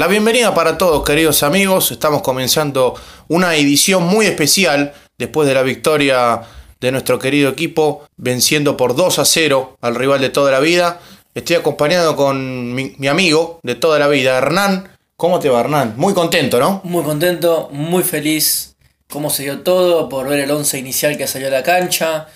La 0.00 0.06
bienvenida 0.06 0.54
para 0.54 0.78
todos, 0.78 1.04
queridos 1.04 1.42
amigos. 1.42 1.92
Estamos 1.92 2.22
comenzando 2.22 2.94
una 3.28 3.54
edición 3.54 4.04
muy 4.04 4.24
especial 4.24 4.94
después 5.18 5.46
de 5.46 5.52
la 5.52 5.60
victoria 5.60 6.40
de 6.80 6.90
nuestro 6.90 7.18
querido 7.18 7.50
equipo, 7.50 8.06
venciendo 8.16 8.78
por 8.78 8.96
2 8.96 9.18
a 9.18 9.26
0 9.26 9.76
al 9.82 9.94
rival 9.94 10.22
de 10.22 10.30
toda 10.30 10.52
la 10.52 10.60
vida. 10.60 11.00
Estoy 11.34 11.56
acompañado 11.56 12.16
con 12.16 12.74
mi, 12.74 12.94
mi 12.96 13.08
amigo 13.08 13.60
de 13.62 13.74
toda 13.74 13.98
la 13.98 14.08
vida, 14.08 14.38
Hernán. 14.38 14.88
¿Cómo 15.18 15.38
te 15.38 15.50
va, 15.50 15.60
Hernán? 15.60 15.92
Muy 15.98 16.14
contento, 16.14 16.58
¿no? 16.58 16.80
Muy 16.82 17.04
contento, 17.04 17.68
muy 17.70 18.02
feliz. 18.02 18.76
Cómo 19.10 19.28
se 19.28 19.42
dio 19.42 19.60
todo, 19.60 20.08
por 20.08 20.26
ver 20.26 20.40
el 20.40 20.50
11 20.50 20.78
inicial 20.78 21.18
que 21.18 21.26
salió 21.26 21.48
a 21.48 21.50
la 21.50 21.62
cancha, 21.62 22.26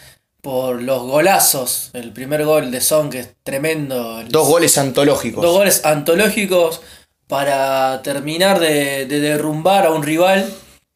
por 0.43 0.83
los 0.83 1.03
golazos. 1.05 1.89
El 1.95 2.13
primer 2.13 2.45
gol 2.45 2.71
de 2.71 2.83
Son, 2.83 3.09
que 3.09 3.21
es 3.21 3.31
tremendo. 3.43 4.23
Dos 4.29 4.49
goles 4.49 4.77
antológicos. 4.77 5.43
Dos 5.43 5.57
goles 5.57 5.87
antológicos 5.87 6.83
para 7.27 8.03
terminar 8.03 8.61
de, 8.61 9.07
de 9.07 9.21
derrumbar 9.21 9.87
a 9.87 9.91
un 9.91 10.03
rival 10.03 10.53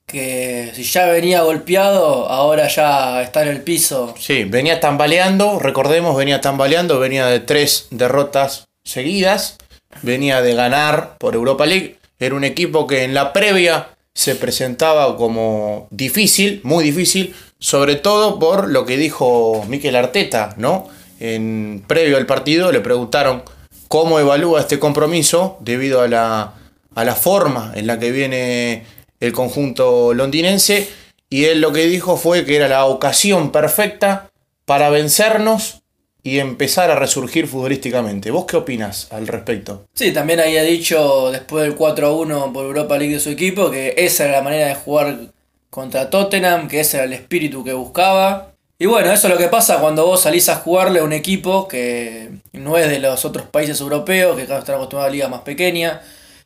que 0.09 0.73
si 0.74 0.84
ya 0.84 1.06
venía 1.06 1.42
golpeado, 1.42 2.28
ahora 2.28 2.66
ya 2.66 3.23
está 3.23 3.42
en 3.42 3.48
el 3.48 3.62
piso. 3.62 4.14
Sí, 4.19 4.45
venía 4.45 4.80
tambaleando, 4.80 5.59
recordemos, 5.59 6.16
venía 6.16 6.41
tambaleando, 6.41 6.98
venía 6.98 7.27
de 7.27 7.41
tres 7.41 7.88
derrotas 7.91 8.69
seguidas, 8.84 9.59
venía 10.02 10.41
de 10.41 10.55
ganar 10.55 11.16
por 11.19 11.34
Europa 11.34 11.66
League. 11.66 11.98
Era 12.19 12.34
un 12.34 12.45
equipo 12.45 12.86
que 12.86 13.05
en 13.05 13.12
la 13.12 13.34
previa 13.34 13.88
se 14.14 14.34
presentaba 14.34 15.16
como 15.16 15.88
difícil, 15.91 16.60
muy 16.64 16.83
difícil, 16.83 17.34
sobre 17.58 17.97
todo 17.97 18.38
por 18.38 18.69
lo 18.69 18.86
que 18.86 18.97
dijo 18.97 19.64
Mikel 19.69 19.95
Arteta, 19.95 20.55
¿no? 20.56 20.88
En 21.20 21.84
previo 21.86 22.16
al 22.16 22.27
partido 22.27 22.72
le 22.72 22.81
preguntaron 22.81 23.42
cómo 23.89 24.20
evalúa 24.20 24.61
este 24.61 24.78
compromiso 24.78 25.56
debido 25.61 26.03
a 26.03 26.08
la, 26.08 26.55
a 26.94 27.05
la 27.05 27.14
forma 27.14 27.72
en 27.75 27.86
la 27.86 27.98
que 27.98 28.12
viene 28.12 28.84
el 29.20 29.33
conjunto 29.33 30.14
londinense 30.14 30.89
y 31.31 31.44
él 31.44 31.61
lo 31.61 31.72
que 31.72 31.86
dijo 31.86 32.16
fue 32.16 32.44
que 32.44 32.56
era 32.56 32.69
la 32.69 32.86
ocasión 32.86 33.50
perfecta 33.50 34.31
para 34.64 34.91
vencernos 34.91 35.83
y 36.22 36.41
empezar 36.41 36.91
a 36.91 36.97
resurgir 36.97 37.47
futbolísticamente. 37.47 38.31
¿Vos 38.31 38.44
qué 38.47 38.56
opinas 38.56 39.09
al 39.12 39.27
respecto? 39.27 39.86
Sí, 39.94 40.12
también 40.12 40.41
había 40.41 40.62
dicho 40.62 41.31
después 41.31 41.64
del 41.64 41.75
4 41.75 42.06
a 42.06 42.12
1 42.12 42.53
por 42.53 42.66
Europa 42.66 42.98
League 42.98 43.14
de 43.14 43.20
su 43.20 43.31
equipo 43.31 43.70
que 43.70 43.94
esa 43.97 44.25
era 44.25 44.39
la 44.39 44.42
manera 44.42 44.66
de 44.69 44.75
jugar 44.75 45.33
contra 45.70 46.11
Tottenham, 46.11 46.69
que 46.69 46.81
ese 46.81 46.98
era 46.98 47.06
el 47.06 47.12
espíritu 47.12 47.64
que 47.64 47.72
buscaba. 47.72 48.53
Y 48.81 48.87
bueno, 48.87 49.11
eso 49.11 49.27
es 49.27 49.34
lo 49.34 49.39
que 49.39 49.48
pasa 49.48 49.81
cuando 49.81 50.07
vos 50.07 50.23
salís 50.23 50.48
a 50.48 50.57
jugarle 50.57 51.01
a 51.01 51.05
un 51.05 51.12
equipo 51.12 51.67
que 51.67 52.31
no 52.53 52.79
es 52.79 52.89
de 52.89 53.01
los 53.01 53.25
otros 53.25 53.47
países 53.47 53.81
europeos, 53.81 54.37
que 54.37 54.43
están 54.43 54.57
acostumbrados 54.59 55.09
a 55.09 55.11
ligas 55.11 55.31
más 55.31 55.41
pequeñas. 55.41 56.01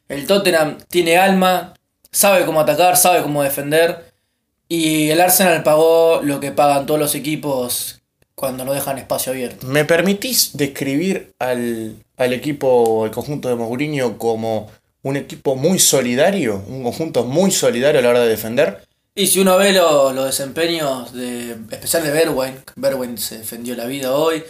El 0.09 0.27
Tottenham 0.27 0.79
tiene 0.89 1.19
alma, 1.19 1.75
sabe 2.11 2.47
cómo 2.47 2.61
atacar, 2.61 2.97
sabe 2.97 3.23
cómo 3.23 3.43
defender. 3.43 4.13
Y 4.67 5.11
el 5.11 5.21
Arsenal 5.21 5.63
pagó 5.63 6.23
lo 6.23 6.41
que 6.41 6.53
pagan 6.53 6.87
todos 6.87 6.99
los 6.99 7.15
equipos 7.15 8.01
cuando 8.35 8.65
no 8.65 8.73
dejan 8.73 8.97
espacio 8.97 9.33
abierto. 9.33 9.67
¿Me 9.67 9.85
permitís 9.85 10.57
describir 10.57 11.35
al, 11.39 11.97
al 12.17 12.33
equipo, 12.33 13.05
el 13.05 13.11
conjunto 13.11 13.51
de 13.51 13.57
Mourinho 13.57 14.17
como 14.17 14.71
un 15.03 15.17
equipo 15.19 15.55
muy 15.55 15.79
solidario, 15.79 16.63
un 16.67 16.83
conjunto 16.83 17.25
muy 17.25 17.51
solidario 17.51 18.01
a 18.01 18.03
la 18.03 18.09
hora 18.09 18.21
de 18.21 18.31
defender? 18.31 18.87
Y 19.15 19.27
si 19.27 19.41
uno 19.41 19.59
ve 19.59 19.73
lo- 19.73 20.13
los 20.13 20.25
desempeños 20.25 21.13
de 21.13 21.57
especial 21.71 22.03
de 22.03 22.11
Berwin, 22.11 22.55
Berwin 22.77 23.19
se 23.19 23.39
defendió 23.39 23.75
la 23.77 23.85
vida 23.85 24.15
hoy, 24.15 24.43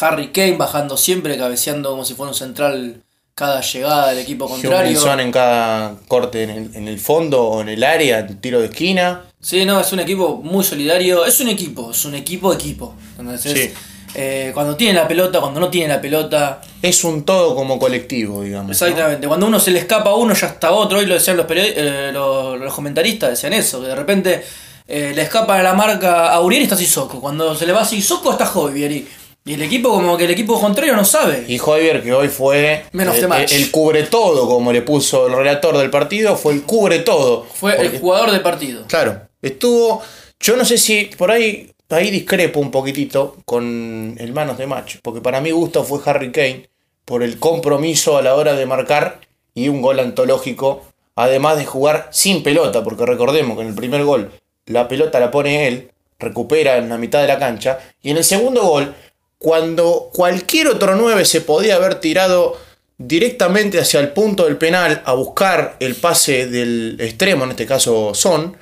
Harry 0.00 0.32
Kane 0.32 0.56
bajando 0.56 0.96
siempre, 0.96 1.36
cabeceando 1.38 1.90
como 1.90 2.04
si 2.04 2.14
fuera 2.14 2.30
un 2.32 2.36
central 2.36 3.02
cada 3.34 3.60
llegada 3.60 4.08
del 4.08 4.18
equipo 4.18 4.48
contrario. 4.48 4.98
Son 5.00 5.20
en 5.20 5.30
cada 5.30 5.94
corte 6.08 6.42
en 6.42 6.50
el, 6.50 6.74
en 6.74 6.88
el 6.88 6.98
fondo 6.98 7.44
o 7.44 7.60
en 7.60 7.68
el 7.68 7.84
área, 7.84 8.18
en 8.18 8.40
tiro 8.40 8.58
de 8.58 8.66
esquina. 8.66 9.24
Sí, 9.40 9.64
no, 9.64 9.80
es 9.80 9.92
un 9.92 10.00
equipo 10.00 10.38
muy 10.42 10.64
solidario, 10.64 11.24
es 11.24 11.38
un 11.38 11.48
equipo, 11.48 11.92
es 11.92 12.04
un 12.04 12.16
equipo 12.16 12.52
equipo. 12.52 12.96
Entonces, 13.16 13.52
Sí. 13.52 13.74
Eh, 14.14 14.50
cuando 14.54 14.76
tiene 14.76 14.94
la 14.94 15.06
pelota, 15.06 15.40
cuando 15.40 15.60
no 15.60 15.68
tiene 15.68 15.88
la 15.94 16.00
pelota, 16.00 16.60
Es 16.82 17.04
un 17.04 17.24
todo 17.24 17.54
como 17.54 17.78
colectivo, 17.78 18.42
digamos. 18.42 18.66
¿no? 18.68 18.72
Exactamente, 18.72 19.26
cuando 19.28 19.46
uno 19.46 19.58
se 19.60 19.70
le 19.70 19.78
escapa 19.80 20.10
a 20.10 20.14
uno 20.14 20.34
ya 20.34 20.46
está 20.48 20.72
otro, 20.72 20.98
hoy 20.98 21.06
lo 21.06 21.14
decían 21.14 21.36
los, 21.36 21.46
eh, 21.50 22.10
los, 22.12 22.58
los 22.58 22.74
comentaristas, 22.74 23.30
decían 23.30 23.52
eso, 23.52 23.80
que 23.80 23.88
de 23.88 23.94
repente 23.94 24.42
eh, 24.86 25.12
le 25.14 25.22
escapa 25.22 25.58
a 25.58 25.62
la 25.62 25.74
marca 25.74 26.32
a 26.32 26.40
Uriel 26.40 26.62
y 26.62 26.64
está 26.64 26.76
Sissoko, 26.76 27.20
cuando 27.20 27.54
se 27.54 27.66
le 27.66 27.72
va 27.72 27.82
a 27.82 27.84
Sissoko 27.84 28.32
está 28.32 28.46
Jovier 28.46 28.90
y, 28.92 29.08
y 29.44 29.54
el 29.54 29.62
equipo 29.62 29.90
como 29.90 30.16
que 30.16 30.24
el 30.24 30.30
equipo 30.30 30.60
contrario 30.60 30.94
no 30.94 31.04
sabe. 31.04 31.44
Y 31.48 31.56
Javier, 31.58 32.02
que 32.02 32.12
hoy 32.12 32.28
fue 32.28 32.84
el, 32.92 33.70
cubre 33.70 34.02
todo, 34.04 34.46
como 34.46 34.72
le 34.72 34.82
puso 34.82 35.26
el 35.26 35.32
relator 35.34 35.76
del 35.78 35.88
partido, 35.90 36.36
fue 36.36 36.52
el 36.54 36.62
cubre 36.64 36.98
todo. 36.98 37.46
Fue 37.54 37.72
Porque- 37.74 37.96
el 37.96 38.00
jugador 38.00 38.30
de 38.30 38.40
partido. 38.40 38.84
Claro, 38.86 39.22
estuvo. 39.40 40.02
Yo 40.40 40.54
no 40.56 40.64
sé 40.66 40.76
si 40.78 41.10
por 41.16 41.30
ahí, 41.30 41.70
ahí 41.96 42.10
discrepo 42.10 42.60
un 42.60 42.70
poquitito 42.70 43.36
con 43.44 44.16
el 44.18 44.32
manos 44.32 44.58
de 44.58 44.66
match, 44.66 44.96
porque 45.02 45.20
para 45.20 45.40
mi 45.40 45.50
gusto 45.50 45.84
fue 45.84 46.00
Harry 46.04 46.30
Kane 46.32 46.68
por 47.04 47.22
el 47.22 47.38
compromiso 47.38 48.18
a 48.18 48.22
la 48.22 48.34
hora 48.34 48.54
de 48.54 48.66
marcar 48.66 49.20
y 49.54 49.68
un 49.68 49.80
gol 49.80 49.98
antológico, 49.98 50.84
además 51.14 51.56
de 51.56 51.64
jugar 51.64 52.08
sin 52.12 52.42
pelota, 52.42 52.84
porque 52.84 53.06
recordemos 53.06 53.56
que 53.56 53.62
en 53.62 53.68
el 53.68 53.74
primer 53.74 54.04
gol 54.04 54.30
la 54.66 54.86
pelota 54.86 55.18
la 55.18 55.30
pone 55.30 55.66
él, 55.66 55.90
recupera 56.18 56.76
en 56.76 56.88
la 56.88 56.98
mitad 56.98 57.22
de 57.22 57.28
la 57.28 57.38
cancha, 57.38 57.78
y 58.02 58.10
en 58.10 58.18
el 58.18 58.24
segundo 58.24 58.62
gol, 58.62 58.94
cuando 59.38 60.10
cualquier 60.12 60.68
otro 60.68 60.96
9 60.96 61.24
se 61.24 61.40
podía 61.40 61.76
haber 61.76 61.96
tirado 61.96 62.58
directamente 62.98 63.80
hacia 63.80 64.00
el 64.00 64.10
punto 64.10 64.44
del 64.44 64.58
penal 64.58 65.02
a 65.04 65.14
buscar 65.14 65.76
el 65.80 65.94
pase 65.94 66.46
del 66.46 66.96
extremo, 67.00 67.44
en 67.44 67.50
este 67.50 67.66
caso 67.66 68.12
Son, 68.14 68.56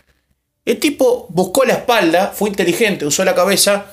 el 0.66 0.78
tipo 0.80 1.26
buscó 1.30 1.64
la 1.64 1.74
espalda, 1.74 2.32
fue 2.34 2.50
inteligente, 2.50 3.06
usó 3.06 3.24
la 3.24 3.34
cabeza, 3.34 3.86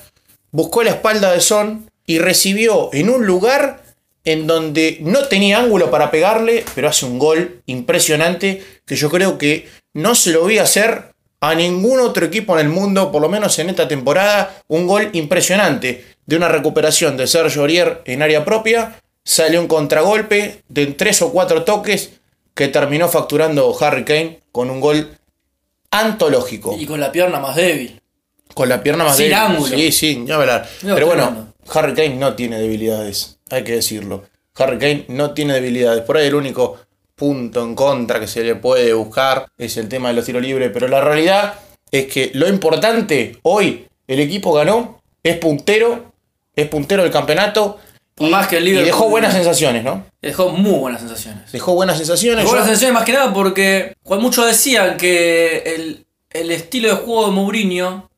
buscó 0.51 0.83
la 0.83 0.89
espalda 0.89 1.31
de 1.31 1.39
Son 1.39 1.89
y 2.05 2.17
recibió 2.19 2.89
en 2.91 3.09
un 3.09 3.25
lugar 3.25 3.83
en 4.25 4.47
donde 4.47 4.97
no 5.01 5.27
tenía 5.27 5.59
ángulo 5.59 5.91
para 5.91 6.09
pegarle, 6.09 6.65
pero 6.75 6.89
hace 6.89 7.05
un 7.05 7.19
gol 7.19 7.61
impresionante 7.67 8.63
que 8.85 8.95
yo 8.95 9.09
creo 9.09 9.37
que 9.37 9.67
no 9.93 10.15
se 10.15 10.31
lo 10.31 10.45
vi 10.45 10.57
hacer 10.57 11.13
a 11.41 11.55
ningún 11.55 11.99
otro 11.99 12.25
equipo 12.25 12.57
en 12.57 12.65
el 12.65 12.71
mundo, 12.71 13.11
por 13.11 13.21
lo 13.21 13.29
menos 13.29 13.59
en 13.59 13.69
esta 13.69 13.87
temporada, 13.87 14.61
un 14.67 14.87
gol 14.87 15.09
impresionante 15.13 16.05
de 16.25 16.37
una 16.37 16.47
recuperación 16.47 17.17
de 17.17 17.27
Sergio 17.27 17.61
Aurier 17.61 18.01
en 18.05 18.21
área 18.21 18.45
propia, 18.45 18.99
salió 19.25 19.59
un 19.59 19.67
contragolpe 19.67 20.63
de 20.69 20.87
tres 20.87 21.21
o 21.21 21.31
cuatro 21.31 21.63
toques 21.63 22.11
que 22.55 22.69
terminó 22.69 23.09
facturando 23.09 23.75
Harry 23.79 24.05
Kane 24.05 24.39
con 24.51 24.69
un 24.69 24.79
gol 24.79 25.17
antológico. 25.99 26.75
Y 26.79 26.85
con 26.85 26.99
la 26.99 27.11
pierna 27.11 27.39
más 27.39 27.55
débil. 27.55 27.99
Con 28.53 28.69
la 28.69 28.81
pierna 28.83 29.03
más 29.03 29.15
Sin 29.15 29.25
débil. 29.25 29.37
ángulo. 29.39 29.77
Sí, 29.77 29.91
sí, 29.91 30.17
ni 30.17 30.31
hablar. 30.31 30.67
No, 30.83 30.93
Pero 30.95 31.07
bueno. 31.07 31.53
Harry 31.73 31.93
Kane 31.93 32.15
no 32.15 32.35
tiene 32.35 32.59
debilidades, 32.59 33.39
hay 33.49 33.63
que 33.63 33.73
decirlo. 33.73 34.25
Harry 34.55 34.77
Kane 34.77 35.05
no 35.07 35.31
tiene 35.33 35.53
debilidades. 35.53 36.01
Por 36.03 36.17
ahí 36.17 36.27
el 36.27 36.35
único 36.35 36.77
punto 37.15 37.63
en 37.63 37.73
contra 37.73 38.19
que 38.19 38.27
se 38.27 38.43
le 38.43 38.55
puede 38.55 38.93
buscar 38.93 39.47
es 39.57 39.77
el 39.77 39.87
tema 39.87 40.09
de 40.09 40.15
los 40.15 40.25
tiros 40.25 40.41
libres. 40.41 40.71
Pero 40.73 40.87
la 40.89 40.99
realidad 41.01 41.53
es 41.89 42.07
que 42.07 42.31
lo 42.33 42.47
importante 42.49 43.37
hoy, 43.43 43.87
el 44.07 44.19
equipo 44.19 44.51
ganó, 44.53 45.01
es 45.23 45.37
puntero, 45.37 46.11
es 46.55 46.67
puntero 46.67 47.03
del 47.03 47.11
campeonato. 47.11 47.79
Por 48.15 48.27
y, 48.27 48.31
más 48.31 48.47
que 48.47 48.57
el 48.57 48.63
y 48.67 48.71
Liverpool- 48.71 48.85
dejó 48.85 49.09
buenas 49.09 49.33
sensaciones, 49.33 49.83
¿no? 49.83 50.05
Dejó 50.21 50.49
muy 50.49 50.79
buenas 50.79 51.01
sensaciones. 51.01 51.51
Dejó 51.51 51.73
buenas 51.73 51.97
sensaciones. 51.97 52.37
Dejó 52.39 52.49
buenas 52.49 52.67
sensaciones 52.67 52.93
más 52.93 53.05
que 53.05 53.13
nada 53.13 53.33
porque 53.33 53.95
muchos 54.05 54.45
decían 54.45 54.97
que 54.97 55.63
el, 55.75 56.05
el 56.31 56.51
estilo 56.51 56.89
de 56.89 56.95
juego 56.95 57.25
de 57.25 57.31
Mourinho 57.31 58.09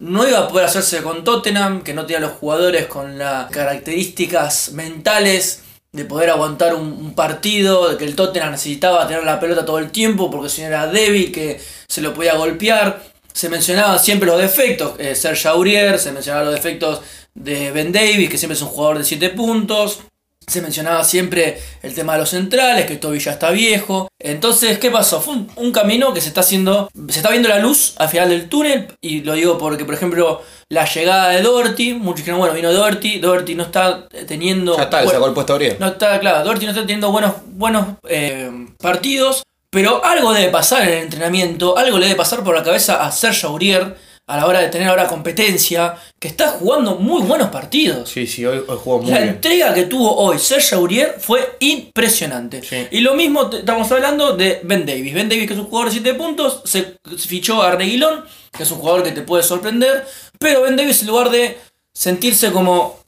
no 0.00 0.28
iba 0.28 0.38
a 0.38 0.48
poder 0.48 0.66
hacerse 0.66 1.02
con 1.02 1.24
Tottenham, 1.24 1.82
que 1.82 1.92
no 1.94 2.06
tenía 2.06 2.20
los 2.20 2.32
jugadores 2.32 2.86
con 2.86 3.18
las 3.18 3.50
características 3.50 4.72
mentales 4.72 5.62
de 5.90 6.04
poder 6.04 6.30
aguantar 6.30 6.74
un, 6.74 6.86
un 6.92 7.14
partido, 7.14 7.88
de 7.88 7.96
que 7.96 8.04
el 8.04 8.14
Tottenham 8.14 8.52
necesitaba 8.52 9.08
tener 9.08 9.24
la 9.24 9.40
pelota 9.40 9.64
todo 9.64 9.78
el 9.78 9.90
tiempo 9.90 10.30
porque 10.30 10.50
si 10.50 10.60
no 10.60 10.68
era 10.68 10.86
débil, 10.86 11.32
que 11.32 11.60
se 11.88 12.00
lo 12.02 12.12
podía 12.14 12.34
golpear. 12.34 13.02
Se 13.32 13.48
mencionaban 13.48 13.98
siempre 14.00 14.26
los 14.28 14.38
defectos, 14.40 14.94
eh, 14.98 15.14
Serge 15.14 15.48
Aurier, 15.48 15.98
se 15.98 16.12
mencionaban 16.12 16.46
los 16.46 16.54
defectos 16.54 17.00
de 17.38 17.70
Ben 17.70 17.92
Davis, 17.92 18.28
que 18.28 18.38
siempre 18.38 18.54
es 18.54 18.62
un 18.62 18.68
jugador 18.68 18.98
de 18.98 19.04
7 19.04 19.30
puntos. 19.30 20.00
Se 20.46 20.62
mencionaba 20.62 21.04
siempre 21.04 21.60
el 21.82 21.94
tema 21.94 22.14
de 22.14 22.20
los 22.20 22.30
centrales, 22.30 22.86
que 22.86 22.96
Toby 22.96 23.18
ya 23.18 23.32
está 23.32 23.50
viejo. 23.50 24.08
Entonces, 24.18 24.78
¿qué 24.78 24.90
pasó? 24.90 25.20
Fue 25.20 25.34
un, 25.34 25.50
un 25.56 25.72
camino 25.72 26.14
que 26.14 26.22
se 26.22 26.28
está 26.28 26.40
haciendo, 26.40 26.88
se 27.08 27.18
está 27.18 27.30
viendo 27.30 27.50
la 27.50 27.58
luz 27.58 27.94
al 27.98 28.08
final 28.08 28.30
del 28.30 28.48
túnel. 28.48 28.88
Y 29.02 29.20
lo 29.20 29.34
digo 29.34 29.58
porque, 29.58 29.84
por 29.84 29.94
ejemplo, 29.94 30.42
la 30.70 30.86
llegada 30.86 31.30
de 31.30 31.42
Doherty, 31.42 31.94
muchos 31.94 32.18
dijeron, 32.18 32.40
bueno, 32.40 32.54
vino 32.54 32.72
Doherty, 32.72 33.20
Doherty 33.20 33.54
no 33.54 33.64
está 33.64 34.08
teniendo... 34.26 34.76
Ya 34.76 34.84
está, 34.84 34.98
bueno, 34.98 35.12
sacó 35.12 35.26
el 35.26 35.34
puesto 35.34 35.58
no 35.78 35.86
está, 35.86 36.20
claro, 36.20 36.44
Doherty 36.44 36.66
no 36.66 36.72
está 36.72 36.82
teniendo 36.82 37.10
buenos, 37.10 37.34
buenos 37.46 37.86
eh, 38.08 38.50
partidos, 38.78 39.42
pero 39.70 40.04
algo 40.04 40.32
debe 40.32 40.50
pasar 40.50 40.82
en 40.82 40.88
el 40.88 41.02
entrenamiento, 41.04 41.76
algo 41.76 41.98
le 41.98 42.06
debe 42.06 42.16
pasar 42.16 42.42
por 42.42 42.54
la 42.54 42.62
cabeza 42.62 43.04
a 43.04 43.12
Serge 43.12 43.46
Aurier, 43.46 43.96
a 44.28 44.36
la 44.36 44.46
hora 44.46 44.60
de 44.60 44.68
tener 44.68 44.86
ahora 44.88 45.06
competencia, 45.08 45.96
que 46.18 46.28
está 46.28 46.48
jugando 46.48 46.96
muy 46.96 47.22
buenos 47.22 47.48
partidos. 47.48 48.10
Sí, 48.10 48.26
sí, 48.26 48.44
hoy, 48.44 48.58
hoy 48.58 48.78
jugó 48.82 49.00
muy 49.00 49.10
La 49.10 49.18
bien. 49.20 49.30
entrega 49.30 49.72
que 49.72 49.84
tuvo 49.84 50.14
hoy 50.16 50.38
Serge 50.38 50.74
Aurier 50.74 51.16
fue 51.18 51.56
impresionante. 51.60 52.62
Sí. 52.62 52.86
Y 52.90 53.00
lo 53.00 53.14
mismo 53.14 53.50
estamos 53.50 53.90
hablando 53.90 54.36
de 54.36 54.60
Ben 54.64 54.84
Davis. 54.84 55.14
Ben 55.14 55.28
Davis, 55.30 55.46
que 55.46 55.54
es 55.54 55.58
un 55.58 55.64
jugador 55.66 55.88
de 55.90 56.00
7 56.00 56.14
puntos, 56.14 56.60
se 56.64 56.98
fichó 57.26 57.62
a 57.62 57.70
Reguilón, 57.74 58.24
que 58.56 58.62
es 58.64 58.70
un 58.70 58.78
jugador 58.78 59.02
que 59.02 59.12
te 59.12 59.22
puede 59.22 59.42
sorprender. 59.42 60.06
Pero 60.38 60.62
Ben 60.62 60.76
Davis, 60.76 61.00
en 61.00 61.08
lugar 61.08 61.30
de 61.30 61.56
sentirse 61.94 62.52
como 62.52 62.98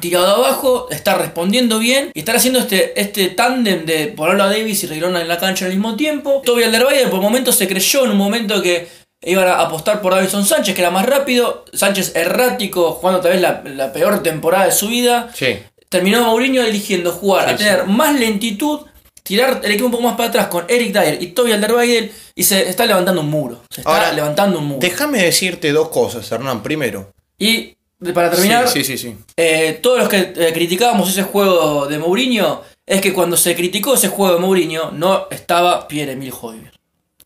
tirado 0.00 0.44
abajo, 0.44 0.88
está 0.90 1.14
respondiendo 1.16 1.78
bien 1.78 2.10
y 2.14 2.18
estar 2.18 2.34
haciendo 2.36 2.58
este, 2.58 3.00
este 3.00 3.28
tándem 3.28 3.86
de 3.86 4.08
ponerlo 4.08 4.42
a 4.44 4.48
Davis 4.48 4.82
y 4.82 4.86
Reguilón 4.86 5.16
en 5.16 5.28
la 5.28 5.38
cancha 5.38 5.66
al 5.66 5.70
mismo 5.72 5.96
tiempo. 5.96 6.42
Toby 6.44 6.64
Alderweireld 6.64 7.10
por 7.10 7.20
momentos 7.20 7.54
se 7.54 7.68
creyó 7.68 8.04
en 8.04 8.10
un 8.10 8.16
momento 8.16 8.60
que 8.60 8.88
iban 9.28 9.46
a 9.48 9.60
apostar 9.60 10.00
por 10.00 10.14
Davison 10.14 10.44
Sánchez, 10.44 10.74
que 10.74 10.80
era 10.80 10.90
más 10.90 11.06
rápido. 11.06 11.64
Sánchez 11.72 12.14
errático, 12.16 12.92
jugando 12.92 13.20
tal 13.20 13.32
vez 13.32 13.40
la, 13.40 13.62
la 13.64 13.92
peor 13.92 14.22
temporada 14.22 14.64
de 14.66 14.72
su 14.72 14.88
vida 14.88 15.30
Sí. 15.34 15.58
terminó 15.88 16.24
Mourinho 16.24 16.62
eligiendo 16.62 17.12
jugar 17.12 17.48
Sí, 17.48 17.54
a 17.54 17.56
tener 17.56 17.86
más 17.86 18.18
lentitud, 18.18 18.80
tirar 19.22 19.60
el 19.62 19.70
equipo 19.72 19.86
un 19.86 19.92
poco 19.92 20.04
más 20.04 20.16
para 20.16 20.30
atrás 20.30 20.46
con 20.48 20.64
Eric 20.68 20.92
Dyer 20.92 21.22
y 21.22 21.28
Toby 21.28 21.52
Alderweireld 21.52 22.10
y 22.34 22.42
se 22.44 22.68
está 22.68 22.86
levantando 22.86 23.20
un 23.20 23.28
muro. 23.30 23.62
Se 23.70 23.82
está 23.82 23.90
Ahora, 23.92 24.12
levantando 24.12 24.58
un 24.58 24.64
muro. 24.66 24.80
Déjame 24.80 25.22
decirte 25.22 25.70
dos 25.72 25.88
cosas, 25.90 26.30
Hernán. 26.32 26.62
Primero. 26.62 27.12
Y 27.38 27.74
para 28.14 28.30
terminar, 28.30 28.68
Sí, 28.68 28.84
sí, 28.84 28.96
sí. 28.96 29.16
eh, 29.36 29.78
todos 29.82 29.98
los 29.98 30.08
que 30.08 30.32
eh, 30.36 30.50
criticábamos 30.54 31.10
ese 31.10 31.24
juego 31.24 31.86
de 31.86 31.98
Mourinho, 31.98 32.62
es 32.86 33.00
que 33.02 33.12
cuando 33.12 33.36
se 33.36 33.54
criticó 33.54 33.94
ese 33.94 34.08
juego 34.08 34.34
de 34.34 34.40
Mourinho 34.40 34.90
no 34.92 35.26
estaba 35.30 35.86
Pierre-Emile 35.88 36.32
Hoiberg. 36.40 36.72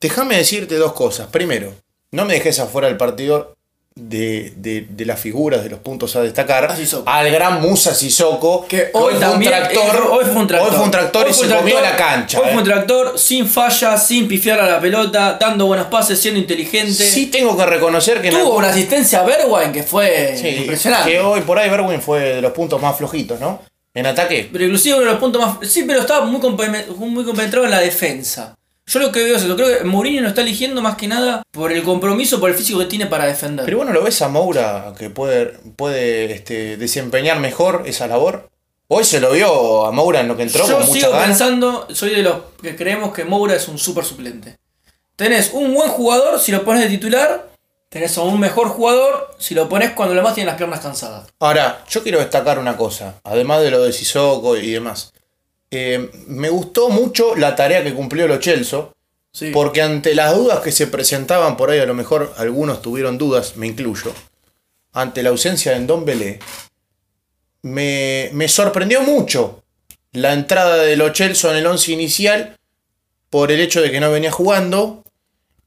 Déjame 0.01 0.37
decirte 0.39 0.75
dos 0.77 0.95
cosas. 0.95 1.29
Primero, 1.29 1.73
no 2.13 2.25
me 2.25 2.35
dejes 2.35 2.59
afuera 2.61 2.89
del 2.89 2.97
partido 2.97 3.55
de, 3.95 4.55
de- 4.57 4.87
de 4.89 5.05
las 5.05 5.21
figuras, 5.21 5.63
de 5.65 5.69
los 5.69 5.79
puntos 5.81 6.17
a 6.17 6.23
destacar. 6.23 6.65
A 6.65 6.75
Sissoko. 6.77 7.09
Al 7.11 7.31
gran 7.31 7.61
Musa 7.61 7.95
Sissoko, 7.95 8.67
Que 8.67 8.89
hoy, 8.95 9.15
también, 9.21 9.51
fue 9.53 9.61
un 9.61 9.69
tractor. 9.69 9.97
eh, 9.97 10.09
hoy 10.11 10.25
fue 10.25 10.41
un 10.41 10.47
tractor. 10.47 10.69
hoy 10.71 10.77
fue 10.77 10.85
un 10.87 10.91
tractor 10.91 11.23
y 11.27 11.29
Hoy 11.29 11.35
se 11.35 11.43
un 11.47 11.53
comió 11.53 11.77
tractor. 11.79 11.83
la 11.83 11.97
cancha. 11.97 12.39
Hoy 12.41 12.45
eh. 12.47 12.51
fue 12.53 12.59
un 12.63 12.65
tractor 12.65 13.19
sin 13.19 13.47
falla, 13.47 13.99
sin 13.99 14.27
pifiar 14.29 14.61
a 14.61 14.67
la 14.67 14.81
pelota, 14.81 15.37
dando 15.39 15.67
buenos 15.67 15.89
pases, 15.89 16.19
siendo 16.19 16.41
inteligente. 16.41 16.93
Sí 16.95 17.27
tengo 17.27 17.55
que 17.55 17.67
reconocer 17.67 18.23
que 18.23 18.31
Tuvo 18.31 18.41
algún- 18.41 18.57
una 18.57 18.69
asistencia 18.71 19.21
a 19.21 19.25
Bergwijn 19.25 19.73
que 19.73 19.83
fue 19.83 20.39
Sí, 20.41 20.49
impresionante. 20.49 21.11
Que 21.13 21.21
hoy 21.21 21.43
por 21.43 21.59
ahí 21.59 21.69
Berwin 21.69 22.01
fue 22.01 22.21
de 22.37 22.41
los 22.41 22.53
puntos 22.53 22.81
más 22.81 22.97
flojitos, 22.97 23.39
¿no? 23.41 23.61
En 23.95 24.07
ataque. 24.07 24.49
Pero 24.51 24.65
inclusive 24.65 24.95
uno 24.95 25.05
de 25.05 25.11
los 25.11 25.21
puntos 25.21 25.43
más... 25.43 25.69
Sí, 25.71 25.85
pero 25.87 26.01
estaba 26.01 26.25
muy 26.25 26.41
compenetrado 26.41 27.67
en 27.67 27.71
la 27.71 27.81
defensa. 27.81 28.55
Yo 28.93 29.01
lo 29.01 29.11
que 29.11 29.25
veo 29.25 29.37
es 29.37 29.43
eso. 29.43 29.57
Creo 29.57 29.79
que 29.79 29.85
Mourinho 29.85 30.21
lo 30.21 30.29
está 30.29 30.43
eligiendo 30.43 30.83
más 30.83 30.97
que 30.97 31.09
nada 31.09 31.43
por 31.51 31.73
el 31.73 31.83
compromiso, 31.83 32.39
por 32.39 32.51
el 32.51 32.57
físico 32.57 32.79
que 32.79 32.85
tiene 32.85 33.07
para 33.07 33.25
defender. 33.25 33.65
Pero 33.65 33.79
bueno, 33.79 33.93
¿lo 33.95 34.03
ves 34.03 34.21
a 34.21 34.29
Moura 34.29 34.93
que 34.99 35.09
puede, 35.09 35.47
puede 35.77 36.31
este, 36.31 36.77
desempeñar 36.77 37.41
mejor 37.41 37.85
esa 37.87 38.07
labor? 38.07 38.51
Hoy 38.89 39.05
se 39.05 39.19
lo 39.19 39.33
vio 39.33 39.87
a 39.87 39.93
Moura 39.93 40.21
en 40.21 40.29
lo 40.29 40.37
que 40.37 40.43
entró 40.43 40.69
Yo 40.69 40.77
con 40.77 40.87
mucha 40.87 41.07
sigo 41.07 41.13
pensando, 41.13 41.89
soy 41.91 42.11
de 42.11 42.23
los 42.23 42.37
que 42.61 42.77
creemos 42.77 43.15
que 43.15 43.25
Moura 43.25 43.55
es 43.55 43.67
un 43.67 43.79
super 43.79 44.05
suplente. 44.05 44.59
Tenés 45.17 45.53
un 45.55 45.73
buen 45.73 45.89
jugador 45.89 46.39
si 46.39 46.53
lo 46.53 46.63
pones 46.63 46.83
de 46.83 46.91
titular, 46.91 47.49
tenés 47.89 48.19
a 48.19 48.23
un 48.23 48.39
mejor 48.39 48.69
jugador 48.69 49.35
si 49.39 49.55
lo 49.55 49.71
pones 49.71 49.93
cuando 49.93 50.15
lo 50.15 50.23
más 50.23 50.35
tiene 50.35 50.51
las 50.51 50.59
piernas 50.59 50.81
cansadas. 50.81 51.29
Ahora, 51.39 51.83
yo 51.89 52.03
quiero 52.03 52.19
destacar 52.19 52.59
una 52.59 52.77
cosa, 52.77 53.15
además 53.25 53.63
de 53.63 53.71
lo 53.71 53.83
de 53.83 53.95
Sissoko 53.95 54.59
y 54.59 54.71
demás. 54.71 55.15
Eh, 55.75 56.11
me 56.27 56.51
gustó 56.51 56.91
mucho 56.91 57.35
la 57.35 57.57
tarea 57.57 57.83
que 57.83 57.95
cumplió 57.95 58.29
Lo 58.29 58.41
Celso, 58.41 58.93
Sí. 59.35 59.51
porque 59.51 59.81
ante 59.81 60.15
las 60.15 60.37
dudas 60.37 60.61
que 60.61 60.71
se 60.71 60.87
presentaban 60.87 61.57
por 61.57 61.71
ahí, 61.71 61.79
a 61.81 61.87
lo 61.87 61.95
mejor 61.95 62.35
algunos 62.37 62.83
tuvieron 62.83 63.17
dudas, 63.17 63.57
me 63.57 63.67
incluyo, 63.67 64.13
ante 64.93 65.23
la 65.23 65.31
ausencia 65.31 65.73
de 65.73 65.81
Ndombele, 65.81 66.39
me, 67.63 68.29
me 68.35 68.49
sorprendió 68.49 69.01
mucho 69.03 69.63
la 70.13 70.35
entrada 70.35 70.77
de 70.77 70.97
Lo 70.97 71.15
Celso 71.15 71.51
en 71.51 71.57
el 71.57 71.67
once 71.67 71.93
inicial 71.93 72.59
por 73.31 73.51
el 73.51 73.61
hecho 73.61 73.81
de 73.81 73.91
que 73.91 74.01
no 74.01 74.11
venía 74.13 74.31
jugando 74.31 75.03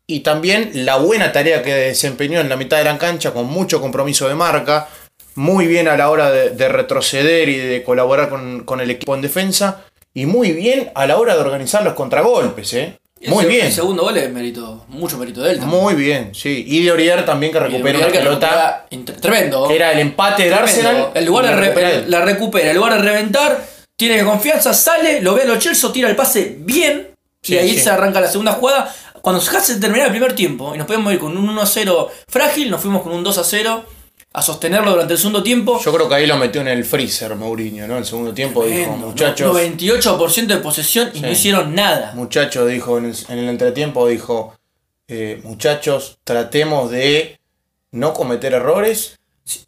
y 0.06 0.20
también 0.20 0.70
la 0.86 0.98
buena 0.98 1.32
tarea 1.32 1.64
que 1.64 1.74
desempeñó 1.74 2.40
en 2.40 2.50
la 2.50 2.58
mitad 2.58 2.78
de 2.78 2.84
la 2.84 3.00
cancha 3.00 3.34
con 3.34 3.48
mucho 3.48 3.82
compromiso 3.82 4.28
de 4.28 4.36
marca, 4.36 4.88
muy 5.34 5.66
bien 5.66 5.88
a 5.88 5.98
la 5.98 6.12
hora 6.12 6.30
de, 6.30 6.52
de 6.52 6.70
retroceder 6.70 7.50
y 7.50 7.58
de 7.58 7.82
colaborar 7.84 8.30
con, 8.30 8.64
con 8.64 8.80
el 8.80 8.92
equipo 8.92 9.16
en 9.16 9.22
defensa 9.22 9.84
y 10.16 10.26
muy 10.26 10.52
bien 10.54 10.92
a 10.96 11.06
la 11.06 11.18
hora 11.20 11.36
de 11.36 11.42
organizar 11.42 11.84
los 11.84 11.94
contragolpes, 11.94 12.74
¿eh? 12.74 12.98
El 13.22 13.30
Muy 13.32 13.46
bien. 13.46 13.68
El 13.68 13.72
segundo 13.74 14.04
gol 14.04 14.18
es 14.18 14.32
mérito, 14.32 14.86
mucho 14.90 15.18
mérito 15.18 15.42
de 15.42 15.52
él. 15.52 15.60
también. 15.60 15.82
Muy 15.82 15.94
bien, 15.96 16.34
sí. 16.36 16.64
Y 16.68 16.84
de 16.84 16.92
Orier 16.92 17.26
también 17.26 17.52
que 17.52 17.60
recupera 17.60 17.98
una 18.00 18.08
que 18.08 18.20
pelota 18.20 18.86
recupera 18.92 19.20
Tremendo. 19.22 19.68
que 19.68 19.76
era 19.76 19.92
el 19.94 20.00
empate 20.00 20.44
del. 20.46 20.54
Arsenal. 20.54 21.12
En 21.14 21.26
lugar 21.26 21.46
de 21.48 21.56
re- 21.56 21.62
recupera 21.68 22.04
la 22.08 22.22
recupera, 22.26 22.70
en 22.72 22.76
lugar 22.78 22.94
de 22.94 23.00
reventar, 23.02 23.66
tiene 23.96 24.24
confianza, 24.24 24.74
sale, 24.74 25.22
lo 25.22 25.34
ve 25.34 25.44
a 25.44 25.46
los 25.46 25.60
Chelsea, 25.60 25.92
tira 25.92 26.10
el 26.10 26.16
pase 26.16 26.56
bien. 26.60 27.10
Sí, 27.42 27.54
y 27.54 27.58
ahí 27.58 27.70
sí. 27.72 27.80
se 27.80 27.90
arranca 27.90 28.20
la 28.22 28.28
segunda 28.28 28.52
jugada. 28.54 28.94
Cuando 29.22 29.42
casi 29.44 29.80
terminaba 29.80 30.08
el 30.08 30.12
primer 30.12 30.34
tiempo 30.34 30.76
y 30.76 30.78
nos 30.78 30.86
podíamos 30.86 31.12
ir 31.14 31.18
con 31.20 31.36
un 31.36 31.56
1-0 31.58 32.08
frágil, 32.28 32.70
nos 32.70 32.82
fuimos 32.82 33.02
con 33.02 33.12
un 33.14 33.24
2-0 33.26 33.82
a 34.36 34.42
sostenerlo 34.42 34.92
durante 34.92 35.14
el 35.14 35.18
segundo 35.20 35.42
tiempo. 35.42 35.80
Yo 35.82 35.94
creo 35.94 36.10
que 36.10 36.16
ahí 36.16 36.28
lo 36.28 36.36
metió 36.36 36.60
en 36.60 36.68
el 36.68 36.84
freezer 36.84 37.36
Mourinho, 37.36 37.88
¿no? 37.88 37.98
El 37.98 38.06
segundo 38.06 38.34
tiempo 38.34 38.66
dijo, 38.66 38.92
muchachos, 38.92 39.54
¿no? 39.54 39.60
98% 39.60 40.48
de 40.48 40.58
posesión 40.58 41.10
y 41.14 41.22
no 41.22 41.32
hicieron 41.32 41.74
nada. 41.74 42.12
muchachos, 42.16 42.68
dijo 42.70 42.98
en 42.98 43.06
el, 43.06 43.16
en 43.30 43.40
el 43.40 43.48
entretiempo, 43.50 44.08
dijo, 44.08 44.54
eh, 45.08 45.40
muchachos, 45.44 46.18
tratemos 46.26 46.92
de 46.92 47.40
no 47.92 48.14
cometer 48.14 48.54
errores. 48.54 49.18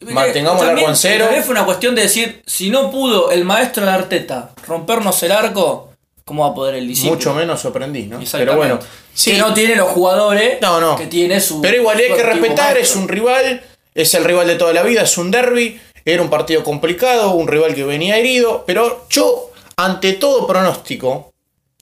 Mantengamos 0.01 0.61
el 0.63 0.69
arco 0.69 0.89
en 0.89 0.95
cero. 0.97 1.25
También 1.25 1.43
fue 1.45 1.53
una 1.53 1.63
cuestión 1.63 1.95
de 1.95 2.01
decir, 2.01 2.41
si 2.45 2.69
no 2.69 2.91
pudo 2.91 3.31
el 3.31 3.45
maestro 3.45 3.85
de 3.85 3.91
Arteta 3.91 4.51
rompernos 4.67 5.23
el 5.23 5.31
arco, 5.31 5.91
¿cómo 6.25 6.43
va 6.43 6.49
a 6.49 6.53
poder 6.53 6.75
el 6.75 6.87
discípulo? 6.89 7.15
Mucho 7.15 7.33
menos 7.33 7.61
sorprendí, 7.61 8.07
¿no? 8.07 8.19
Pero 8.33 8.57
bueno, 8.57 8.79
sí, 9.13 9.31
Que 9.31 9.37
no 9.37 9.53
tiene 9.53 9.77
los 9.77 9.87
jugadores 9.87 10.57
No, 10.61 10.81
no. 10.81 10.97
que 10.97 11.05
tiene 11.05 11.39
su. 11.39 11.61
Pero 11.61 11.77
igual 11.77 11.97
hay 11.97 12.13
que 12.13 12.23
respetar, 12.23 12.77
es 12.77 12.95
un 12.97 13.07
rival, 13.07 13.61
es 13.97 14.13
el 14.13 14.23
rival 14.23 14.45
de 14.45 14.55
toda 14.55 14.73
la 14.73 14.83
vida, 14.83 15.01
es 15.01 15.17
un 15.17 15.31
derby, 15.31 15.81
era 16.05 16.21
un 16.21 16.29
partido 16.29 16.63
complicado, 16.63 17.31
un 17.31 17.47
rival 17.47 17.73
que 17.73 17.83
venía 17.83 18.17
herido, 18.17 18.63
pero 18.67 19.07
yo, 19.09 19.51
ante 19.75 20.13
todo 20.13 20.45
pronóstico, 20.45 21.33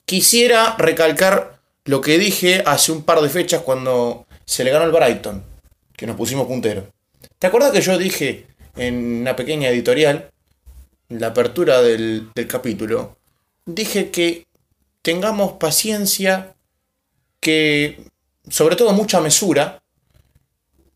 quisiera 0.05 0.75
recalcar 0.77 1.59
lo 1.83 1.99
que 1.99 2.17
dije 2.17 2.63
hace 2.65 2.93
un 2.93 3.03
par 3.03 3.19
de 3.19 3.27
fechas 3.27 3.63
cuando 3.63 4.25
se 4.45 4.63
le 4.63 4.71
ganó 4.71 4.85
el 4.85 4.93
Brighton, 4.93 5.43
que 5.93 6.07
nos 6.07 6.15
pusimos 6.15 6.47
puntero. 6.47 6.87
¿Te 7.37 7.47
acuerdas 7.47 7.73
que 7.73 7.81
yo 7.81 7.97
dije 7.97 8.47
en 8.77 9.21
una 9.21 9.35
pequeña 9.35 9.67
editorial, 9.67 10.29
en 11.09 11.19
la 11.19 11.27
apertura 11.27 11.81
del, 11.81 12.29
del 12.33 12.47
capítulo, 12.47 13.17
dije 13.65 14.09
que 14.09 14.47
tengamos 15.01 15.53
paciencia, 15.53 16.55
que 17.41 18.05
sobre 18.49 18.77
todo 18.77 18.93
mucha 18.93 19.19
mesura, 19.19 19.81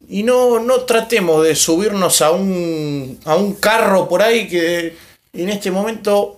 y 0.07 0.23
no, 0.23 0.59
no 0.59 0.81
tratemos 0.81 1.43
de 1.43 1.55
subirnos 1.55 2.21
a 2.21 2.31
un, 2.31 3.19
a 3.25 3.35
un 3.35 3.53
carro 3.55 4.07
por 4.07 4.21
ahí 4.21 4.47
que 4.47 4.95
en 5.33 5.49
este 5.49 5.71
momento 5.71 6.37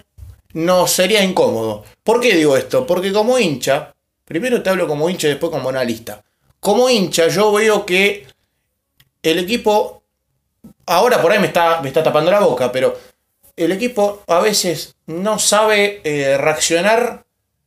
nos 0.54 0.92
sería 0.92 1.24
incómodo. 1.24 1.84
¿Por 2.04 2.20
qué 2.20 2.36
digo 2.36 2.58
esto? 2.58 2.86
Porque 2.86 3.14
como 3.14 3.38
hincha, 3.40 3.94
primero 4.26 4.62
te 4.62 4.70
hablo 4.70 4.88
como 4.88 5.10
hincha 5.10 5.28
y 5.28 5.32
después 5.32 5.52
como 5.52 5.70
analista. 5.70 6.24
Como 6.60 6.90
hincha 6.90 7.28
yo 7.28 7.52
veo 7.52 7.86
que 7.86 8.28
el 9.24 9.40
equipo, 9.40 10.04
ahora 10.86 11.22
por 11.22 11.32
ahí 11.32 11.40
me 11.40 11.48
está, 11.48 11.82
me 11.82 11.88
está 11.88 12.04
tapando 12.04 12.32
la 12.32 12.40
boca, 12.40 12.72
pero 12.72 12.98
el 13.56 13.72
equipo 13.72 14.24
a 14.28 14.40
veces 14.40 14.96
no 15.06 15.40
sabe 15.40 16.02
eh, 16.04 16.38
reaccionar 16.38 17.26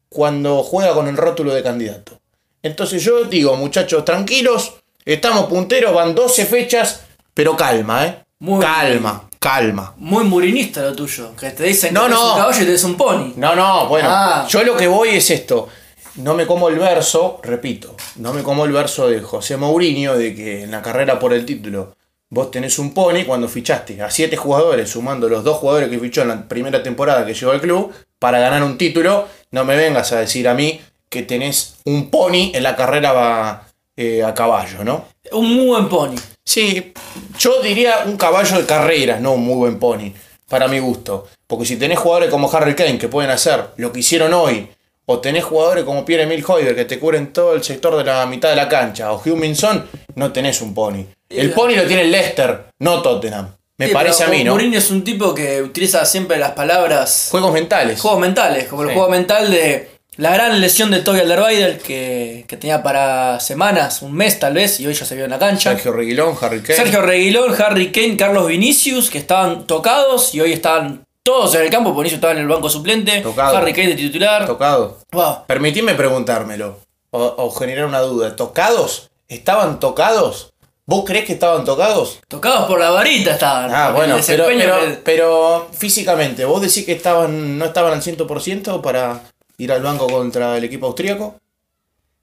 cuando 0.08 0.62
juega 0.62 0.94
con 0.94 1.08
el 1.08 1.16
rótulo 1.16 1.54
de 1.54 1.62
candidato. 1.62 2.20
Entonces 2.62 3.02
yo 3.02 3.24
digo, 3.24 3.56
muchachos, 3.56 4.04
tranquilos, 4.04 4.83
estamos 5.04 5.46
punteros, 5.46 5.94
van 5.94 6.14
12 6.14 6.46
fechas, 6.46 7.02
pero 7.32 7.56
calma, 7.56 8.06
¿eh? 8.06 8.18
Muy 8.40 8.60
calma, 8.60 9.28
calma. 9.38 9.94
Muy 9.96 10.24
murinista 10.24 10.82
lo 10.82 10.94
tuyo. 10.94 11.34
Que 11.36 11.50
te 11.50 11.64
dicen 11.64 11.94
No, 11.94 12.04
que 12.04 12.10
no. 12.10 12.32
un 12.32 12.38
caballo 12.38 12.62
y 12.62 12.66
te 12.66 12.74
es 12.74 12.84
un 12.84 12.96
pony. 12.96 13.32
No, 13.36 13.54
no, 13.54 13.86
bueno, 13.88 14.08
Ah. 14.10 14.46
yo 14.48 14.62
lo 14.64 14.76
que 14.76 14.86
voy 14.88 15.10
es 15.10 15.30
esto. 15.30 15.68
No 16.16 16.34
me 16.34 16.46
como 16.46 16.68
el 16.68 16.78
verso, 16.78 17.40
repito, 17.42 17.96
no 18.16 18.32
me 18.32 18.42
como 18.44 18.64
el 18.66 18.72
verso 18.72 19.08
de 19.08 19.20
José 19.20 19.56
Mourinho 19.56 20.16
de 20.16 20.34
que 20.34 20.62
en 20.62 20.70
la 20.70 20.80
carrera 20.80 21.18
por 21.18 21.32
el 21.32 21.44
título 21.44 21.96
vos 22.30 22.50
tenés 22.52 22.78
un 22.78 22.94
pony 22.94 23.24
cuando 23.26 23.48
fichaste 23.48 24.00
a 24.00 24.10
siete 24.10 24.36
jugadores, 24.36 24.90
sumando 24.90 25.28
los 25.28 25.42
dos 25.42 25.56
jugadores 25.58 25.88
que 25.88 25.98
fichó 25.98 26.22
en 26.22 26.28
la 26.28 26.48
primera 26.48 26.82
temporada 26.84 27.26
que 27.26 27.34
llegó 27.34 27.50
al 27.52 27.60
club, 27.60 27.92
para 28.20 28.38
ganar 28.38 28.62
un 28.62 28.78
título, 28.78 29.26
no 29.50 29.64
me 29.64 29.76
vengas 29.76 30.12
a 30.12 30.20
decir 30.20 30.46
a 30.48 30.54
mí 30.54 30.80
que 31.10 31.22
tenés 31.22 31.76
un 31.84 32.10
pony 32.10 32.52
en 32.54 32.62
la 32.62 32.76
carrera 32.76 33.12
va, 33.12 33.63
eh, 33.96 34.22
a 34.22 34.34
caballo, 34.34 34.84
¿no? 34.84 35.06
Un 35.32 35.54
muy 35.54 35.66
buen 35.66 35.88
pony. 35.88 36.16
Sí, 36.44 36.92
yo 37.38 37.60
diría 37.62 38.02
un 38.06 38.16
caballo 38.16 38.58
de 38.58 38.66
carreras, 38.66 39.20
no 39.20 39.32
un 39.32 39.44
muy 39.44 39.56
buen 39.56 39.78
pony, 39.78 40.12
para 40.48 40.68
mi 40.68 40.78
gusto. 40.78 41.26
Porque 41.46 41.64
si 41.64 41.76
tenés 41.76 41.98
jugadores 41.98 42.30
como 42.30 42.50
Harry 42.52 42.74
Kane 42.74 42.98
que 42.98 43.08
pueden 43.08 43.30
hacer 43.30 43.68
lo 43.76 43.92
que 43.92 44.00
hicieron 44.00 44.34
hoy, 44.34 44.68
o 45.06 45.18
tenés 45.20 45.44
jugadores 45.44 45.84
como 45.84 46.04
Pierre-Emil 46.04 46.44
Hoiber 46.46 46.74
que 46.74 46.84
te 46.86 46.98
cubren 46.98 47.32
todo 47.32 47.54
el 47.54 47.62
sector 47.62 47.96
de 47.96 48.04
la 48.04 48.24
mitad 48.26 48.48
de 48.50 48.56
la 48.56 48.68
cancha, 48.68 49.12
o 49.12 49.16
Hugh 49.18 49.36
Minson, 49.36 49.86
no 50.14 50.32
tenés 50.32 50.60
un 50.62 50.74
pony. 50.74 51.04
El 51.28 51.50
pony 51.52 51.74
lo 51.76 51.86
tiene 51.86 52.02
el 52.02 52.10
Leicester, 52.12 52.66
no 52.80 53.02
Tottenham. 53.02 53.54
Me 53.76 53.88
Sí, 53.88 53.92
parece 53.92 54.22
a 54.24 54.28
mí, 54.28 54.44
¿no? 54.44 54.52
Mourinho 54.52 54.78
es 54.78 54.90
un 54.92 55.02
tipo 55.02 55.34
que 55.34 55.60
utiliza 55.60 56.04
siempre 56.06 56.38
las 56.38 56.52
palabras 56.52 57.28
Juegos 57.32 57.52
mentales. 57.52 58.00
juegos 58.00 58.20
mentales, 58.20 58.68
como 58.68 58.82
el 58.84 58.92
juego 58.92 59.08
mental 59.08 59.50
de 59.50 59.90
la 60.16 60.32
gran 60.32 60.60
lesión 60.60 60.90
de 60.90 61.00
Toby 61.00 61.20
Alderweireld 61.20 61.80
que, 61.82 62.44
que 62.46 62.56
tenía 62.56 62.82
para 62.82 63.40
semanas, 63.40 64.02
un 64.02 64.12
mes 64.14 64.38
tal 64.38 64.54
vez, 64.54 64.78
y 64.80 64.86
hoy 64.86 64.94
ya 64.94 65.04
se 65.04 65.14
vio 65.14 65.24
en 65.24 65.30
la 65.30 65.38
cancha. 65.38 65.70
Sergio 65.72 65.92
Reguilón, 65.92 66.36
Harry 66.40 66.60
Kane. 66.60 66.76
Sergio 66.76 67.02
Reguilón, 67.02 67.54
Harry 67.60 67.90
Kane, 67.92 68.16
Carlos 68.16 68.46
Vinicius, 68.46 69.10
que 69.10 69.18
estaban 69.18 69.66
tocados 69.66 70.34
y 70.34 70.40
hoy 70.40 70.52
están 70.52 71.04
todos 71.22 71.54
en 71.54 71.62
el 71.62 71.70
campo, 71.70 71.92
Vinicius 71.94 72.14
estaba 72.18 72.32
en 72.34 72.40
el 72.40 72.48
banco 72.48 72.68
suplente, 72.68 73.20
Tocado. 73.22 73.56
Harry 73.56 73.72
Kane 73.72 73.88
de 73.88 73.94
titular. 73.94 74.46
Tocado. 74.46 74.98
Wow. 75.12 75.46
Permitime 75.46 75.94
preguntármelo 75.94 76.78
o, 77.10 77.34
o 77.38 77.50
generar 77.50 77.86
una 77.86 78.00
duda. 78.00 78.36
¿Tocados? 78.36 79.10
¿Estaban 79.28 79.80
tocados? 79.80 80.52
¿Vos 80.86 81.04
creés 81.06 81.24
que 81.24 81.32
estaban 81.32 81.64
tocados? 81.64 82.18
Tocados 82.28 82.66
por 82.68 82.78
la 82.78 82.90
varita 82.90 83.32
estaban. 83.32 83.70
Ah, 83.74 83.90
bueno, 83.92 84.16
pero, 84.26 84.44
desempeño 84.46 84.64
pero, 84.64 84.80
que- 84.80 85.00
pero 85.02 85.68
físicamente, 85.72 86.44
¿vos 86.44 86.60
decís 86.60 86.84
que 86.84 86.92
estaban, 86.92 87.56
no 87.56 87.64
estaban 87.64 87.94
al 87.94 88.02
100% 88.02 88.82
para 88.82 89.22
ir 89.58 89.72
al 89.72 89.82
banco 89.82 90.06
contra 90.06 90.56
el 90.56 90.64
equipo 90.64 90.86
austríaco? 90.86 91.38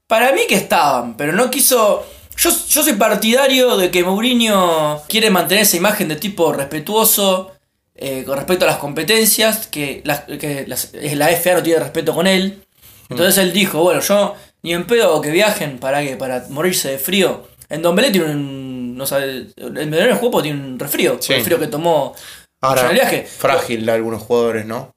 Para 0.06 0.32
mí 0.32 0.42
que 0.48 0.54
estaban, 0.56 1.16
pero 1.16 1.32
no 1.32 1.50
quiso. 1.50 2.04
Yo, 2.36 2.50
yo 2.50 2.82
soy 2.82 2.94
partidario 2.94 3.76
de 3.76 3.90
que 3.90 4.02
Mourinho 4.04 5.02
quiere 5.08 5.30
mantener 5.30 5.62
esa 5.64 5.76
imagen 5.76 6.08
de 6.08 6.16
tipo 6.16 6.52
respetuoso 6.52 7.52
eh, 7.94 8.24
con 8.24 8.36
respecto 8.36 8.64
a 8.64 8.68
las 8.68 8.78
competencias, 8.78 9.66
que, 9.68 10.00
las- 10.04 10.20
que 10.22 10.64
las- 10.66 10.92
la 10.94 11.28
FA 11.30 11.54
no 11.54 11.62
tiene 11.62 11.80
respeto 11.80 12.14
con 12.14 12.26
él. 12.26 12.64
Entonces 13.10 13.36
él 13.38 13.52
dijo, 13.52 13.82
bueno, 13.82 14.00
yo 14.00 14.34
ni 14.62 14.72
en 14.72 14.86
pedo 14.86 15.20
que 15.20 15.30
viajen 15.30 15.78
para 15.78 16.02
que 16.02 16.16
para 16.16 16.46
morirse 16.48 16.90
de 16.92 16.98
frío. 16.98 17.46
En 17.68 17.82
Don 17.82 17.94
Belé 17.94 18.10
tiene 18.10 18.30
un. 18.32 18.96
No 18.96 19.06
sabe, 19.06 19.48
el 19.56 19.90
del 19.90 20.14
juego 20.14 20.42
tiene 20.42 20.60
un 20.60 20.78
resfrío. 20.78 21.18
Sí. 21.20 21.32
El 21.32 21.38
resfrío 21.38 21.58
que 21.58 21.66
tomó 21.66 22.14
Ahora, 22.60 22.82
en 22.82 22.86
el 22.88 22.94
viaje. 22.94 23.24
frágil 23.24 23.84
de 23.86 23.92
algunos 23.92 24.22
jugadores, 24.22 24.64
¿no? 24.66 24.92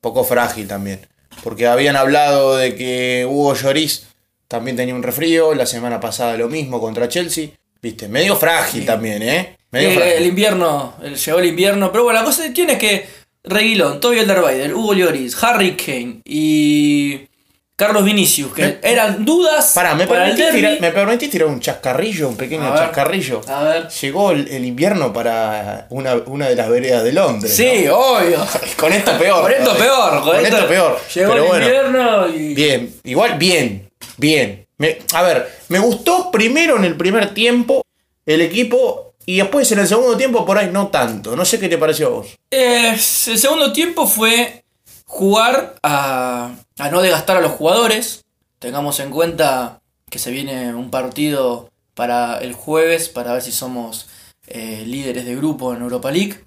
Poco 0.00 0.24
frágil 0.24 0.68
también. 0.68 1.00
Porque 1.46 1.68
habían 1.68 1.94
hablado 1.94 2.56
de 2.56 2.74
que 2.74 3.24
Hugo 3.24 3.54
Lloris 3.54 4.08
también 4.48 4.76
tenía 4.76 4.96
un 4.96 5.04
resfrío, 5.04 5.54
la 5.54 5.64
semana 5.64 6.00
pasada 6.00 6.36
lo 6.36 6.48
mismo 6.48 6.80
contra 6.80 7.08
Chelsea. 7.08 7.50
Viste, 7.80 8.08
medio 8.08 8.34
frágil 8.34 8.84
también, 8.84 9.22
¿eh? 9.22 9.56
Medio 9.70 9.90
Eh, 9.90 9.94
frágil. 9.94 10.12
el 10.14 10.26
invierno, 10.26 10.94
el- 11.04 11.14
llegó 11.14 11.38
el 11.38 11.44
invierno, 11.46 11.92
pero 11.92 12.02
bueno, 12.02 12.18
la 12.18 12.24
cosa 12.24 12.42
que 12.42 12.50
tiene 12.50 12.72
es 12.72 12.78
que 12.80 13.06
Reguilón, 13.44 14.00
Toby 14.00 14.18
Alderweireld, 14.18 14.74
Hugo 14.74 14.94
Lloris, 14.94 15.40
Harry 15.40 15.76
Kane 15.76 16.16
y 16.24 17.28
Carlos 17.76 18.04
Vinicius, 18.04 18.54
que 18.54 18.62
Me- 18.62 18.78
eran 18.82 19.22
dudas 19.26 19.72
Pará, 19.74 19.94
¿me 19.94 20.06
para 20.06 20.34
tirar, 20.34 20.80
¿me 20.80 21.18
tirar 21.28 21.46
un 21.48 21.60
chascarrillo, 21.60 22.30
un 22.30 22.36
pequeño 22.36 22.64
A 22.64 22.70
ver. 22.70 22.78
chascarrillo? 22.78 23.42
A 23.46 23.62
ver. 23.64 23.88
Llegó 23.88 24.30
el, 24.30 24.48
el 24.48 24.64
invierno 24.64 25.12
para 25.12 25.86
una, 25.90 26.14
una 26.26 26.48
de 26.48 26.56
las 26.56 26.70
veredas 26.70 27.04
de 27.04 27.12
Londres. 27.12 27.54
Sí, 27.54 27.82
¿no? 27.84 27.96
obvio. 27.98 28.38
Con 28.78 28.94
esto 28.94 29.18
peor. 29.18 29.42
Con 29.42 29.52
esto 29.52 29.76
peor, 29.76 30.22
Con 30.22 30.46
esto 30.46 30.66
peor. 30.66 30.98
Llegó 31.14 31.32
Pero 31.32 31.42
el 31.42 31.48
bueno. 31.48 31.64
invierno 31.66 32.28
y. 32.28 32.54
Bien, 32.54 32.94
igual 33.04 33.34
bien, 33.36 33.90
bien. 34.16 34.66
Me- 34.78 34.98
a 35.12 35.22
ver, 35.22 35.46
me 35.68 35.78
gustó 35.78 36.30
primero 36.30 36.76
en 36.78 36.84
el 36.84 36.96
primer 36.96 37.34
tiempo 37.34 37.82
el 38.24 38.40
equipo 38.40 39.12
y 39.26 39.36
después 39.36 39.70
en 39.72 39.80
el 39.80 39.86
segundo 39.86 40.16
tiempo 40.16 40.46
por 40.46 40.56
ahí 40.56 40.70
no 40.72 40.88
tanto. 40.88 41.36
No 41.36 41.44
sé 41.44 41.58
qué 41.60 41.68
te 41.68 41.76
pareció 41.76 42.06
a 42.06 42.10
vos. 42.10 42.28
Eh, 42.50 42.92
el 42.94 42.98
segundo 43.38 43.70
tiempo 43.72 44.06
fue 44.06 44.64
jugar 45.04 45.74
a, 45.82 46.52
a 46.78 46.90
no 46.90 47.02
desgastar 47.02 47.36
a 47.36 47.40
los 47.40 47.52
jugadores. 47.52 48.24
Tengamos 48.58 49.00
en 49.00 49.10
cuenta 49.10 49.80
que 50.10 50.18
se 50.18 50.30
viene 50.30 50.74
un 50.74 50.90
partido 50.90 51.70
para 51.94 52.38
el 52.38 52.52
jueves 52.54 53.08
para 53.08 53.32
ver 53.32 53.42
si 53.42 53.52
somos 53.52 54.08
eh, 54.46 54.84
líderes 54.86 55.24
de 55.24 55.36
grupo 55.36 55.74
en 55.74 55.82
Europa 55.82 56.10
League. 56.10 56.44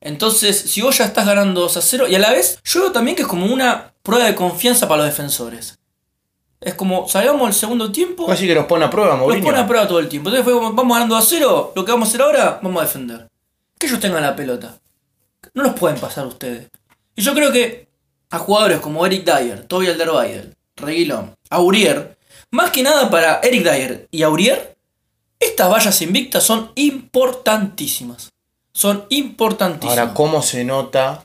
Entonces, 0.00 0.58
si 0.60 0.82
vos 0.82 0.98
ya 0.98 1.06
estás 1.06 1.24
ganando 1.26 1.62
2 1.62 1.76
a 1.78 1.80
0, 1.80 2.08
y 2.08 2.14
a 2.14 2.18
la 2.18 2.32
vez, 2.32 2.58
yo 2.62 2.82
veo 2.82 2.92
también 2.92 3.16
que 3.16 3.22
es 3.22 3.28
como 3.28 3.46
una 3.46 3.94
prueba 4.02 4.26
de 4.26 4.34
confianza 4.34 4.86
para 4.86 5.02
los 5.02 5.10
defensores. 5.10 5.78
Es 6.60 6.74
como, 6.74 7.08
salgamos 7.08 7.48
el 7.48 7.54
segundo 7.54 7.90
tiempo, 7.90 8.30
Así 8.30 8.46
que 8.46 8.54
los 8.54 8.66
pone 8.66 8.84
a 8.84 8.90
prueba, 8.90 9.10
los 9.10 9.20
Mourinho. 9.20 9.44
pone 9.44 9.58
a 9.58 9.66
prueba 9.66 9.88
todo 9.88 9.98
el 10.00 10.08
tiempo. 10.08 10.28
Entonces 10.28 10.44
fue 10.44 10.52
como, 10.52 10.74
vamos 10.74 10.94
ganando 10.96 11.16
a 11.16 11.22
0, 11.22 11.72
lo 11.74 11.84
que 11.84 11.92
vamos 11.92 12.08
a 12.08 12.10
hacer 12.10 12.22
ahora, 12.22 12.60
vamos 12.62 12.82
a 12.82 12.86
defender. 12.86 13.28
Que 13.78 13.86
ellos 13.86 14.00
tengan 14.00 14.22
la 14.22 14.36
pelota. 14.36 14.78
No 15.54 15.62
los 15.62 15.74
pueden 15.74 15.98
pasar 15.98 16.26
ustedes. 16.26 16.68
Y 17.16 17.22
yo 17.22 17.32
creo 17.34 17.50
que 17.52 17.88
a 18.30 18.38
jugadores 18.38 18.80
como 18.80 19.04
Eric 19.06 19.24
Dyer, 19.24 19.66
Toby 19.66 19.88
Alderweireld, 19.88 20.54
Reguilón, 20.76 21.34
Aurier, 21.50 22.16
más 22.50 22.70
que 22.70 22.82
nada 22.82 23.10
para 23.10 23.40
Eric 23.42 23.62
Dyer 23.62 24.08
y 24.10 24.22
Aurier, 24.22 24.76
estas 25.40 25.70
vallas 25.70 26.00
invictas 26.02 26.42
son 26.42 26.70
importantísimas. 26.74 28.30
Son 28.72 29.06
importantísimas. 29.08 29.98
Ahora, 29.98 30.14
¿cómo 30.14 30.42
se 30.42 30.64
nota 30.64 31.24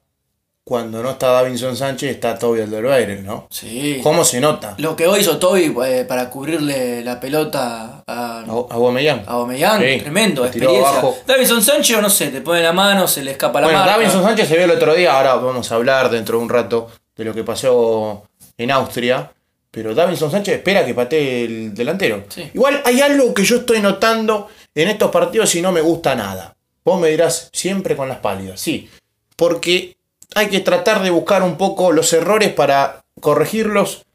cuando 0.70 1.02
no 1.02 1.10
está 1.10 1.30
Davinson 1.32 1.76
Sánchez 1.76 2.12
está 2.12 2.38
Toby 2.38 2.62
Alderweireld, 2.62 3.26
no? 3.26 3.48
sí. 3.50 4.00
¿Cómo 4.04 4.24
se 4.24 4.40
nota? 4.40 4.76
Lo 4.78 4.96
que 4.96 5.08
hoy 5.08 5.22
hizo 5.22 5.40
Toby 5.40 5.76
eh, 5.84 6.06
para 6.08 6.30
cubrirle 6.30 7.04
la 7.04 7.20
pelota 7.20 8.04
a, 8.06 8.42
A 8.42 8.46
Aubameyang. 8.70 9.24
a 9.28 9.80
Sí, 9.80 9.98
tremendo, 10.00 10.46
experiencia. 10.46 10.88
abajo. 10.90 11.18
Davinson 11.26 11.64
Sánchez, 11.64 11.98
o 11.98 12.02
no 12.04 12.10
sé, 12.12 12.28
te 12.28 12.42
pone 12.42 12.62
la 12.62 12.72
mano, 12.72 13.08
se 13.08 13.24
le 13.24 13.32
escapa 13.32 13.60
la 13.60 13.66
Bueno, 13.66 13.80
marca. 13.80 13.94
Davinson 13.94 14.22
Sánchez 14.24 14.48
se 14.48 14.56
vio 14.58 14.66
el 14.66 14.72
otro 14.72 14.94
día, 14.94 15.18
ahora 15.18 15.34
vamos 15.36 15.72
a 15.72 15.76
hablar 15.76 16.12
dentro 16.12 16.38
de 16.38 16.44
un 16.44 16.50
rato 16.50 16.88
de 17.16 17.26
lo 17.26 17.34
que 17.34 17.44
pasó 17.44 18.30
en 18.56 18.70
Austria, 18.70 19.32
pero 19.72 19.96
Davinson 19.96 20.30
Sánchez 20.30 20.58
espera 20.58 20.86
que 20.86 20.94
patee 20.94 21.46
el 21.46 21.74
delantero. 21.74 22.26
Sí. 22.30 22.48
Igual 22.54 22.82
hay 22.86 23.02
algo 23.02 23.34
que 23.34 23.44
yo 23.44 23.56
estoy 23.58 23.80
notando 23.82 24.50
en 24.76 24.88
estos 24.88 25.10
partidos 25.10 25.54
y 25.56 25.64
no 25.64 25.72
me 25.72 25.82
gusta 25.82 26.14
nada. 26.14 26.56
Vos 26.86 27.02
me 27.02 27.10
dirás, 27.10 27.50
siempre 27.54 27.96
con 27.96 28.08
las 28.08 28.20
pálidas, 28.20 28.60
sí, 28.60 28.88
porque 29.36 29.98
hay 30.36 30.48
que 30.48 30.60
tratar 30.60 31.04
de 31.04 31.10
buscar 31.10 31.44
un 31.44 31.58
poco 31.58 31.92
los 31.92 32.14
errores 32.14 32.54
para 32.54 33.02
corregirlos 33.20 34.06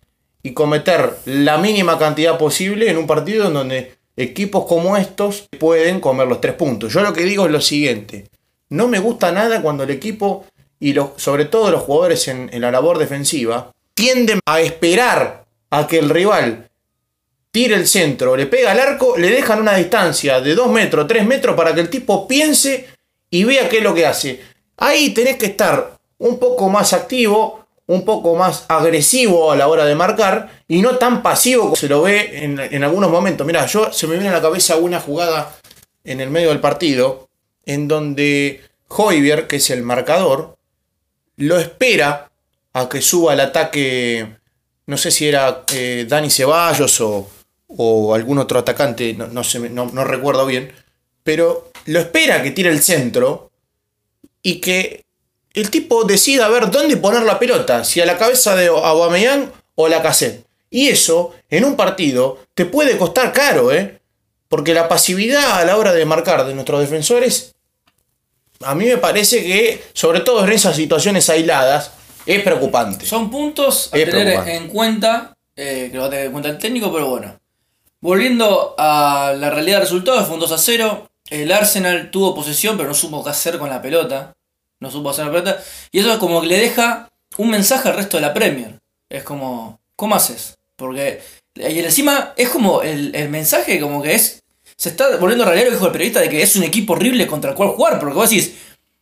y 0.42 0.52
cometer 0.52 1.16
la 1.25 1.59
mínima 1.59 1.99
cantidad 1.99 2.38
posible 2.38 2.90
en 2.90 2.99
un 2.99 3.06
partido 3.06 3.49
en 3.49 3.54
donde 3.54 3.94
equipos 4.16 4.66
como 4.66 4.97
estos 4.97 5.49
pueden 5.59 6.00
comer 6.00 6.28
los 6.28 6.40
tres 6.40 6.54
puntos. 6.54 6.92
Yo 6.92 7.02
lo 7.02 7.12
que 7.12 7.25
digo 7.25 7.47
es 7.47 7.52
lo 7.52 7.61
siguiente. 7.61 8.26
No 8.68 8.88
me 8.88 8.99
gusta 8.99 9.33
nada 9.33 9.62
cuando 9.62 9.85
el 9.85 9.90
equipo 9.90 10.47
y 10.78 10.92
los, 10.92 11.11
sobre 11.16 11.47
todo 11.47 11.71
los 11.71 11.83
jugadores 11.83 12.28
en, 12.28 12.50
la 12.61 12.71
labor 12.71 12.99
defensiva 12.99 13.73
tienden 13.94 14.40
a 14.47 14.61
esperar 14.61 15.44
a 15.71 15.87
que 15.87 15.99
el 15.99 16.11
rival 16.11 16.68
tire 17.50 17.76
el 17.76 17.87
centro, 17.87 18.37
le 18.37 18.47
pega 18.47 18.73
al 18.73 18.80
arco, 18.80 19.16
le 19.16 19.30
dejan 19.30 19.61
una 19.61 19.76
distancia 19.76 20.40
de 20.40 20.54
2 20.54 20.71
metros, 20.73 21.06
3 21.06 21.25
metros 21.25 21.56
para 21.56 21.75
que 21.75 21.80
el 21.80 21.88
tipo 21.88 22.26
piense 22.26 22.88
y 23.30 23.44
vea 23.44 23.68
qué 23.68 23.78
es 23.78 23.83
lo 23.83 23.94
que 23.94 24.06
hace. 24.06 24.40
Ahí 24.76 25.11
tenés 25.11 25.37
que 25.37 25.47
estar 25.47 25.93
un 26.24 26.38
poco 26.38 26.70
más 26.70 26.94
activo, 26.94 27.66
un 27.86 28.04
poco 28.06 28.34
más 28.34 28.64
agresivo 28.68 29.52
a 29.52 29.56
la 29.56 29.68
hora 29.68 29.84
de 29.84 29.94
marcar 29.94 30.62
y 30.66 30.80
no 30.80 30.96
tan 30.96 31.22
pasivo 31.22 31.64
como 31.64 31.76
se 31.76 31.86
lo 31.86 32.00
ve 32.00 32.42
en, 32.42 32.82
algunos 32.82 33.10
momentos. 33.10 33.46
Mirá, 33.46 33.66
yo 33.66 33.92
se 33.92 34.06
me 34.06 34.14
viene 34.14 34.30
a 34.30 34.32
la 34.32 34.40
cabeza 34.40 34.76
una 34.76 35.00
jugada 35.00 35.54
en 36.02 36.22
el 36.22 36.30
medio 36.30 36.48
del 36.48 36.60
partido 36.60 37.28
en 37.66 37.88
donde 37.88 38.62
Hoiberg, 38.88 39.48
que 39.48 39.56
es 39.56 39.68
el 39.68 39.82
marcador, 39.82 40.56
lo 41.36 41.58
espera 41.58 42.30
a 42.72 42.88
que 42.88 43.02
suba 43.02 43.34
el 43.34 43.40
ataque, 43.40 44.36
no 44.86 44.96
sé 44.96 45.10
si 45.10 45.28
era 45.28 45.64
eh, 45.74 46.06
Dani 46.08 46.30
Ceballos 46.30 47.02
o, 47.02 48.14
algún 48.14 48.38
otro 48.38 48.60
atacante, 48.60 49.14
no 49.14 50.04
recuerdo 50.04 50.46
bien, 50.46 50.72
pero 51.22 51.70
lo 51.84 51.98
espera 51.98 52.42
que 52.42 52.52
tire 52.52 52.70
el 52.70 52.82
centro 52.82 53.50
y 54.42 54.60
que 54.60 55.03
el 55.54 55.70
tipo 55.70 56.04
decida 56.04 56.49
ver 56.49 56.70
dónde 56.70 56.96
poner 56.96 57.23
la 57.23 57.38
pelota, 57.38 57.84
si 57.84 58.00
a 58.00 58.06
la 58.06 58.18
cabeza 58.18 58.56
de 58.56 58.66
Aubameyang 58.66 59.50
o 59.76 59.87
a 59.87 59.88
la 59.88 60.02
cassette. 60.02 60.44
Y 60.68 60.88
eso, 60.88 61.32
en 61.49 61.64
un 61.64 61.76
partido, 61.76 62.38
te 62.54 62.66
puede 62.66 62.99
costar 62.99 63.32
caro, 63.32 63.73
¿eh? 63.73 64.00
Porque 64.49 64.75
la 64.75 64.88
pasividad 64.88 65.61
a 65.61 65.64
la 65.64 65.76
hora 65.76 65.92
de 65.92 66.04
marcar 66.04 66.44
de 66.44 66.54
nuestros 66.54 66.80
defensores, 66.80 67.54
a 68.61 68.75
mí 68.75 68.87
me 68.87 68.96
parece 68.99 69.44
que, 69.44 69.84
sobre 69.92 70.20
todo 70.20 70.44
en 70.44 70.52
esas 70.52 70.75
situaciones 70.75 71.30
aisladas, 71.30 71.92
es 72.26 72.42
preocupante. 72.42 73.06
Son 73.06 73.30
puntos 73.30 73.90
a 73.92 73.99
Es 73.99 74.11
tener 74.11 74.49
en 74.49 74.68
cuenta, 74.68 75.37
eh, 75.54 75.88
que 75.90 75.96
lo 75.96 76.02
va 76.02 76.08
a 76.08 76.11
tener 76.11 76.26
en 76.26 76.32
cuenta 76.32 76.49
el 76.49 76.58
técnico, 76.58 76.92
pero 76.92 77.08
bueno. 77.08 77.38
Volviendo 78.00 78.75
a 78.76 79.32
la 79.38 79.50
realidad 79.50 79.76
del 79.76 79.87
resultado, 79.87 80.25
fue 80.25 80.34
un 80.34 80.40
2 80.40 80.52
a 80.52 80.58
0. 80.58 81.08
El 81.30 81.52
Arsenal 81.52 82.11
tuvo 82.11 82.34
posesión, 82.34 82.76
pero 82.76 82.88
no 82.88 82.94
supo 82.94 83.23
qué 83.23 83.30
hacer 83.30 83.58
con 83.58 83.70
la 83.70 83.80
pelota. 83.80 84.34
No 84.84 84.90
supo 84.90 85.10
hacer 85.10 85.24
la 85.24 85.32
pelota. 85.32 85.64
Y 85.90 86.00
eso 86.00 86.12
es 86.12 86.18
como 86.18 86.42
que 86.42 86.46
le 86.46 86.58
deja 86.58 87.08
un 87.38 87.50
mensaje 87.50 87.88
al 87.88 87.96
resto 87.96 88.18
de 88.18 88.20
la 88.20 88.34
Premier. 88.34 88.78
Es 89.08 89.22
como, 89.24 89.80
¿cómo 89.96 90.14
haces? 90.14 90.58
Porque, 90.76 91.22
y 91.54 91.78
encima 91.78 92.34
es 92.36 92.50
como 92.50 92.82
el, 92.82 93.14
el 93.14 93.30
mensaje, 93.30 93.80
como 93.80 94.02
que 94.02 94.14
es. 94.14 94.42
Se 94.76 94.90
está 94.90 95.16
volviendo 95.16 95.50
que 95.50 95.70
dijo 95.70 95.86
el 95.86 95.92
periodista 95.92 96.20
de 96.20 96.28
que 96.28 96.42
es 96.42 96.56
un 96.56 96.64
equipo 96.64 96.92
horrible 96.92 97.26
contra 97.26 97.50
el 97.50 97.56
cual 97.56 97.70
jugar. 97.70 97.98
Porque 97.98 98.14
vos 98.14 98.28
decís, 98.28 98.54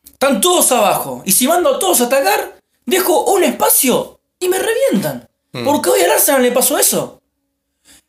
están 0.04 0.40
todos 0.40 0.70
abajo. 0.70 1.22
Y 1.24 1.32
si 1.32 1.48
mando 1.48 1.74
a 1.74 1.78
todos 1.78 2.00
a 2.00 2.04
atacar, 2.04 2.58
dejo 2.86 3.24
un 3.32 3.42
espacio 3.42 4.20
y 4.38 4.48
me 4.48 4.58
revientan. 4.58 5.28
Mm. 5.52 5.64
Porque 5.64 5.90
hoy 5.90 6.00
al 6.02 6.12
Arsenal 6.12 6.42
le 6.42 6.52
pasó 6.52 6.78
eso. 6.78 7.20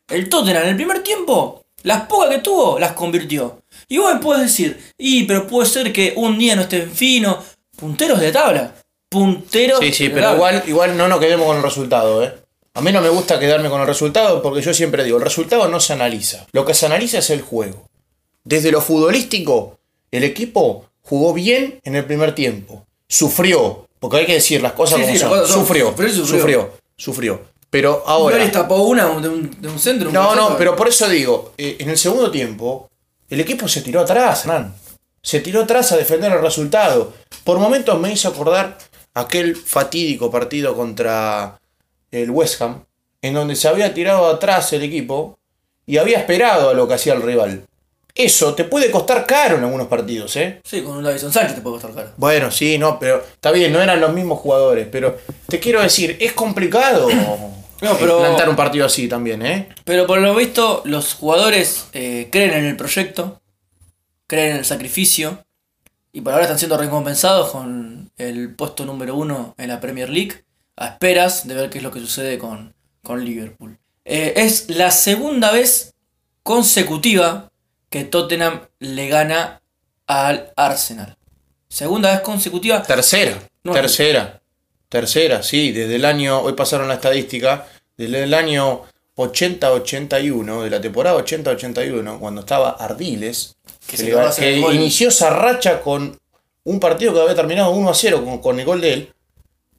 El 0.08 0.28
Tottenham 0.28 0.62
en 0.64 0.68
el 0.68 0.76
primer 0.76 1.02
tiempo, 1.02 1.64
las 1.82 2.06
pocas 2.06 2.30
que 2.30 2.38
tuvo, 2.38 2.78
las 2.78 2.92
convirtió. 2.92 3.62
Y 3.88 3.98
vos 3.98 4.12
me 4.14 4.20
puedes 4.20 4.42
decir, 4.42 4.92
y 4.98 5.24
pero 5.24 5.46
puede 5.46 5.68
ser 5.68 5.92
que 5.92 6.12
un 6.16 6.38
día 6.38 6.56
no 6.56 6.62
estén 6.62 6.90
fino. 6.90 7.42
Punteros 7.76 8.20
de 8.20 8.32
tabla. 8.32 8.74
Punteros 9.08 9.80
Sí, 9.80 9.92
sí, 9.92 10.08
de 10.08 10.14
pero 10.14 10.26
tabla. 10.26 10.36
igual, 10.36 10.62
igual 10.68 10.96
no 10.96 11.08
nos 11.08 11.20
quedemos 11.20 11.46
con 11.46 11.56
el 11.56 11.62
resultado, 11.62 12.22
¿eh? 12.24 12.34
A 12.74 12.80
mí 12.80 12.90
no 12.90 13.00
me 13.00 13.08
gusta 13.08 13.38
quedarme 13.38 13.68
con 13.70 13.80
el 13.80 13.86
resultado 13.86 14.42
porque 14.42 14.60
yo 14.60 14.74
siempre 14.74 15.04
digo, 15.04 15.18
el 15.18 15.22
resultado 15.24 15.68
no 15.68 15.78
se 15.78 15.92
analiza. 15.92 16.46
Lo 16.52 16.64
que 16.64 16.74
se 16.74 16.86
analiza 16.86 17.18
es 17.18 17.30
el 17.30 17.40
juego. 17.42 17.84
Desde 18.42 18.72
lo 18.72 18.80
futbolístico, 18.80 19.78
el 20.10 20.24
equipo 20.24 20.86
jugó 21.02 21.32
bien 21.32 21.78
en 21.84 21.94
el 21.94 22.04
primer 22.04 22.34
tiempo. 22.34 22.84
Sufrió, 23.08 23.86
porque 24.00 24.16
hay 24.18 24.26
que 24.26 24.34
decir 24.34 24.60
las 24.60 24.72
cosas 24.72 24.96
Sí, 24.96 25.02
como 25.02 25.12
sí, 25.14 25.18
son. 25.20 25.30
las 25.30 25.38
cosas 25.40 25.54
son- 25.54 25.66
Sufrió, 25.66 25.86
sufrió 25.90 26.08
sufrió, 26.12 26.26
sufrió. 26.40 26.70
sufrió, 26.96 27.42
Pero 27.70 28.02
ahora... 28.06 28.34
Flores 28.36 28.52
tapó 28.52 28.76
una 28.82 29.04
de 29.20 29.28
un, 29.28 29.60
de 29.60 29.68
un 29.68 29.78
centro. 29.78 30.08
un 30.08 30.14
No, 30.14 30.34
no, 30.34 30.56
pero 30.58 30.74
por 30.74 30.88
eso 30.88 31.08
digo, 31.08 31.52
eh, 31.56 31.76
en 31.78 31.90
el 31.90 31.98
segundo 31.98 32.30
tiempo, 32.30 32.88
el 33.30 33.40
equipo 33.40 33.68
se 33.68 33.82
tiró 33.82 34.00
atrás, 34.00 34.42
Hernán. 34.44 34.74
Se 35.24 35.40
tiró 35.40 35.62
atrás 35.62 35.90
a 35.90 35.96
defender 35.96 36.30
el 36.32 36.42
resultado. 36.42 37.14
Por 37.44 37.58
momentos 37.58 37.98
me 37.98 38.12
hizo 38.12 38.28
acordar 38.28 38.76
aquel 39.14 39.56
fatídico 39.56 40.30
partido 40.30 40.76
contra 40.76 41.58
el 42.10 42.30
West 42.30 42.60
Ham, 42.60 42.84
en 43.22 43.32
donde 43.32 43.56
se 43.56 43.66
había 43.68 43.94
tirado 43.94 44.26
atrás 44.28 44.70
el 44.74 44.82
equipo 44.82 45.38
y 45.86 45.96
había 45.96 46.18
esperado 46.18 46.68
a 46.68 46.74
lo 46.74 46.86
que 46.86 46.94
hacía 46.94 47.14
el 47.14 47.22
rival. 47.22 47.64
Eso 48.14 48.54
te 48.54 48.64
puede 48.64 48.90
costar 48.90 49.24
caro 49.24 49.56
en 49.56 49.64
algunos 49.64 49.86
partidos, 49.88 50.36
¿eh? 50.36 50.60
Sí, 50.62 50.82
con 50.82 50.98
un 50.98 51.04
Davison 51.04 51.32
Sánchez 51.32 51.56
te 51.56 51.62
puede 51.62 51.76
costar 51.76 51.94
caro. 51.94 52.10
Bueno, 52.18 52.50
sí, 52.50 52.76
no, 52.76 52.98
pero 52.98 53.24
está 53.32 53.50
bien, 53.50 53.72
no 53.72 53.80
eran 53.80 54.00
los 54.02 54.12
mismos 54.12 54.38
jugadores, 54.40 54.86
pero 54.92 55.16
te 55.48 55.58
quiero 55.58 55.80
decir, 55.80 56.18
es 56.20 56.32
complicado 56.34 57.08
No, 57.80 57.96
pero- 57.98 58.18
plantar 58.20 58.48
un 58.50 58.56
partido 58.56 58.84
así 58.86 59.08
también, 59.08 59.44
¿eh? 59.44 59.68
Pero 59.84 60.06
por 60.06 60.20
lo 60.20 60.34
visto, 60.34 60.82
los 60.84 61.14
jugadores 61.14 61.86
eh, 61.94 62.28
creen 62.30 62.52
en 62.52 62.64
el 62.66 62.76
proyecto, 62.76 63.40
creen 64.26 64.52
en 64.52 64.56
el 64.58 64.64
sacrificio, 64.64 65.44
y 66.12 66.20
por 66.20 66.32
ahora 66.32 66.44
están 66.44 66.58
siendo 66.58 66.76
recompensados 66.76 67.50
con 67.50 68.10
el 68.16 68.54
puesto 68.54 68.84
número 68.84 69.16
uno 69.16 69.54
en 69.58 69.68
la 69.68 69.80
Premier 69.80 70.08
League, 70.08 70.44
a 70.76 70.88
esperas 70.88 71.46
de 71.46 71.54
ver 71.54 71.70
qué 71.70 71.78
es 71.78 71.84
lo 71.84 71.90
que 71.90 72.00
sucede 72.00 72.38
con, 72.38 72.74
con 73.02 73.24
Liverpool. 73.24 73.78
Eh, 74.04 74.34
es 74.36 74.70
la 74.70 74.90
segunda 74.90 75.50
vez 75.50 75.94
consecutiva 76.42 77.50
que 77.90 78.04
Tottenham 78.04 78.60
le 78.78 79.08
gana 79.08 79.60
al 80.06 80.52
Arsenal. 80.56 81.16
Segunda 81.68 82.10
vez 82.12 82.20
consecutiva. 82.20 82.82
Tercera, 82.82 83.38
No, 83.64 83.72
tercera, 83.72 84.40
tercera, 84.88 85.42
sí, 85.42 85.72
desde 85.72 85.96
el 85.96 86.04
año, 86.04 86.40
hoy 86.40 86.52
pasaron 86.52 86.86
la 86.86 86.94
estadística, 86.94 87.66
desde 87.96 88.24
el 88.24 88.34
año 88.34 88.82
80-81, 89.16 90.62
de 90.62 90.70
la 90.70 90.80
temporada 90.80 91.16
80-81, 91.22 92.18
cuando 92.18 92.40
estaba 92.40 92.70
Ardiles, 92.70 93.56
Que 93.86 93.96
se 93.96 94.04
le- 94.04 94.10
que 94.36 94.52
inició 94.74 95.08
esa 95.08 95.30
racha 95.30 95.80
con 95.80 96.18
un 96.64 96.80
partido 96.80 97.12
que 97.12 97.20
había 97.20 97.34
terminado 97.34 97.70
1 97.70 97.90
a 97.90 97.94
0 97.94 98.24
con, 98.24 98.38
con 98.38 98.58
el 98.58 98.64
gol 98.66 98.80
de 98.80 98.92
él, 98.94 99.12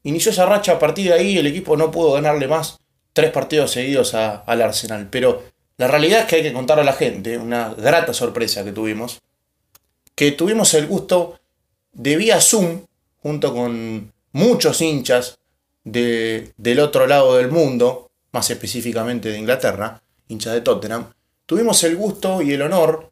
inició 0.03 0.31
esa 0.31 0.45
racha, 0.45 0.73
a 0.73 0.79
partir 0.79 1.07
de 1.07 1.13
ahí 1.13 1.37
el 1.37 1.47
equipo 1.47 1.75
no 1.75 1.89
pudo 1.91 2.13
ganarle 2.13 2.47
más 2.47 2.77
tres 3.13 3.31
partidos 3.31 3.71
seguidos 3.71 4.13
a- 4.13 4.37
al 4.45 4.61
Arsenal, 4.61 5.07
pero 5.09 5.43
la 5.77 5.87
realidad 5.87 6.21
es 6.21 6.25
que 6.27 6.35
hay 6.37 6.43
que 6.43 6.53
contar 6.53 6.79
a 6.79 6.83
la 6.83 6.93
gente, 6.93 7.37
una 7.37 7.73
grata 7.73 8.13
sorpresa 8.13 8.63
que 8.63 8.71
tuvimos, 8.71 9.19
que 10.15 10.31
tuvimos 10.31 10.73
el 10.75 10.87
gusto 10.87 11.39
de 11.91 12.15
vía 12.17 12.39
Zoom, 12.39 12.81
junto 13.21 13.53
con 13.53 14.11
muchos 14.31 14.81
hinchas 14.81 15.39
de- 15.83 16.51
del 16.57 16.79
otro 16.79 17.07
lado 17.07 17.35
del 17.37 17.49
mundo, 17.49 18.04
más 18.35 18.49
específicamente 18.51 19.29
de 19.29 19.39
Inglaterra, 19.39 20.01
hinchas 20.27 20.53
de 20.53 20.61
Tottenham, 20.61 21.07
tuvimos 21.47 21.83
el 21.85 21.95
gusto 21.95 22.41
y 22.43 22.51
el 22.53 22.61
honor 22.61 23.11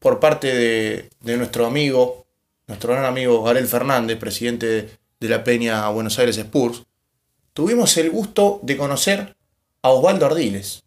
por 0.00 0.18
parte 0.18 0.52
de, 0.54 1.10
de 1.20 1.36
nuestro 1.36 1.66
amigo, 1.66 2.26
nuestro 2.66 2.92
gran 2.94 3.04
amigo 3.04 3.42
Garel 3.44 3.66
Fernández, 3.68 4.18
presidente 4.18 4.88
de 5.20 5.28
la 5.28 5.44
Peña 5.44 5.88
Buenos 5.90 6.18
Aires 6.18 6.36
Spurs, 6.38 6.82
tuvimos 7.52 7.96
el 7.98 8.10
gusto 8.10 8.58
de 8.62 8.76
conocer 8.76 9.36
a 9.82 9.90
Osvaldo 9.90 10.26
Ardiles. 10.26 10.82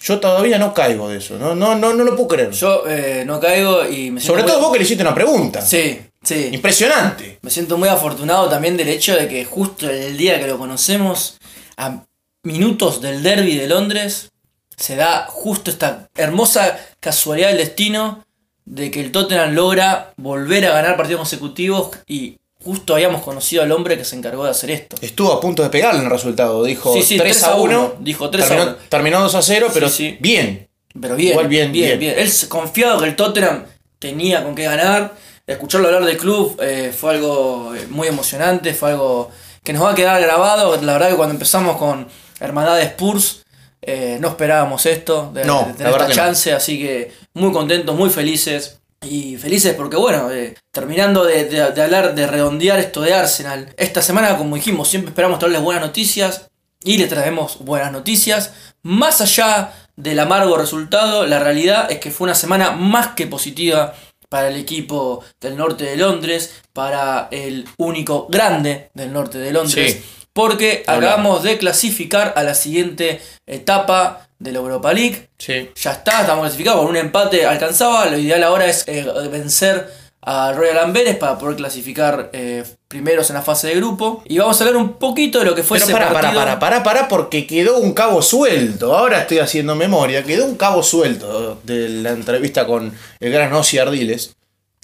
Yo 0.00 0.20
todavía 0.20 0.58
no 0.58 0.72
caigo 0.74 1.08
de 1.08 1.18
eso, 1.18 1.38
no, 1.38 1.54
no, 1.56 1.74
no, 1.74 1.92
no 1.92 2.04
lo 2.04 2.14
puedo 2.14 2.28
creer. 2.28 2.50
Yo 2.52 2.84
eh, 2.86 3.24
no 3.26 3.40
caigo 3.40 3.84
y 3.84 4.10
me 4.12 4.20
siento 4.20 4.26
Sobre 4.26 4.42
muy- 4.42 4.52
todo 4.52 4.60
vos 4.60 4.72
que 4.72 4.78
le 4.78 4.84
hiciste 4.84 5.02
una 5.02 5.14
pregunta. 5.14 5.60
Sí, 5.60 5.98
sí. 6.22 6.50
Impresionante. 6.52 7.38
Me 7.42 7.50
siento 7.50 7.76
muy 7.76 7.88
afortunado 7.88 8.48
también 8.48 8.76
del 8.76 8.88
hecho 8.88 9.16
de 9.16 9.26
que 9.26 9.44
justo 9.44 9.90
el 9.90 10.16
día 10.16 10.38
que 10.38 10.46
lo 10.46 10.56
conocemos, 10.56 11.37
a 11.78 12.04
minutos 12.42 13.00
del 13.00 13.22
derby 13.22 13.56
de 13.56 13.68
Londres, 13.68 14.30
se 14.76 14.96
da 14.96 15.26
justo 15.28 15.70
esta 15.70 16.08
hermosa 16.14 16.78
casualidad 17.00 17.48
del 17.48 17.58
destino 17.58 18.24
de 18.64 18.90
que 18.90 19.00
el 19.00 19.12
Tottenham 19.12 19.54
logra 19.54 20.12
volver 20.16 20.66
a 20.66 20.72
ganar 20.72 20.96
partidos 20.96 21.20
consecutivos 21.20 21.90
y 22.06 22.36
justo 22.62 22.94
habíamos 22.94 23.22
conocido 23.22 23.62
al 23.62 23.72
hombre 23.72 23.96
que 23.96 24.04
se 24.04 24.16
encargó 24.16 24.44
de 24.44 24.50
hacer 24.50 24.70
esto. 24.70 24.96
Estuvo 25.00 25.32
a 25.32 25.40
punto 25.40 25.62
de 25.62 25.70
pegarle 25.70 26.00
en 26.00 26.06
el 26.06 26.10
resultado. 26.10 26.62
Dijo 26.64 26.92
Sí, 26.92 27.02
sí, 27.02 27.16
3 27.16 27.42
a 27.44 27.54
1. 27.54 27.94
Dijo 28.00 28.28
3 28.28 28.44
a 28.44 28.48
terminó, 28.48 28.70
1. 28.70 28.76
terminó 28.88 29.20
2 29.22 29.34
a 29.34 29.42
0, 29.42 29.68
pero 29.72 29.88
Sí, 29.88 30.16
bien. 30.20 30.68
Pero 31.00 31.16
bien, 31.16 31.32
Igual 31.32 31.48
bien, 31.48 31.72
bien, 31.72 31.98
bien. 31.98 32.14
bien, 32.14 32.14
Él 32.18 32.30
confiado 32.48 32.98
que 32.98 33.06
el 33.06 33.16
Tottenham 33.16 33.64
tenía 33.98 34.42
con 34.42 34.54
qué 34.54 34.64
ganar. 34.64 35.14
Escucharlo 35.46 35.86
hablar 35.88 36.04
del 36.04 36.18
club 36.18 36.58
eh, 36.60 36.92
fue 36.96 37.14
algo 37.14 37.74
eh, 37.74 37.86
muy 37.88 38.06
emocionante, 38.08 38.74
fue 38.74 38.90
algo 38.90 39.30
que 39.68 39.74
nos 39.74 39.82
va 39.84 39.90
a 39.90 39.94
quedar 39.94 40.18
grabado. 40.22 40.80
La 40.80 40.94
verdad 40.94 41.10
que 41.10 41.16
cuando 41.16 41.34
empezamos 41.34 41.76
con 41.76 42.08
Hermandad 42.40 42.76
de 42.76 42.84
Spurs, 42.84 43.44
eh, 43.82 44.16
no 44.18 44.28
esperábamos 44.28 44.86
esto, 44.86 45.30
de, 45.34 45.44
No, 45.44 45.64
de 45.66 45.74
tener 45.74 45.92
esta 45.92 46.08
no. 46.08 46.14
chance, 46.14 46.54
así 46.54 46.78
que 46.78 47.12
muy 47.34 47.52
contentos, 47.52 47.94
muy 47.94 48.08
felices. 48.08 48.78
Y 49.02 49.36
felices 49.36 49.74
porque, 49.74 49.98
bueno, 49.98 50.30
eh, 50.32 50.54
terminando 50.72 51.22
de, 51.22 51.44
de- 51.44 51.70
de 51.72 51.82
hablar, 51.82 52.14
de 52.14 52.26
redondear 52.26 52.78
esto 52.78 53.02
de 53.02 53.12
Arsenal, 53.12 53.68
esta 53.76 54.00
semana, 54.00 54.38
como 54.38 54.56
dijimos, 54.56 54.88
siempre 54.88 55.10
esperamos 55.10 55.38
traerles 55.38 55.60
buenas 55.60 55.82
noticias 55.82 56.46
y 56.82 56.96
les 56.96 57.10
traemos 57.10 57.58
buenas 57.58 57.92
noticias. 57.92 58.54
Más 58.82 59.20
allá 59.20 59.72
del 59.96 60.18
amargo 60.18 60.56
resultado, 60.56 61.26
la 61.26 61.40
realidad 61.40 61.92
es 61.92 61.98
que 61.98 62.10
fue 62.10 62.24
una 62.24 62.34
semana 62.34 62.70
más 62.70 63.08
que 63.08 63.26
positiva 63.26 63.94
para 64.28 64.48
el 64.48 64.56
equipo 64.56 65.24
del 65.40 65.56
norte 65.56 65.84
de 65.84 65.96
Londres, 65.96 66.52
para 66.72 67.28
el 67.30 67.66
único 67.78 68.26
grande 68.28 68.90
del 68.94 69.12
norte 69.12 69.38
de 69.38 69.52
Londres, 69.52 69.92
Sí. 69.94 70.04
porque 70.32 70.84
Hablamos. 70.86 71.14
acabamos 71.14 71.42
de 71.42 71.58
clasificar 71.58 72.34
a 72.36 72.42
la 72.42 72.54
siguiente 72.54 73.20
etapa 73.46 74.28
de 74.38 74.52
la 74.52 74.58
Europa 74.58 74.92
League. 74.92 75.30
Sí. 75.38 75.70
Ya 75.74 75.92
está, 75.92 76.20
estamos 76.20 76.42
clasificados, 76.42 76.80
con 76.80 76.90
un 76.90 76.96
empate 76.96 77.44
alcanzaba. 77.46 78.06
Lo 78.06 78.18
ideal 78.18 78.44
ahora 78.44 78.66
es 78.66 78.84
eh, 78.86 79.04
vencer 79.30 79.88
a 80.20 80.52
Royal 80.52 80.78
Amberes 80.78 81.16
para 81.16 81.38
poder 81.38 81.56
clasificar 81.56 82.30
eh, 82.32 82.64
primeros 82.88 83.28
en 83.28 83.34
la 83.34 83.42
fase 83.42 83.68
de 83.68 83.76
grupo. 83.76 84.22
Y 84.26 84.38
vamos 84.38 84.60
a 84.60 84.64
hablar 84.64 84.82
un 84.82 84.94
poquito 84.94 85.38
de 85.38 85.44
lo 85.44 85.54
que 85.54 85.62
fue 85.62 85.76
Pero 85.76 85.84
ese 85.84 85.92
para, 85.92 86.08
para, 86.08 86.20
partido. 86.20 86.40
para, 86.40 86.58
para, 86.58 86.82
para, 86.82 87.08
porque 87.08 87.46
quedó 87.46 87.78
un 87.78 87.92
cabo 87.92 88.22
suelto. 88.22 88.96
Ahora 88.96 89.20
estoy 89.20 89.38
haciendo 89.38 89.74
memoria. 89.76 90.24
Quedó 90.24 90.46
un 90.46 90.56
cabo 90.56 90.82
suelto 90.82 91.60
de 91.64 91.88
la 91.88 92.10
entrevista 92.10 92.66
con 92.66 92.92
el 93.20 93.32
gran 93.32 93.52
Ossi 93.52 93.78
Ardiles. 93.78 94.34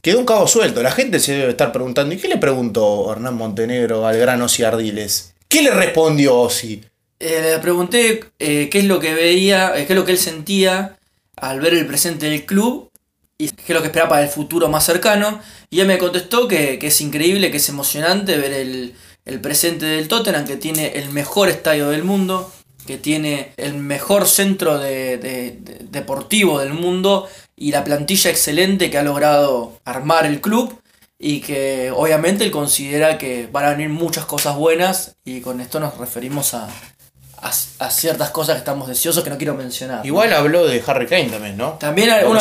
Quedó 0.03 0.19
un 0.19 0.27
cabo 0.27 0.47
suelto. 0.47 0.83
La 0.83 0.93
gente 0.93 1.19
se 1.19 1.33
debe 1.33 1.51
estar 1.51 1.73
preguntando: 1.73 2.15
¿y 2.15 2.19
qué 2.19 2.29
le 2.29 2.37
preguntó 2.37 3.11
Hernán 3.11 3.37
Montenegro 3.37 4.07
al 4.07 4.19
gran 4.19 4.43
Ossi 4.43 4.63
Ardiles? 4.63 5.35
¿Qué 5.49 5.63
le 5.63 5.71
respondió 5.71 6.37
Ossi? 6.37 6.83
Eh, 7.21 7.41
le 7.43 7.59
pregunté 7.61 8.25
eh, 8.39 8.69
qué 8.71 8.81
es 8.81 8.85
lo 8.85 9.01
que 9.01 9.15
veía, 9.15 9.73
eh, 9.77 9.87
qué 9.87 9.95
es 9.95 9.99
lo 9.99 10.05
que 10.05 10.13
él 10.13 10.19
sentía 10.19 10.99
al 11.37 11.61
ver 11.61 11.73
el 11.73 11.87
presente 11.87 12.29
del 12.29 12.45
club 12.45 12.91
y 13.39 13.49
qué 13.49 13.65
es 13.73 13.75
lo 13.75 13.81
que 13.81 13.87
esperaba 13.89 14.11
para 14.11 14.23
el 14.23 14.29
futuro 14.29 14.69
más 14.69 14.85
cercano. 14.85 15.41
Y 15.71 15.81
él 15.81 15.87
me 15.87 15.99
contestó 15.99 16.47
que, 16.49 16.79
que 16.79 16.89
es 16.89 17.01
increíble, 17.01 17.51
que 17.51 17.57
es 17.59 17.69
emocionante 17.69 18.37
ver 18.39 18.53
el, 18.53 18.95
el 19.25 19.41
presente 19.41 19.87
del 19.87 20.09
Tottenham, 20.09 20.47
que 20.47 20.57
tiene 20.57 20.99
el 20.99 21.11
mejor 21.11 21.49
estadio 21.49 21.91
del 21.91 22.05
mundo, 22.05 22.53
que 22.87 22.99
tiene 22.99 23.53
el 23.57 23.75
mejor 23.75 24.29
centro 24.29 24.79
de- 24.79 25.17
de- 25.19 25.57
de- 25.61 25.79
deportivo 25.91 26.59
del 26.61 26.75
mundo 26.75 27.29
y 27.57 27.71
la 27.73 27.83
plantilla 27.85 28.31
excelente 28.31 28.91
que 28.91 28.99
ha 28.99 29.03
logrado 29.03 29.81
armar 29.85 30.27
el 30.27 30.41
club 30.41 30.79
y 31.19 31.41
que 31.41 31.91
obviamente 31.95 32.45
él 32.45 32.51
considera 32.51 33.17
que 33.17 33.49
van 33.51 33.65
a 33.65 33.71
venir 33.71 33.89
muchas 33.89 34.27
cosas 34.27 34.57
buenas 34.57 35.17
y 35.25 35.41
con 35.41 35.61
esto 35.61 35.81
nos 35.81 35.97
referimos 35.97 36.53
a, 36.53 36.69
a, 37.45 37.51
a 37.87 37.91
ciertas 37.91 38.31
cosas 38.31 38.55
que 38.55 38.59
estamos 38.61 38.89
deseosos 38.89 39.23
que 39.23 39.31
no 39.31 39.37
quiero 39.39 39.55
mencionar. 39.55 40.05
Igual 40.05 40.33
habló 40.33 40.67
de 40.67 40.83
Harry 40.87 41.07
Kane 41.07 41.27
también, 41.31 41.57
¿no? 41.57 41.73
También 41.75 42.09
una, 42.31 42.41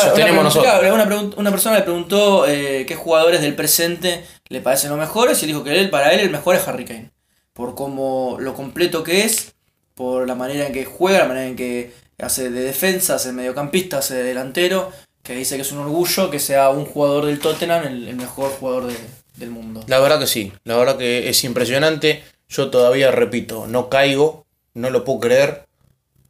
una- 0.94 1.34
una 1.36 1.50
persona 1.50 1.76
le 1.76 1.82
preguntó 1.82 2.46
eh, 2.48 2.84
qué 2.88 2.96
jugadores 2.96 3.40
del 3.42 3.54
presente 3.54 4.24
le 4.48 4.60
parecen 4.60 4.90
los 4.90 4.98
mejores 4.98 5.38
y 5.40 5.44
él 5.44 5.48
dijo 5.52 5.62
que 5.62 5.78
él, 5.78 5.90
para 5.90 6.12
él 6.12 6.20
el 6.20 6.30
mejor 6.30 6.56
es 6.56 6.66
Harry 6.66 6.84
Kane. 6.84 7.10
Por 7.52 7.74
cómo 7.74 8.36
lo 8.40 8.54
completo 8.54 9.04
que 9.04 9.24
es, 9.24 9.54
por 9.94 10.26
la 10.26 10.34
manera 10.34 10.66
en 10.66 10.72
que 10.72 10.84
juega, 10.84 11.20
la 11.20 11.26
manera 11.28 11.46
en 11.46 11.54
que 11.56 11.92
hace 12.18 12.50
de 12.50 12.60
defensa, 12.62 13.14
hace 13.16 13.28
de 13.28 13.34
mediocampista, 13.34 13.98
hace 13.98 14.14
de 14.14 14.22
delantero, 14.24 14.90
que 15.22 15.34
dice 15.34 15.56
que 15.56 15.62
es 15.62 15.72
un 15.72 15.78
orgullo 15.78 16.30
que 16.30 16.38
sea 16.40 16.70
un 16.70 16.84
jugador 16.84 17.26
del 17.26 17.38
Tottenham 17.38 17.84
el, 17.86 18.08
el 18.08 18.16
mejor 18.16 18.50
jugador 18.58 18.86
de- 18.88 18.96
del 19.36 19.50
mundo. 19.50 19.82
La 19.88 19.98
verdad 20.00 20.18
que 20.20 20.26
sí, 20.26 20.52
la 20.64 20.76
verdad 20.76 20.96
que 20.96 21.28
es 21.28 21.44
impresionante. 21.44 22.22
Yo 22.48 22.70
todavía 22.70 23.10
repito, 23.10 23.66
no 23.66 23.88
caigo, 23.88 24.43
no 24.74 24.90
lo 24.90 25.04
puedo 25.04 25.20
creer. 25.20 25.64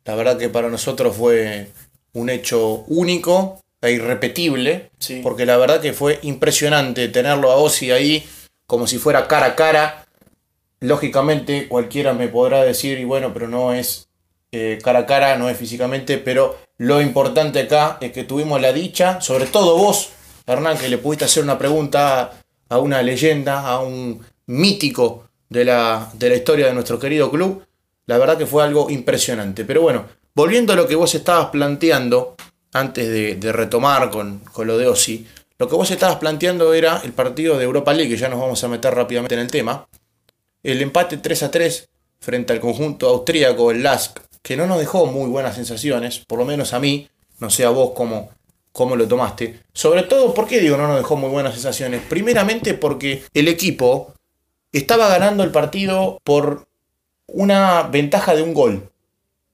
La 0.05 0.15
verdad 0.15 0.37
que 0.39 0.49
para 0.49 0.69
nosotros 0.69 1.17
fue 1.17 1.71
un 2.13 2.31
hecho 2.31 2.85
único 2.89 3.61
e 3.81 3.93
irrepetible, 3.93 4.91
Sí. 4.99 5.21
porque 5.23 5.47
la 5.47 5.57
verdad 5.57 5.81
que 5.81 5.93
fue 5.93 6.19
impresionante 6.23 7.09
tenerlo 7.09 7.51
a 7.51 7.57
Ozzy 7.57 7.91
ahí 7.91 8.25
como 8.67 8.87
si 8.87 8.99
fuera 8.99 9.27
cara 9.29 9.47
a 9.47 9.57
cara. 9.57 10.07
Lógicamente 10.81 11.69
cualquiera 11.69 12.13
me 12.13 12.29
podrá 12.29 12.63
decir, 12.65 12.99
y 12.99 13.05
bueno, 13.05 13.33
pero 13.33 13.49
no 13.49 13.73
es 13.73 14.09
eh, 14.53 14.79
cara 14.83 15.01
a 15.01 15.07
cara, 15.07 15.37
no 15.37 15.49
es 15.49 15.57
físicamente, 15.57 16.19
pero 16.19 16.57
lo 16.79 17.01
importante 17.01 17.61
acá 17.61 17.99
es 18.01 18.13
que 18.13 18.25
tuvimos 18.25 18.61
la 18.61 18.73
dicha, 18.73 19.21
sobre 19.21 19.47
todo 19.47 19.77
vos, 19.77 20.11
Hernán, 20.47 20.79
que 20.79 20.89
le 20.89 20.99
pudiste 20.99 21.25
hacer 21.25 21.43
una 21.43 21.59
pregunta 21.59 22.33
a 22.69 22.79
una 22.79 23.03
leyenda, 23.03 23.67
a 23.67 23.81
un 23.81 24.21
mítico 24.47 25.25
de 25.49 25.65
la, 25.65 26.11
de 26.15 26.29
la 26.29 26.35
historia 26.37 26.67
de 26.67 26.75
nuestro 26.75 26.99
querido 26.99 27.31
club. 27.31 27.65
La 28.07 28.19
verdad 28.19 28.37
que 28.37 28.47
fue 28.47 28.63
algo 28.63 28.91
impresionante. 28.91 29.65
Pero 29.65 29.83
bueno, 29.83 30.07
volviendo 30.35 30.73
a 30.73 30.77
lo 30.77 30.87
que 30.87 30.95
vos 30.95 31.15
estabas 31.15 31.47
planteando, 31.51 32.37
antes 32.73 33.09
de, 33.09 33.37
de 33.37 33.53
retomar 33.53 34.11
con, 34.11 34.41
con 34.41 34.67
lo 34.67 34.77
de 34.77 34.89
Osi, 34.89 35.27
lo 35.59 35.69
que 35.69 35.77
vos 35.77 35.91
estabas 35.91 36.17
planteando 36.17 36.75
era 36.75 37.01
el 37.05 37.13
partido 37.13 37.57
de 37.57 37.65
Europa 37.65 37.95
League, 37.95 38.11
que 38.11 38.17
ya 38.17 38.29
nos 38.29 38.41
vamos 38.41 38.63
a 38.65 38.69
meter 38.69 38.93
rápidamente 38.93 39.35
en 39.35 39.41
el 39.41 39.51
tema. 39.51 39.87
El 40.63 40.83
empate 40.83 41.19
3 41.19 41.43
a 41.45 41.51
3 41.51 41.89
frente 42.19 42.53
al 42.53 42.61
conjunto 42.61 43.09
austríaco, 43.09 43.71
el 43.71 43.83
LASK, 43.83 44.21
que 44.43 44.57
no 44.57 44.67
nos 44.67 44.79
dejó 44.79 45.07
muy 45.07 45.31
buenas 45.31 45.55
sensaciones, 45.55 46.19
por 46.19 46.39
lo 46.39 46.45
menos 46.45 46.73
a 46.73 46.81
mí, 46.81 47.09
no 47.39 47.51
sé 47.51 47.65
a 47.65 47.71
vos 47.71 47.93
cómo, 47.95 48.31
cómo 48.73 48.97
lo 48.97 49.07
tomaste. 49.07 49.61
Sobre 49.73 50.03
todo, 50.03 50.35
¿por 50.35 50.47
qué 50.49 50.61
digo 50.61 50.77
no 50.77 50.89
nos 50.89 50.97
dejó 50.97 51.17
muy 51.17 51.31
buenas 51.31 51.55
sensaciones? 51.55 52.03
Primeramente 52.09 52.75
porque 52.75 53.23
el 53.33 53.47
equipo 53.49 54.13
estaba 54.73 55.09
ganando 55.09 55.45
el 55.45 55.51
partido 55.51 56.19
por 56.25 56.67
una 57.27 57.83
ventaja 57.85 58.35
de 58.35 58.43
un 58.43 58.55
gol, 58.55 58.91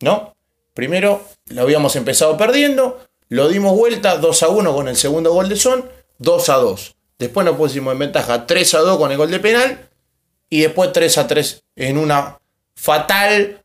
¿no? 0.01 0.35
Primero 0.75 1.23
lo 1.47 1.63
habíamos 1.63 1.97
empezado 1.97 2.37
perdiendo, 2.37 3.01
lo 3.29 3.49
dimos 3.49 3.77
vuelta 3.77 4.17
2 4.17 4.43
a 4.43 4.49
1 4.49 4.75
con 4.75 4.89
el 4.89 4.97
segundo 4.97 5.33
gol 5.33 5.49
de 5.49 5.57
Son, 5.57 5.85
2 6.19 6.49
a 6.49 6.55
2. 6.57 6.97
Después 7.19 7.45
nos 7.45 7.57
pusimos 7.57 7.93
en 7.93 7.99
ventaja 7.99 8.47
3 8.47 8.75
a 8.75 8.79
2 8.81 8.99
con 8.99 9.13
el 9.13 9.19
gol 9.19 9.31
de 9.31 9.41
penal 9.41 9.89
y 10.49 10.63
después 10.63 10.93
3 10.93 11.19
a 11.19 11.27
3 11.27 11.63
en 11.77 11.99
una 11.99 12.39
fatal 12.75 13.63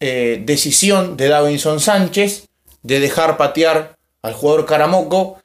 eh, 0.00 0.42
decisión 0.44 1.16
de 1.16 1.28
Davinson 1.28 1.80
Sánchez 1.80 2.46
de 2.82 3.00
dejar 3.00 3.36
patear 3.36 3.96
al 4.22 4.34
jugador 4.34 4.66
Caramoco, 4.66 5.38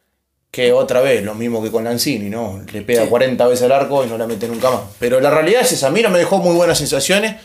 que 0.52 0.72
otra 0.72 1.02
vez, 1.02 1.24
lo 1.24 1.34
mismo 1.36 1.62
que 1.62 1.72
con 1.72 1.84
Lanzini, 1.84 2.30
¿no? 2.30 2.62
Le 2.72 2.82
pega 2.82 3.04
Sí. 3.04 3.10
40 3.10 3.48
veces 3.48 3.64
al 3.64 3.72
arco 3.74 4.06
y 4.06 4.08
no 4.08 4.18
la 4.18 4.28
mete 4.28 4.48
nunca 4.48 4.70
más. 4.72 4.82
Pero 5.00 5.20
la 5.20 5.30
realidad 5.30 5.62
es 5.62 5.74
esa, 5.74 5.88
a 5.88 5.92
mí 5.92 6.02
no 6.02 6.10
me 6.10 6.20
dejó 6.20 6.38
muy 6.38 6.56
buenas 6.56 6.78
sensaciones, 6.78 7.36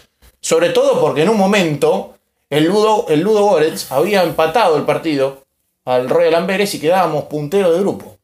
sobre 0.40 0.70
todo 0.70 1.00
porque 1.00 1.22
en 1.22 1.28
un 1.28 1.36
momento 1.36 2.14
el 2.48 2.64
Ludo, 2.64 3.06
el 3.08 3.20
Ludo 3.20 3.44
Goretz 3.44 3.92
había 3.92 4.22
empatado 4.22 4.76
el 4.76 4.84
partido 4.84 5.44
al 5.84 6.08
Royal 6.08 6.34
Amberes 6.34 6.74
y 6.74 6.80
quedábamos 6.80 7.24
puntero 7.24 7.72
de 7.72 7.80
grupo, 7.80 8.18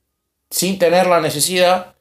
sin 0.51 0.79
tener 0.79 1.07
la 1.07 1.21
necesidad 1.21 1.95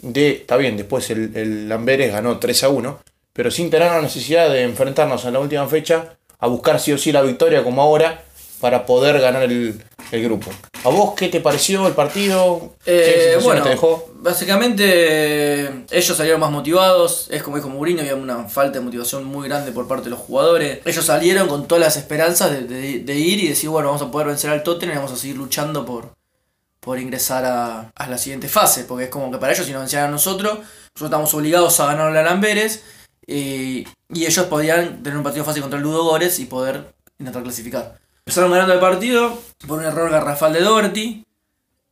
de, 0.00 0.30
está 0.32 0.56
bien, 0.56 0.76
después 0.76 1.10
el, 1.10 1.36
el 1.36 1.70
Amberes 1.72 2.12
ganó 2.12 2.38
3 2.38 2.64
a 2.64 2.68
1, 2.68 3.00
pero 3.32 3.50
sin 3.50 3.70
tener 3.70 3.90
la 3.90 4.02
necesidad 4.02 4.50
de 4.50 4.62
enfrentarnos 4.62 5.24
en 5.24 5.32
la 5.32 5.40
última 5.40 5.66
fecha 5.66 6.16
a 6.38 6.46
buscar 6.46 6.80
sí 6.80 6.92
o 6.92 6.98
sí 6.98 7.12
la 7.12 7.22
victoria 7.22 7.64
como 7.64 7.82
ahora 7.82 8.24
para 8.60 8.84
poder 8.86 9.20
ganar 9.20 9.42
el, 9.44 9.82
el 10.10 10.22
grupo. 10.24 10.50
¿A 10.84 10.88
vos 10.88 11.14
qué 11.14 11.28
te 11.28 11.40
pareció 11.40 11.86
el 11.86 11.94
partido? 11.94 12.74
¿Qué 12.84 13.34
Eh, 13.34 13.38
bueno, 13.42 13.62
te 13.62 13.70
dejó? 13.70 14.08
básicamente 14.20 14.84
eh, 14.86 15.84
ellos 15.90 16.16
salieron 16.16 16.40
más 16.40 16.50
motivados, 16.50 17.28
es 17.30 17.42
como 17.42 17.56
dijo 17.56 17.68
Mourinho, 17.68 18.00
había 18.00 18.14
una 18.16 18.48
falta 18.48 18.78
de 18.78 18.84
motivación 18.84 19.24
muy 19.24 19.48
grande 19.48 19.72
por 19.72 19.86
parte 19.86 20.04
de 20.04 20.10
los 20.10 20.18
jugadores. 20.20 20.80
Ellos 20.84 21.04
salieron 21.04 21.48
con 21.48 21.66
todas 21.68 21.82
las 21.82 21.96
esperanzas 21.96 22.50
de, 22.50 22.62
de- 22.62 23.00
de 23.00 23.14
ir 23.16 23.40
y 23.40 23.48
decir, 23.48 23.70
bueno, 23.70 23.88
vamos 23.88 24.02
a 24.02 24.10
poder 24.10 24.26
vencer 24.28 24.50
al 24.50 24.62
Tottenham 24.62 24.94
y 24.94 24.98
vamos 24.98 25.12
a 25.12 25.16
seguir 25.16 25.36
luchando 25.36 25.84
por, 25.86 26.10
por 26.80 26.98
ingresar 26.98 27.44
a, 27.44 27.90
a 27.94 28.06
la 28.08 28.18
siguiente 28.18 28.48
fase, 28.48 28.84
porque 28.84 29.04
es 29.04 29.10
como 29.10 29.30
que 29.30 29.38
para 29.38 29.52
ellos 29.52 29.66
si 29.66 29.72
nos 29.72 29.82
vencían 29.82 30.04
a 30.04 30.08
nosotros, 30.08 30.54
nosotros 30.58 31.04
estamos 31.10 31.34
obligados 31.34 31.78
a 31.80 31.86
ganarle 31.86 32.18
a 32.18 32.22
Lamberes 32.22 32.82
y, 33.26 33.86
y 34.12 34.26
ellos 34.26 34.46
podían 34.46 35.02
tener 35.02 35.16
un 35.16 35.22
partido 35.24 35.44
fácil 35.44 35.62
contra 35.62 35.76
el 35.78 35.84
Ludo 35.84 36.02
Górez 36.04 36.38
y 36.40 36.46
poder 36.46 36.92
intentar 37.18 37.42
clasificar. 37.42 37.98
Empezaron 38.28 38.50
ganando 38.52 38.74
el 38.74 38.80
partido 38.80 39.38
por 39.66 39.78
un 39.78 39.86
error 39.86 40.10
garrafal 40.10 40.52
de 40.52 40.60
Doherty. 40.60 41.24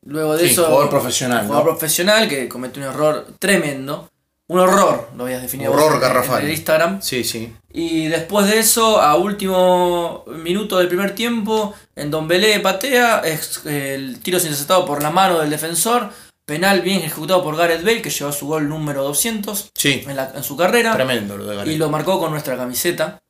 Luego 0.03 0.37
de 0.37 0.44
Sí, 0.46 0.53
eso. 0.53 0.66
jugador 0.66 0.90
profesional, 0.90 1.38
¿no? 1.42 1.49
Jugador 1.49 1.68
profesional 1.70 2.29
que 2.29 2.46
cometió 2.46 2.83
un 2.83 2.88
error 2.90 3.27
tremendo. 3.38 4.11
Un 4.49 4.61
horror, 4.61 5.09
lo 5.16 5.25
habías 5.25 5.40
definido 5.42 5.72
Horror 5.72 5.92
vos 5.92 6.01
garrafal. 6.01 6.40
en 6.40 6.46
el 6.46 6.53
Instagram. 6.53 7.01
Sí, 7.03 7.25
sí. 7.25 7.53
Y 7.72 8.07
después 8.09 8.46
de 8.49 8.59
eso, 8.59 9.01
a 9.01 9.16
último 9.16 10.25
minuto 10.29 10.77
del 10.79 10.87
primer 10.88 11.14
tiempo, 11.14 11.75
en 11.96 12.11
Don 12.11 12.29
Belé 12.29 12.61
patea, 12.61 13.20
es, 13.25 13.64
el 13.64 14.20
tiro 14.20 14.37
es 14.37 14.44
interceptado 14.44 14.85
por 14.85 15.03
la 15.03 15.11
mano 15.11 15.40
del 15.40 15.51
defensor, 15.51 16.11
penal 16.44 16.83
bien 16.83 17.01
ejecutado 17.01 17.42
por 17.42 17.57
Gareth 17.57 17.83
Bale, 17.83 18.03
que 18.03 18.11
llevó 18.11 18.31
su 18.31 18.46
gol 18.46 18.68
número 18.68 19.03
200 19.03 19.70
Sí, 19.75 20.05
en, 20.07 20.14
la- 20.14 20.31
en 20.37 20.44
su 20.44 20.57
carrera, 20.57 20.92
tremendo 20.94 21.37
lo 21.37 21.46
de 21.46 21.55
y 21.55 21.59
Gareth. 21.59 21.79
lo 21.79 21.88
marcó 21.90 22.20
con 22.20 22.31
nuestra 22.31 22.57
camiseta. 22.57 23.20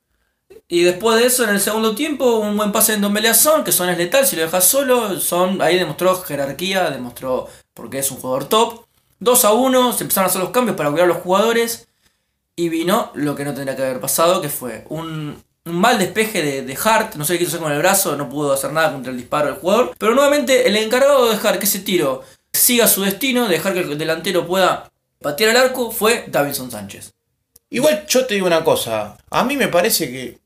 Y 0.69 0.83
después 0.83 1.19
de 1.19 1.27
eso, 1.27 1.45
en 1.45 1.51
el 1.51 1.61
segundo 1.61 1.95
tiempo, 1.95 2.39
un 2.39 2.57
buen 2.57 2.73
pase 2.73 2.93
en 2.93 3.01
Don 3.01 3.13
que 3.63 3.71
Son 3.71 3.89
es 3.89 3.97
letal, 3.97 4.25
si 4.25 4.35
lo 4.35 4.41
dejas 4.41 4.67
solo, 4.67 5.19
Son 5.19 5.61
ahí 5.61 5.77
demostró 5.77 6.21
jerarquía, 6.21 6.89
demostró 6.89 7.47
porque 7.73 7.99
es 7.99 8.11
un 8.11 8.17
jugador 8.17 8.45
top. 8.45 8.85
2 9.19 9.45
a 9.45 9.53
1, 9.53 9.93
se 9.93 10.03
empezaron 10.03 10.25
a 10.25 10.29
hacer 10.29 10.41
los 10.41 10.51
cambios 10.51 10.75
para 10.75 10.91
cuidar 10.91 11.05
a 11.05 11.13
los 11.13 11.23
jugadores. 11.23 11.87
Y 12.55 12.69
vino 12.69 13.11
lo 13.13 13.35
que 13.35 13.45
no 13.45 13.53
tendría 13.53 13.75
que 13.75 13.83
haber 13.83 14.01
pasado, 14.01 14.41
que 14.41 14.49
fue 14.49 14.85
un, 14.89 15.41
mal 15.63 15.99
despeje 15.99 16.61
de, 16.63 16.77
Hart. 16.83 17.15
No 17.15 17.23
sé 17.23 17.33
qué 17.33 17.39
quiso 17.39 17.51
hacer 17.51 17.61
con 17.61 17.71
el 17.71 17.79
brazo, 17.79 18.15
no 18.17 18.29
pudo 18.29 18.51
hacer 18.51 18.73
nada 18.73 18.91
contra 18.91 19.11
el 19.11 19.17
disparo 19.17 19.47
del 19.47 19.55
jugador. 19.55 19.93
Pero 19.97 20.15
nuevamente, 20.15 20.67
el 20.67 20.75
encargado 20.75 21.25
de 21.25 21.35
dejar 21.35 21.59
que 21.59 21.65
ese 21.65 21.79
tiro 21.79 22.23
siga 22.51 22.87
su 22.87 23.03
destino, 23.03 23.43
de 23.43 23.53
dejar 23.53 23.73
que 23.73 23.81
el 23.81 23.97
delantero 23.97 24.47
pueda 24.47 24.91
patear 25.21 25.51
el 25.51 25.57
arco, 25.57 25.91
fue 25.91 26.25
Davidson 26.27 26.71
Sánchez. 26.71 27.13
Igual 27.69 28.05
yo 28.07 28.25
te 28.25 28.35
digo 28.35 28.47
una 28.47 28.63
cosa, 28.63 29.17
a 29.29 29.43
mí 29.43 29.57
me 29.57 29.67
parece 29.67 30.09
que, 30.09 30.37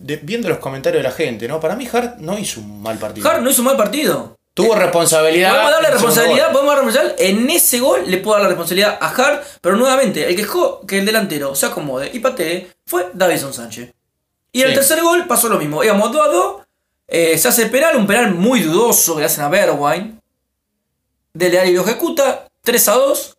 de- 0.00 0.16
viendo 0.22 0.48
los 0.48 0.58
comentarios 0.58 1.02
de 1.02 1.08
la 1.08 1.14
gente, 1.14 1.46
¿no? 1.48 1.60
Para 1.60 1.76
mí 1.76 1.88
Hart 1.92 2.16
no 2.18 2.38
hizo 2.38 2.60
un 2.60 2.82
mal 2.82 2.98
partido. 2.98 3.28
Hart 3.28 3.40
no 3.42 3.50
hizo 3.50 3.62
un 3.62 3.66
mal 3.66 3.76
partido. 3.76 4.36
Tuvo 4.54 4.74
responsabilidad. 4.74 5.50
Podemos 5.50 5.70
darle 5.72 5.90
responsabilidad, 5.90 6.52
podemos 6.52 6.74
darle 6.74 6.90
responsabilidad. 6.90 7.30
En 7.42 7.50
ese 7.50 7.78
gol 7.78 8.00
le 8.06 8.16
puedo 8.18 8.34
dar 8.36 8.42
la 8.42 8.48
responsabilidad 8.48 8.98
a 9.00 9.08
Hart, 9.08 9.44
pero 9.60 9.76
nuevamente, 9.76 10.26
el 10.26 10.34
que 10.34 10.42
dejó 10.42 10.84
que 10.84 10.98
el 10.98 11.06
delantero 11.06 11.54
se 11.54 11.66
acomode 11.66 12.10
y 12.12 12.18
patee 12.18 12.68
fue 12.84 13.08
Davison 13.14 13.54
Sánchez. 13.54 13.92
Y 14.50 14.62
en 14.62 14.68
el 14.68 14.74
tercer 14.74 15.00
gol 15.02 15.26
pasó 15.28 15.48
lo 15.48 15.58
mismo. 15.58 15.84
Íbamos 15.84 16.10
2 16.10 16.20
a 16.26 16.30
2, 16.32 16.56
eh, 17.06 17.38
se 17.38 17.46
hace 17.48 17.62
el 17.64 17.70
penal, 17.70 17.96
un 17.96 18.06
penal 18.08 18.34
muy 18.34 18.60
dudoso 18.60 19.14
que 19.14 19.20
le 19.20 19.26
hacen 19.26 19.44
a 19.44 19.48
Bergwijn. 19.48 20.20
Dele 21.32 21.60
Alli 21.60 21.74
lo 21.74 21.82
ejecuta, 21.82 22.48
3 22.62 22.88
a 22.88 22.92
2. 22.94 23.37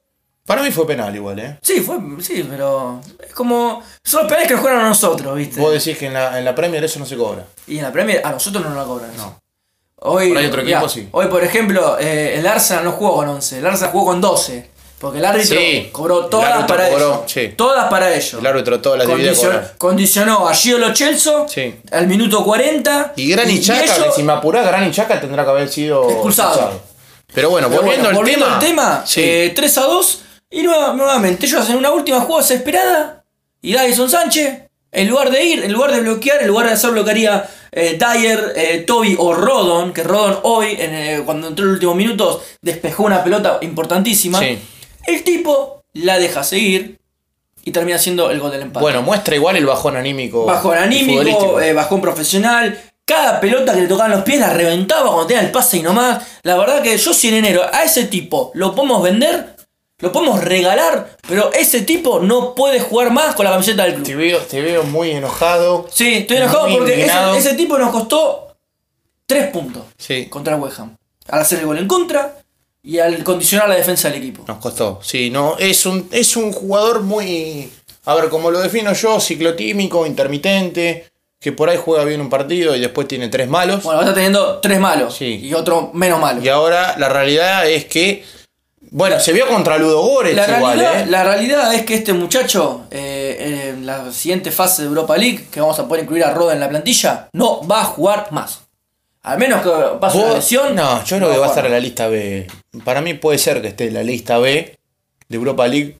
Para 0.49 0.63
mí 0.63 0.71
fue 0.71 0.87
penal 0.87 1.15
igual, 1.15 1.37
¿eh? 1.37 1.59
Sí, 1.61 1.79
fue, 1.81 1.97
sí, 2.21 2.43
pero 2.49 3.01
es 3.23 3.31
como. 3.35 3.83
Son 4.03 4.21
los 4.21 4.27
penales 4.27 4.47
que 4.47 4.55
nos 4.55 4.61
juegan 4.63 4.79
a 4.79 4.89
nosotros, 4.89 5.35
¿viste? 5.37 5.61
Vos 5.61 5.71
decís 5.71 5.95
que 5.95 6.07
en 6.07 6.13
la, 6.15 6.39
en 6.39 6.43
la 6.43 6.55
Premier 6.55 6.83
eso 6.83 6.97
no 6.97 7.05
se 7.05 7.15
cobra. 7.15 7.45
Y 7.67 7.77
en 7.77 7.83
la 7.83 7.91
Premier 7.91 8.19
a 8.25 8.31
nosotros 8.31 8.63
no 8.63 8.71
nos 8.71 8.79
la 8.79 8.83
cobran. 8.85 9.15
No. 9.15 9.39
Hoy, 9.97 10.29
Por 10.29 10.37
ahí 10.39 10.45
otro 10.47 10.63
mirá, 10.63 10.77
equipo 10.79 10.89
sí. 10.89 11.07
Hoy, 11.11 11.27
por 11.27 11.43
ejemplo, 11.43 11.97
eh, 11.99 12.39
el 12.39 12.47
Arsenal 12.47 12.83
no 12.85 12.93
jugó 12.93 13.17
con 13.17 13.29
11, 13.29 13.59
el 13.59 13.67
Arsenal 13.67 13.91
jugó 13.91 14.05
con 14.07 14.21
12. 14.21 14.71
Porque 14.97 15.19
el 15.19 15.25
árbitro 15.25 15.55
Sí, 15.59 15.89
cobró 15.91 16.23
el 16.25 16.29
todas 16.31 16.49
árbitro 16.51 16.75
para 16.75 16.89
cobró, 16.89 17.05
ellos. 17.13 17.31
sí. 17.31 17.53
Todas 17.55 17.87
para 17.89 18.11
ellos. 18.13 18.33
El 18.33 18.45
árbitro 18.47 18.81
todas 18.81 18.97
las 18.99 19.07
debía 19.07 19.27
Condicio- 19.27 19.49
cobrar. 19.49 19.75
condicionó 19.77 20.49
a 20.49 20.53
Gio 20.55 20.77
Lo 20.79 20.95
Celso 20.95 21.45
Sí. 21.47 21.75
al 21.91 22.07
minuto 22.07 22.43
40. 22.43 23.13
Y 23.15 23.29
Granny 23.29 23.61
Chaca, 23.61 23.83
ellos- 23.83 24.05
que 24.07 24.11
si 24.13 24.23
me 24.23 24.33
apurás, 24.33 24.65
Granny 24.65 24.91
Chaca 24.91 25.21
tendrá 25.21 25.43
que 25.45 25.51
haber 25.51 25.69
sido 25.69 26.09
Expulsado. 26.09 26.81
Pero 27.33 27.51
bueno, 27.51 27.69
Pero 27.69 27.81
volviendo, 27.83 28.05
bueno, 28.05 28.09
al 28.09 28.15
volviendo 28.15 28.45
tema. 28.47 28.55
al 28.57 28.59
tema, 28.65 29.03
sí. 29.05 29.21
eh, 29.23 29.53
3 29.55 29.77
a 29.77 29.81
2. 29.83 30.21
Y 30.51 30.63
nueva- 30.63 30.93
nuevamente, 30.93 31.45
ellos 31.45 31.61
hacen 31.61 31.75
una 31.77 31.91
última 31.91 32.21
jugada 32.21 32.41
desesperada. 32.47 33.23
Y 33.61 33.73
Davison 33.73 34.09
Sánchez, 34.09 34.63
en 34.91 35.07
lugar 35.07 35.29
de 35.29 35.43
ir, 35.43 35.63
en 35.63 35.71
lugar 35.73 35.91
de 35.91 35.99
bloquear, 36.01 36.41
en 36.41 36.47
lugar 36.47 36.65
de 36.67 36.73
hacer 36.73 36.91
lo 36.91 37.03
que 37.05 37.11
haría 37.11 37.47
eh, 37.71 37.99
Dyer, 37.99 38.53
eh, 38.55 38.77
Toby 38.87 39.15
o 39.19 39.33
Rodon, 39.33 39.93
que 39.93 40.01
Rodon 40.03 40.39
hoy, 40.43 40.75
en, 40.79 40.95
eh, 40.95 41.21
cuando 41.23 41.49
entró 41.49 41.63
en 41.65 41.69
los 41.69 41.75
últimos 41.75 41.95
minutos, 41.95 42.41
despejó 42.61 43.03
una 43.03 43.23
pelota 43.23 43.59
importantísima. 43.61 44.39
Sí. 44.39 44.57
El 45.05 45.23
tipo 45.23 45.83
la 45.93 46.17
deja 46.17 46.43
seguir 46.43 46.97
y 47.63 47.71
termina 47.71 47.99
siendo 47.99 48.31
el 48.31 48.39
gol 48.39 48.51
del 48.51 48.61
empate. 48.63 48.81
Bueno, 48.81 49.03
muestra 49.03 49.35
igual 49.35 49.55
el 49.57 49.65
bajón 49.67 49.95
anímico. 49.97 50.45
Bajón 50.45 50.77
anímico, 50.77 51.59
bajón 51.75 52.01
profesional. 52.01 52.79
Cada 53.05 53.39
pelota 53.39 53.73
que 53.73 53.81
le 53.81 53.87
tocaban 53.87 54.11
los 54.11 54.23
pies 54.23 54.39
la 54.39 54.51
reventaba 54.53 55.07
cuando 55.07 55.27
tenía 55.27 55.43
el 55.43 55.51
pase 55.51 55.77
y 55.77 55.81
nomás. 55.83 56.23
La 56.43 56.55
verdad 56.57 56.81
que 56.81 56.97
yo 56.97 57.13
si 57.13 57.27
en 57.27 57.35
enero 57.35 57.61
a 57.71 57.83
ese 57.83 58.05
tipo 58.05 58.51
lo 58.55 58.73
podemos 58.73 59.01
vender, 59.03 59.55
lo 59.99 60.11
podemos 60.11 60.43
regalar, 60.43 61.17
pero 61.27 61.51
ese 61.53 61.81
tipo 61.81 62.19
no 62.19 62.55
puede 62.55 62.79
jugar 62.79 63.11
más 63.11 63.35
con 63.35 63.45
la 63.45 63.51
camiseta 63.51 63.83
del 63.83 64.01
Te 64.03 64.11
club. 64.13 64.17
veo, 64.17 64.39
te 64.39 64.61
veo 64.61 64.83
muy 64.83 65.11
enojado. 65.11 65.87
Sí, 65.91 66.13
estoy 66.19 66.37
enojado 66.37 66.67
porque 66.69 67.05
ese, 67.37 67.53
tipo 67.55 67.77
nos 67.77 67.91
costó 67.91 68.55
3 69.25 69.51
puntos 69.51 69.83
Sí. 69.97 70.25
contra 70.27 70.55
el 70.55 70.61
West 70.61 70.79
Ham. 70.79 70.95
Al 71.27 71.41
hacer 71.41 71.59
el 71.59 71.65
gol 71.65 71.77
en 71.77 71.87
contra 71.87 72.37
y 72.81 72.99
al 72.99 73.23
condicionar 73.23 73.69
la 73.69 73.75
defensa 73.75 74.09
del 74.09 74.17
equipo. 74.19 74.43
Nos 74.47 74.57
costó. 74.57 74.99
Sí, 75.03 75.29
no, 75.29 75.57
es 75.59 75.85
un, 75.85 76.07
es 76.11 76.35
un 76.37 76.51
jugador 76.51 77.01
muy. 77.01 77.71
A 78.05 78.15
ver, 78.15 78.29
como 78.29 78.49
lo 78.49 78.59
defino 78.61 78.93
yo, 78.93 79.19
ciclotímico, 79.19 80.05
intermitente, 80.07 81.09
que 81.39 81.51
por 81.51 81.69
ahí 81.69 81.77
juega 81.77 82.03
bien 82.05 82.21
un 82.21 82.29
partido 82.29 82.75
y 82.75 82.79
después 82.79 83.07
tiene 83.07 83.27
tres 83.29 83.47
malos. 83.47 83.83
Bueno, 83.83 84.01
está 84.01 84.13
teniendo 84.13 84.59
tres 84.59 84.79
malos 84.79 85.15
Sí. 85.15 85.39
y 85.43 85.53
otro 85.53 85.91
menos 85.93 86.19
malo. 86.19 86.41
Y 86.41 86.47
ahora 86.49 86.95
la 86.97 87.09
realidad 87.09 87.69
es 87.69 87.85
que, 87.85 88.23
bueno, 88.91 89.19
se 89.19 89.33
vio 89.33 89.47
contra 89.47 89.77
Ludo 89.77 90.01
Goretz 90.01 90.35
La 90.35 90.57
igual, 90.57 90.79
realidad, 90.79 91.01
¿eh? 91.01 91.05
la 91.11 91.23
realidad 91.23 91.73
es 91.73 91.83
que 91.83 91.95
este 91.95 92.13
muchacho, 92.13 92.85
eh, 92.91 93.71
en 93.75 93.85
la 93.85 94.11
siguiente 94.11 94.51
fase 94.51 94.81
de 94.83 94.87
Europa 94.87 95.15
League, 95.17 95.47
que 95.51 95.59
vamos 95.61 95.77
a 95.79 95.87
poder 95.87 96.03
incluir 96.03 96.23
a 96.23 96.33
Roda 96.33 96.53
en 96.53 96.59
la 96.59 96.69
plantilla, 96.69 97.29
no 97.33 97.65
va 97.67 97.81
a 97.81 97.85
jugar 97.85 98.31
más. 98.31 98.61
Al 99.21 99.37
menos 99.37 99.61
que 99.61 99.69
pase 99.99 100.17
una 100.17 100.27
¿Vos- 100.27 100.35
lesión. 100.35 100.75
No, 100.75 101.03
yo 101.03 101.17
creo 101.17 101.31
que 101.31 101.37
va 101.37 101.45
a 101.45 101.49
estar 101.49 101.65
en 101.65 101.71
la 101.73 101.79
lista 101.79 102.07
B. 102.07 102.47
Para 102.85 103.01
mí 103.01 103.13
puede 103.15 103.37
ser 103.37 103.61
que 103.61 103.67
esté 103.67 103.87
en 103.87 103.93
la 103.95 104.03
lista 104.03 104.37
B 104.37 104.77
de 105.27 105.35
Europa 105.35 105.67
League, 105.67 105.97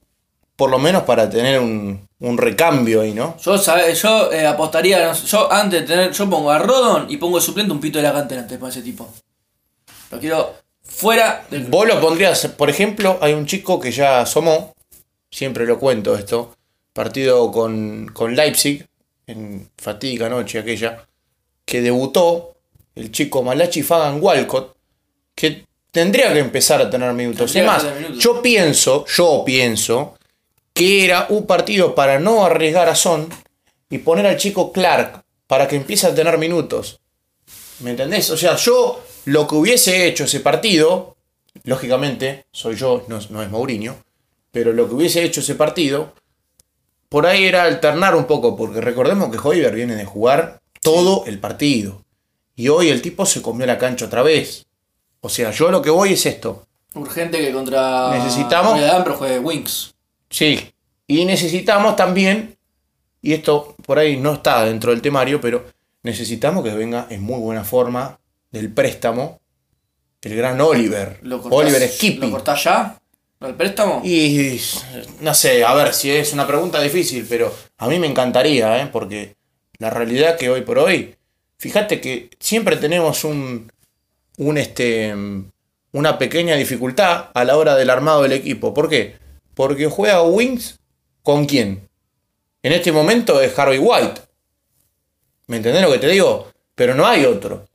por 0.55 0.69
lo 0.69 0.79
menos 0.79 1.03
para 1.03 1.29
tener 1.29 1.59
un, 1.59 2.07
un 2.19 2.37
recambio 2.37 3.01
ahí, 3.01 3.13
¿no? 3.13 3.35
Yo, 3.43 3.57
sabe- 3.57 3.93
yo 3.93 4.31
eh, 4.31 4.47
apostaría, 4.47 5.05
no 5.05 5.13
sé, 5.15 5.27
yo 5.27 5.51
antes 5.51 5.81
de 5.81 5.87
tener, 5.87 6.11
yo 6.11 6.29
pongo 6.29 6.49
a 6.49 6.59
Rodon 6.59 7.05
y 7.09 7.17
pongo 7.17 7.37
de 7.39 7.45
suplente 7.45 7.71
un 7.71 7.79
pito 7.79 7.97
de 7.99 8.03
la 8.05 8.13
cantera 8.13 8.41
antes 8.41 8.57
para 8.57 8.69
ese 8.71 8.81
tipo. 8.81 9.07
Lo 10.11 10.19
quiero 10.19 10.55
fuera 10.89 11.45
del. 11.49 11.65
Vos 11.65 11.87
lo 11.87 12.01
pondrías, 12.01 12.47
por 12.47 12.69
ejemplo, 12.69 13.17
hay 13.21 13.33
un 13.33 13.45
chico 13.45 13.79
que 13.79 13.91
ya 13.91 14.21
asomó, 14.21 14.73
siempre 15.31 15.65
lo 15.65 15.79
cuento 15.79 16.15
esto, 16.15 16.55
partido 16.93 17.51
con, 17.51 18.09
con 18.13 18.35
Leipzig, 18.35 18.85
en 19.27 19.69
fatídica 19.77 20.27
noche 20.27 20.59
aquella, 20.59 21.07
que 21.63 21.81
debutó 21.81 22.55
el 22.95 23.11
chico 23.11 23.43
Malachi 23.43 23.83
Fagan 23.83 24.19
Walcott, 24.21 24.75
que 25.35 25.65
tendría 25.91 26.33
que 26.33 26.39
empezar 26.39 26.81
a 26.81 26.89
tener 26.89 27.13
minutos. 27.13 27.55
Es 27.55 27.65
más, 27.65 27.83
minutos. 27.95 28.17
yo 28.17 28.41
pienso, 28.41 29.05
yo 29.05 29.43
pienso 29.45 30.15
que 30.73 31.05
era 31.05 31.27
un 31.29 31.45
partido 31.45 31.93
para 31.95 32.19
no 32.19 32.45
arriesgar 32.45 32.89
a 32.89 32.95
Son 32.95 33.29
y 33.89 33.99
poner 33.99 34.25
al 34.25 34.37
chico 34.37 34.71
Clark 34.71 35.23
para 35.47 35.67
que 35.67 35.75
empiece 35.75 36.07
a 36.07 36.15
tener 36.15 36.37
minutos. 36.37 36.99
¿Me 37.79 37.91
entendés? 37.91 38.29
O 38.29 38.37
sea, 38.37 38.55
yo 38.55 39.03
lo 39.29 39.47
que 39.47 39.55
hubiese 39.55 40.07
hecho 40.07 40.23
ese 40.23 40.39
partido, 40.39 41.15
lógicamente, 41.63 42.45
soy 42.51 42.75
yo, 42.75 43.03
no, 43.07 43.19
no 43.29 43.43
es 43.43 43.49
Mourinho, 43.49 43.95
pero 44.51 44.73
lo 44.73 44.87
que 44.87 44.95
hubiese 44.95 45.23
hecho 45.23 45.41
ese 45.41 45.55
partido, 45.55 46.13
por 47.09 47.25
ahí 47.27 47.45
era 47.45 47.63
alternar 47.63 48.15
un 48.15 48.25
poco, 48.25 48.55
porque 48.55 48.81
recordemos 48.81 49.29
que 49.31 49.37
Hoiber 49.47 49.73
viene 49.75 49.95
de 49.95 50.05
jugar 50.05 50.61
todo 50.81 51.25
el 51.25 51.39
partido. 51.39 52.03
Y 52.55 52.69
hoy 52.69 52.89
el 52.89 53.01
tipo 53.01 53.25
se 53.25 53.41
comió 53.41 53.65
la 53.65 53.77
cancha 53.77 54.05
otra 54.05 54.21
vez. 54.23 54.65
O 55.21 55.29
sea, 55.29 55.51
yo 55.51 55.69
lo 55.71 55.81
que 55.81 55.89
voy 55.89 56.13
es 56.13 56.25
esto. 56.25 56.65
Urgente 56.95 57.37
que 57.39 57.51
contra 57.53 58.11
Necesitamos- 58.17 58.79
pero 59.03 59.15
juegue 59.15 59.39
Wings. 59.39 59.93
Sí. 60.29 60.71
Y 61.07 61.25
necesitamos 61.25 61.95
también, 61.95 62.57
y 63.21 63.33
esto 63.33 63.75
por 63.85 63.99
ahí 63.99 64.17
no 64.17 64.33
está 64.33 64.65
dentro 64.65 64.91
del 64.91 65.01
temario, 65.01 65.39
pero 65.39 65.65
necesitamos 66.03 66.63
que 66.63 66.71
venga 66.73 67.07
en 67.09 67.21
muy 67.23 67.39
buena 67.39 67.63
forma 67.63 68.19
del 68.51 68.71
préstamo 68.71 69.39
el 70.21 70.35
gran 70.35 70.59
Oliver. 70.59 71.19
¿Lo 71.21 71.41
cortás, 71.41 71.59
Oliver 71.59 71.87
Skippy. 71.87 72.19
¿Lo 72.19 72.31
cortás 72.31 72.63
ya? 72.63 72.99
¿Lo 73.39 73.47
del 73.47 73.55
préstamo? 73.55 74.01
Y 74.03 74.59
no 75.21 75.33
sé, 75.33 75.63
a 75.63 75.73
ver 75.73 75.93
si 75.93 76.11
es 76.11 76.33
una 76.33 76.45
pregunta 76.45 76.81
difícil, 76.81 77.25
pero 77.29 77.53
a 77.77 77.87
mí 77.87 77.97
me 77.99 78.07
encantaría, 78.07 78.81
¿eh? 78.81 78.89
porque 78.91 79.35
la 79.77 79.89
realidad 79.89 80.37
que 80.37 80.49
hoy 80.49 80.61
por 80.61 80.77
hoy, 80.77 81.15
fíjate 81.57 82.01
que 82.01 82.29
siempre 82.39 82.75
tenemos 82.75 83.23
un, 83.23 83.71
un 84.37 84.57
este, 84.57 85.15
una 85.93 86.17
pequeña 86.17 86.55
dificultad 86.55 87.29
a 87.33 87.45
la 87.45 87.55
hora 87.55 87.75
del 87.75 87.89
armado 87.89 88.23
del 88.23 88.33
equipo. 88.33 88.73
¿Por 88.73 88.89
qué? 88.89 89.15
Porque 89.53 89.87
juega 89.87 90.21
Wings 90.21 90.79
con 91.23 91.45
quién. 91.45 91.87
En 92.61 92.73
este 92.73 92.91
momento 92.91 93.39
es 93.41 93.57
Harvey 93.57 93.79
White. 93.79 94.21
¿Me 95.47 95.57
entendés 95.57 95.81
lo 95.81 95.91
que 95.91 95.99
te 95.99 96.09
digo? 96.09 96.51
Pero 96.75 96.93
no 96.93 97.07
hay 97.07 97.23
otro. 97.23 97.68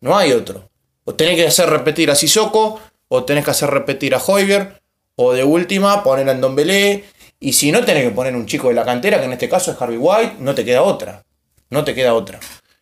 No 0.00 0.16
hay 0.16 0.32
otro. 0.32 0.68
O 1.04 1.14
tenés 1.14 1.36
que 1.36 1.46
hacer 1.46 1.68
repetir 1.68 2.10
a 2.10 2.14
Sissoko, 2.14 2.80
o 3.08 3.24
tenés 3.24 3.44
que 3.44 3.50
hacer 3.50 3.70
repetir 3.70 4.14
a 4.14 4.18
Hoiber, 4.18 4.80
o 5.16 5.32
de 5.32 5.44
última 5.44 6.02
poner 6.02 6.28
a 6.28 6.34
Ndombele. 6.34 7.04
Y 7.40 7.52
si 7.52 7.72
no 7.72 7.84
tenés 7.84 8.04
que 8.04 8.10
poner 8.10 8.34
un 8.36 8.46
chico 8.46 8.68
de 8.68 8.74
la 8.74 8.84
cantera, 8.84 9.18
que 9.18 9.26
en 9.26 9.32
este 9.32 9.48
caso 9.48 9.72
es 9.72 9.80
Harvey 9.80 9.98
White, 9.98 10.36
no 10.38 10.54
te 10.54 10.64
queda 10.64 10.82
otra. 10.82 11.22
No 11.70 11.84
te 11.84 11.94
queda 11.94 12.14
otra. 12.14 12.38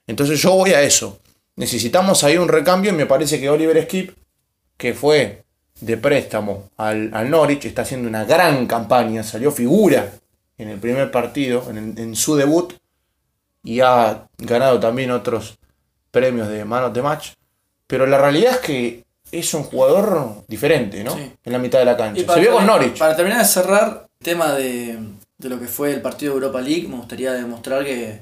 Entonces 0.06 0.40
yo 0.40 0.52
voy 0.52 0.72
a 0.72 0.82
eso. 0.82 1.18
Necesitamos 1.56 2.24
ahí 2.24 2.36
un 2.36 2.48
recambio 2.48 2.90
y 2.90 2.94
me 2.94 3.06
parece 3.06 3.40
que 3.40 3.48
Oliver 3.48 3.82
Skip, 3.84 4.16
que 4.76 4.94
fue 4.94 5.44
de 5.80 5.96
préstamo 5.96 6.70
al, 6.76 7.10
al 7.14 7.30
Norwich, 7.30 7.64
está 7.64 7.82
haciendo 7.82 8.08
una 8.08 8.24
gran 8.24 8.66
campaña, 8.66 9.22
salió 9.22 9.50
figura 9.50 10.12
en 10.58 10.68
el 10.68 10.78
primer 10.78 11.10
partido, 11.10 11.66
en, 11.70 11.94
en 11.96 12.14
su 12.14 12.36
debut, 12.36 12.74
y 13.62 13.80
ha 13.80 14.26
ganado 14.38 14.78
también 14.78 15.10
otros 15.10 15.58
premios 16.10 16.48
de 16.48 16.64
manos 16.64 16.92
de 16.92 17.02
match. 17.02 17.30
Pero 17.86 18.06
la 18.06 18.18
realidad 18.18 18.52
es 18.54 18.58
que 18.58 19.04
es 19.32 19.54
un 19.54 19.62
jugador 19.64 20.44
diferente, 20.48 21.02
¿no? 21.04 21.14
Sí. 21.14 21.32
En 21.44 21.52
la 21.52 21.58
mitad 21.58 21.78
de 21.78 21.84
la 21.84 21.96
cancha. 21.96 22.32
Se 22.34 22.40
vio 22.40 22.52
con 22.52 22.66
Norwich. 22.66 22.98
Para 22.98 23.16
terminar 23.16 23.40
de 23.40 23.44
cerrar 23.46 24.06
el 24.20 24.24
tema 24.24 24.52
de, 24.52 24.98
de 25.38 25.48
lo 25.48 25.58
que 25.58 25.66
fue 25.66 25.92
el 25.92 26.00
partido 26.02 26.32
de 26.32 26.40
Europa 26.40 26.60
League, 26.60 26.86
me 26.88 26.96
gustaría 26.96 27.32
demostrar 27.32 27.84
que. 27.84 28.20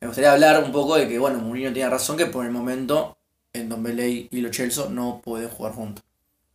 Me 0.00 0.08
gustaría 0.08 0.32
hablar 0.32 0.62
un 0.62 0.72
poco 0.72 0.96
de 0.96 1.08
que, 1.08 1.18
bueno, 1.18 1.38
Mourinho 1.38 1.72
tiene 1.72 1.88
razón 1.88 2.18
que 2.18 2.26
por 2.26 2.44
el 2.44 2.50
momento 2.52 3.16
en 3.54 3.70
Don 3.70 3.82
Belay 3.82 4.28
y 4.30 4.40
Lo 4.42 4.50
Chelsea 4.50 4.84
no 4.90 5.22
pueden 5.24 5.48
jugar 5.48 5.72
juntos. 5.72 6.04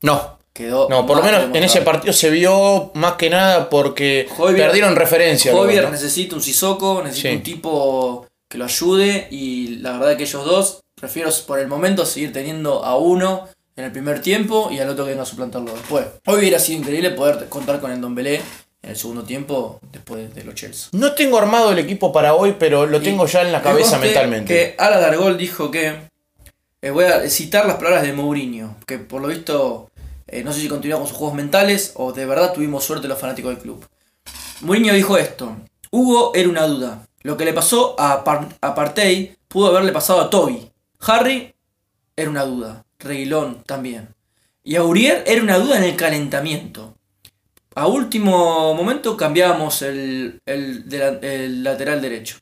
No, 0.03 0.37
Quedó. 0.53 0.87
no, 0.89 1.07
por 1.07 1.17
lo 1.17 1.23
menos 1.23 1.45
en 1.55 1.63
ese 1.63 1.81
partido 1.81 2.13
se 2.13 2.29
vio 2.29 2.91
más 2.93 3.13
que 3.13 3.31
nada 3.31 3.67
porque 3.69 4.27
Hoybier- 4.37 4.57
perdieron 4.57 4.95
referencia. 4.95 5.51
luego, 5.51 5.65
Javier 5.65 5.85
¿no? 5.85 5.89
necesita 5.91 6.35
un 6.35 6.41
Sissoko, 6.43 7.01
necesita 7.03 7.29
Sí. 7.29 7.35
un 7.37 7.43
tipo 7.43 8.27
que 8.51 8.57
lo 8.57 8.65
ayude 8.65 9.29
y 9.31 9.77
la 9.77 9.93
verdad 9.97 10.17
que 10.17 10.23
ellos 10.23 10.43
dos, 10.45 10.81
prefiero 10.95 11.31
por 11.47 11.57
el 11.59 11.67
momento 11.69 12.05
seguir 12.05 12.33
teniendo 12.33 12.83
a 12.83 12.97
uno 12.97 13.47
en 13.77 13.85
el 13.85 13.91
primer 13.93 14.21
tiempo 14.21 14.69
y 14.69 14.79
al 14.79 14.89
otro 14.89 15.05
que 15.05 15.11
venga 15.11 15.23
a 15.23 15.25
suplantarlo 15.25 15.71
después. 15.71 16.05
Hoy 16.25 16.39
hubiera 16.39 16.59
sido 16.59 16.79
increíble 16.79 17.11
poder 17.11 17.47
contar 17.47 17.79
con 17.79 17.91
el 17.91 18.01
Don 18.01 18.13
Belé 18.13 18.41
en 18.83 18.89
el 18.89 18.95
segundo 18.97 19.23
tiempo 19.23 19.79
después 19.93 20.35
de 20.35 20.43
los 20.43 20.53
Chelsea. 20.55 20.89
No 20.91 21.13
tengo 21.13 21.37
armado 21.37 21.71
el 21.71 21.79
equipo 21.79 22.11
para 22.11 22.33
hoy, 22.33 22.55
pero 22.59 22.85
lo 22.85 23.01
tengo 23.01 23.25
ya 23.25 23.41
en 23.41 23.53
la 23.53 23.61
cabeza 23.61 23.97
mentalmente. 23.97 24.53
Que 24.53 24.75
Ala 24.77 24.99
Dargol 24.99 25.37
dijo 25.37 25.71
que. 25.71 25.93
eh, 26.81 26.89
voy 26.91 27.05
a 27.05 27.29
citar 27.29 27.65
las 27.65 27.77
palabras 27.77 28.03
de 28.03 28.11
Mourinho, 28.11 28.75
que 28.85 28.99
por 28.99 29.21
lo 29.21 29.29
visto. 29.29 29.89
eh, 30.27 30.43
no 30.43 30.51
sé 30.51 30.59
si 30.59 30.67
continúa 30.67 30.97
con 30.99 31.07
sus 31.07 31.15
juegos 31.15 31.35
mentales 31.35 31.93
o 31.95 32.11
de 32.11 32.25
verdad 32.25 32.51
tuvimos 32.53 32.83
suerte 32.83 33.07
los 33.07 33.17
fanáticos 33.17 33.53
del 33.53 33.61
club. 33.61 33.85
Mourinho 34.59 34.93
dijo 34.93 35.17
esto: 35.17 35.55
Hugo 35.89 36.33
era 36.35 36.49
una 36.49 36.67
duda. 36.67 37.07
Lo 37.23 37.37
que 37.37 37.45
le 37.45 37.53
pasó 37.53 37.95
a, 37.99 38.23
Par- 38.23 38.49
Partey 38.59 39.35
pudo 39.47 39.67
haberle 39.67 39.91
pasado 39.91 40.21
a 40.21 40.29
Toby. 40.29 40.69
Harry 41.01 41.53
era 42.15 42.29
una 42.29 42.43
duda. 42.43 42.85
Reguilón 42.99 43.63
también. 43.63 44.09
Y 44.63 44.75
a 44.75 44.83
Uriel 44.83 45.23
era 45.25 45.41
una 45.41 45.57
duda 45.57 45.77
en 45.77 45.83
el 45.83 45.95
calentamiento. 45.95 46.95
A 47.75 47.87
último 47.87 48.73
momento 48.73 49.15
cambiábamos 49.17 49.81
el 49.81 50.41
lateral 51.63 52.01
derecho. 52.01 52.37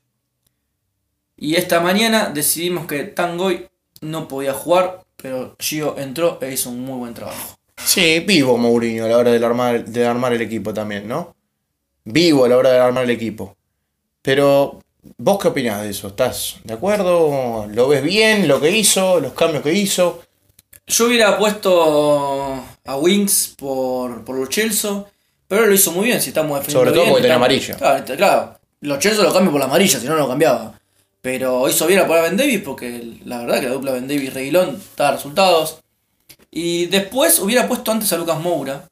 Y 1.38 1.56
esta 1.56 1.80
mañana 1.80 2.30
decidimos 2.34 2.86
que 2.86 3.04
Tangoy 3.06 3.68
no 4.02 4.28
podía 4.28 4.54
jugar, 4.54 5.04
pero 5.16 5.56
Gio 5.58 5.98
entró 5.98 6.38
e 6.42 6.52
hizo 6.52 6.70
un 6.70 6.82
muy 6.82 6.98
buen 6.98 7.14
trabajo. 7.14 7.56
Sí, 7.78 8.20
vivo 8.20 8.58
Mourinho 8.58 9.06
a 9.06 9.08
la 9.08 9.18
hora 9.18 9.32
de 9.32 9.46
armar, 9.46 9.86
de 9.86 10.06
armar 10.06 10.34
el 10.34 10.42
equipo 10.42 10.74
también, 10.74 11.08
¿no? 11.08 11.34
Vivo 12.04 12.44
a 12.44 12.50
la 12.50 12.58
hora 12.58 12.72
de 12.72 12.80
armar 12.80 13.06
el 13.06 13.12
equipo. 13.12 13.56
Pero, 14.30 14.80
¿vos 15.18 15.40
qué 15.40 15.48
opinás 15.48 15.82
de 15.82 15.90
eso? 15.90 16.10
¿Estás 16.10 16.58
de 16.64 16.76
acuerdo? 16.76 17.66
¿Lo 17.68 17.88
ves 17.88 18.04
bien 18.04 18.48
lo 18.48 18.62
que 18.62 18.70
hizo? 18.70 19.20
¿Los 19.20 19.34
cambios 19.34 19.64
que 19.64 19.74
hizo? 19.74 20.22
Yo 20.86 21.08
hubiera 21.08 21.36
puesto 21.36 22.64
a 22.86 22.96
Wings 22.96 23.56
por, 23.58 24.24
por 24.24 24.36
los 24.38 24.50
Chelsea, 24.50 25.04
pero 25.48 25.66
lo 25.66 25.74
hizo 25.74 25.92
muy 25.94 26.06
bien 26.06 26.22
si 26.22 26.28
estamos 26.30 26.60
defendiendo 26.60 26.80
Sobre 26.80 26.92
todo 26.92 27.02
bien, 27.06 27.12
porque 27.14 27.22
tenía 27.24 27.36
amarilla. 27.38 27.76
Claro, 27.76 28.04
te- 28.06 28.16
claro. 28.16 28.60
Los 28.82 29.00
Chelsea 29.00 29.24
lo 29.24 29.34
cambio 29.34 29.50
por 29.52 29.62
la 29.62 29.66
amarilla, 29.66 30.00
si 30.00 30.06
no, 30.06 30.12
no 30.14 30.20
lo 30.20 30.28
cambiaba. 30.28 30.80
Pero 31.24 31.68
hizo 31.68 31.88
bien 31.88 32.02
a 32.02 32.06
poner 32.06 32.20
a 32.20 32.28
Ben 32.28 32.38
Davis 32.38 32.62
porque 32.64 33.18
la 33.26 33.40
verdad 33.40 33.62
que 33.62 33.66
la 33.66 33.74
dupla 33.74 33.94
Ben 33.94 34.08
Davis 34.08 34.32
Reguilón 34.32 34.80
daba 34.96 35.14
resultados. 35.16 35.80
Y 36.52 36.86
después 36.86 37.40
hubiera 37.40 37.68
puesto 37.68 37.92
antes 37.92 38.14
a 38.14 38.18
Lucas 38.18 38.40
Moura. 38.40 38.88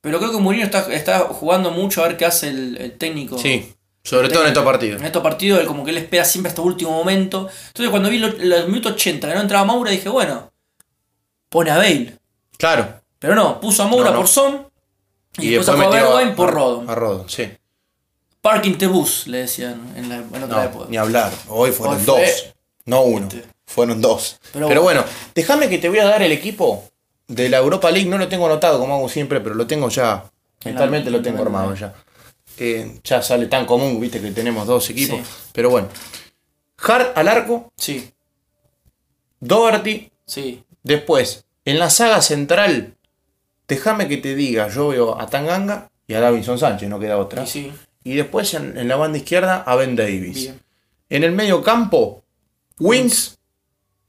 Pero 0.00 0.18
creo 0.18 0.30
que 0.32 0.38
Mourinho 0.38 0.64
está, 0.64 0.90
está 0.90 1.18
jugando 1.18 1.70
mucho 1.70 2.02
a 2.02 2.08
ver 2.08 2.16
qué 2.16 2.24
hace 2.24 2.48
el, 2.48 2.78
el 2.78 2.92
técnico. 2.96 3.36
Sí, 3.36 3.74
sobre 4.08 4.28
todo 4.28 4.42
en 4.42 4.48
estos 4.48 4.64
partidos. 4.64 5.00
En 5.00 5.06
estos 5.06 5.22
partidos, 5.22 5.60
él 5.60 5.66
como 5.66 5.84
que 5.84 5.90
él 5.90 5.98
espera 5.98 6.24
siempre 6.24 6.48
hasta 6.48 6.62
último 6.62 6.90
momento. 6.92 7.48
Entonces, 7.68 7.90
cuando 7.90 8.08
vi 8.08 8.18
lo- 8.18 8.28
los 8.28 8.66
minutos 8.68 8.92
80 8.92 9.28
que 9.28 9.34
no 9.34 9.40
entraba 9.42 9.64
Moura, 9.64 9.90
dije, 9.90 10.08
bueno, 10.08 10.50
pone 11.48 11.70
a 11.70 11.76
Bale. 11.76 12.16
Claro. 12.56 13.00
Pero 13.18 13.34
no, 13.34 13.60
puso 13.60 13.82
a 13.82 13.86
Moura 13.86 14.06
No, 14.10 14.12
no. 14.12 14.18
por 14.20 14.28
Son 14.28 14.68
y, 15.38 15.48
Y, 15.48 15.50
después, 15.50 15.76
después 15.78 15.86
a 15.86 15.90
Bergwijn 16.04 16.34
por 16.34 16.52
Rodon. 16.52 16.88
A 16.90 16.94
Rodon, 16.94 17.28
sí. 17.28 17.48
Parking 18.40 18.74
the 18.78 18.86
bus, 18.86 19.26
le 19.26 19.38
decían 19.38 19.80
en, 19.96 20.08
la, 20.08 20.16
en 20.16 20.42
otra 20.42 20.46
No, 20.58 20.62
época. 20.62 20.86
ni 20.88 20.96
hablar. 20.96 21.32
Hoy 21.48 21.72
fueron 21.72 21.96
Hoy 21.98 22.02
fue- 22.04 22.20
dos. 22.26 22.54
No 22.86 23.02
uno. 23.02 23.26
Este. 23.28 23.44
Fueron 23.66 24.00
dos. 24.00 24.38
Pero 24.52 24.68
Pero, 24.68 24.82
bueno, 24.82 25.04
déjame 25.34 25.68
que 25.68 25.78
te 25.78 25.88
voy 25.90 25.98
a 25.98 26.06
dar 26.06 26.22
el 26.22 26.32
equipo 26.32 26.84
de 27.26 27.48
la 27.50 27.58
Europa 27.58 27.90
League. 27.90 28.08
No 28.08 28.16
lo 28.16 28.28
tengo 28.28 28.46
anotado 28.46 28.78
como 28.78 28.94
hago 28.94 29.08
siempre, 29.10 29.40
pero 29.40 29.54
lo 29.54 29.66
tengo 29.66 29.88
ya. 29.90 30.24
Mentalmente 30.64 31.10
lo 31.10 31.20
tengo 31.20 31.42
armado 31.42 31.74
ya. 31.74 31.92
Eh, 32.58 33.00
ya 33.04 33.22
sale 33.22 33.46
tan 33.46 33.66
común, 33.66 34.00
viste 34.00 34.20
que 34.20 34.30
tenemos 34.30 34.66
dos 34.66 34.88
equipos. 34.90 35.18
Sí. 35.18 35.24
Pero 35.52 35.70
bueno. 35.70 35.88
Hart 36.78 37.16
al 37.16 37.28
arco, 37.28 37.72
Sí, 37.76 38.10
Doherty. 39.40 40.10
sí. 40.26 40.64
Después, 40.82 41.44
en 41.64 41.78
la 41.78 41.90
saga 41.90 42.22
central, 42.22 42.94
déjame 43.66 44.08
que 44.08 44.16
te 44.16 44.34
diga, 44.34 44.68
yo 44.68 44.88
veo 44.88 45.20
a 45.20 45.26
Tanganga 45.26 45.90
y 46.06 46.14
a 46.14 46.20
Davinson 46.20 46.58
Sánchez, 46.58 46.88
no 46.88 46.98
queda 46.98 47.18
otra. 47.18 47.42
Y 47.44 47.46
sí. 47.46 47.72
Y 48.04 48.14
después 48.14 48.54
en, 48.54 48.78
en 48.78 48.88
la 48.88 48.96
banda 48.96 49.18
izquierda 49.18 49.62
a 49.66 49.74
Ben 49.76 49.96
Davis. 49.96 50.34
Bien. 50.36 50.60
En 51.10 51.24
el 51.24 51.32
medio 51.32 51.62
campo, 51.62 52.22
Wings. 52.78 53.38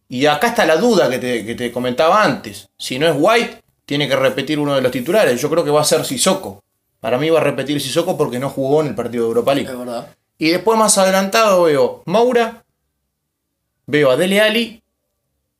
Y 0.07 0.25
acá 0.25 0.47
está 0.49 0.65
la 0.65 0.77
duda 0.77 1.09
que 1.09 1.17
te, 1.19 1.45
que 1.45 1.55
te 1.55 1.71
comentaba 1.71 2.23
antes. 2.23 2.69
Si 2.77 2.97
no 2.97 3.07
es 3.07 3.15
White, 3.17 3.61
tiene 3.85 4.07
que 4.07 4.15
repetir 4.15 4.57
uno 4.59 4.75
de 4.75 4.81
los 4.81 4.91
titulares. 4.91 5.41
Yo 5.41 5.49
creo 5.49 5.63
que 5.65 5.71
va 5.71 5.81
a 5.81 5.85
ser 5.85 6.05
Sissoko. 6.05 6.63
Para 6.99 7.17
mí 7.17 7.29
va 7.29 7.39
a 7.39 7.43
repetir 7.43 7.79
Sissoko 7.79 8.17
porque 8.17 8.39
no 8.39 8.49
jugó 8.49 8.81
en 8.81 8.87
el 8.87 8.95
partido 8.95 9.23
de 9.23 9.29
Europa 9.29 9.53
League. 9.55 9.71
Es 9.71 9.77
verdad. 9.77 10.07
Y 10.37 10.49
después 10.49 10.77
más 10.77 10.97
adelantado 10.97 11.63
veo 11.63 12.03
Moura, 12.05 12.63
veo 13.85 14.11
a 14.11 14.17
Dele 14.17 14.41
Ali. 14.41 14.83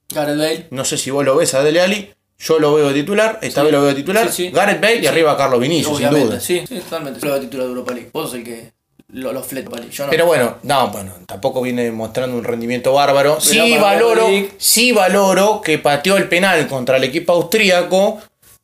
Gareth 0.10 0.38
Bale. 0.38 0.68
No 0.72 0.86
sé 0.86 0.98
si 0.98 1.12
vos 1.12 1.24
lo 1.24 1.36
ves 1.36 1.54
a 1.54 1.64
Dele 1.64 1.82
Ali. 1.82 2.14
Yo 2.40 2.58
lo 2.58 2.74
veo 2.74 2.88
de 2.88 2.94
titular, 2.94 3.40
esta 3.42 3.64
vez 3.64 3.72
lo 3.74 3.82
veo 3.82 3.90
de 3.90 3.96
titular. 3.96 4.32
Sí, 4.32 4.48
sí. 4.48 4.52
Gareth 4.52 4.82
Bale 4.82 5.00
y 5.00 5.08
arriba 5.08 5.36
Carlos 5.36 5.60
Vinicius, 5.60 5.98
sin 5.98 6.10
duda. 6.10 6.40
sí, 6.40 6.64
sí, 6.68 6.80
totalmente. 6.80 7.26
Lo 7.26 7.34
de 7.34 7.42
título 7.42 7.64
de 7.64 7.70
Europa 7.70 7.94
League. 7.94 8.10
Vos 8.14 8.30
sos 8.30 8.40
el 8.40 8.46
que 8.46 8.72
lo, 9.12 9.34
lo 9.34 9.42
vale. 9.70 9.90
Yo 9.90 10.06
no. 10.06 10.10
Pero 10.12 10.26
bueno, 10.26 10.58
no, 10.64 10.90
bueno, 10.90 11.12
tampoco 11.26 11.62
viene 11.62 11.92
mostrando 11.92 12.38
un 12.38 12.44
rendimiento 12.44 12.94
bárbaro. 12.94 13.42
Sí 13.42 13.78
valoro, 13.78 14.28
sí 14.58 14.92
valoro 14.92 15.62
que 15.62 15.80
pateó 15.80 16.16
el 16.18 16.30
penal 16.30 16.68
contra 16.68 16.98
el 16.98 17.04
equipo 17.04 17.34
austríaco 17.34 18.22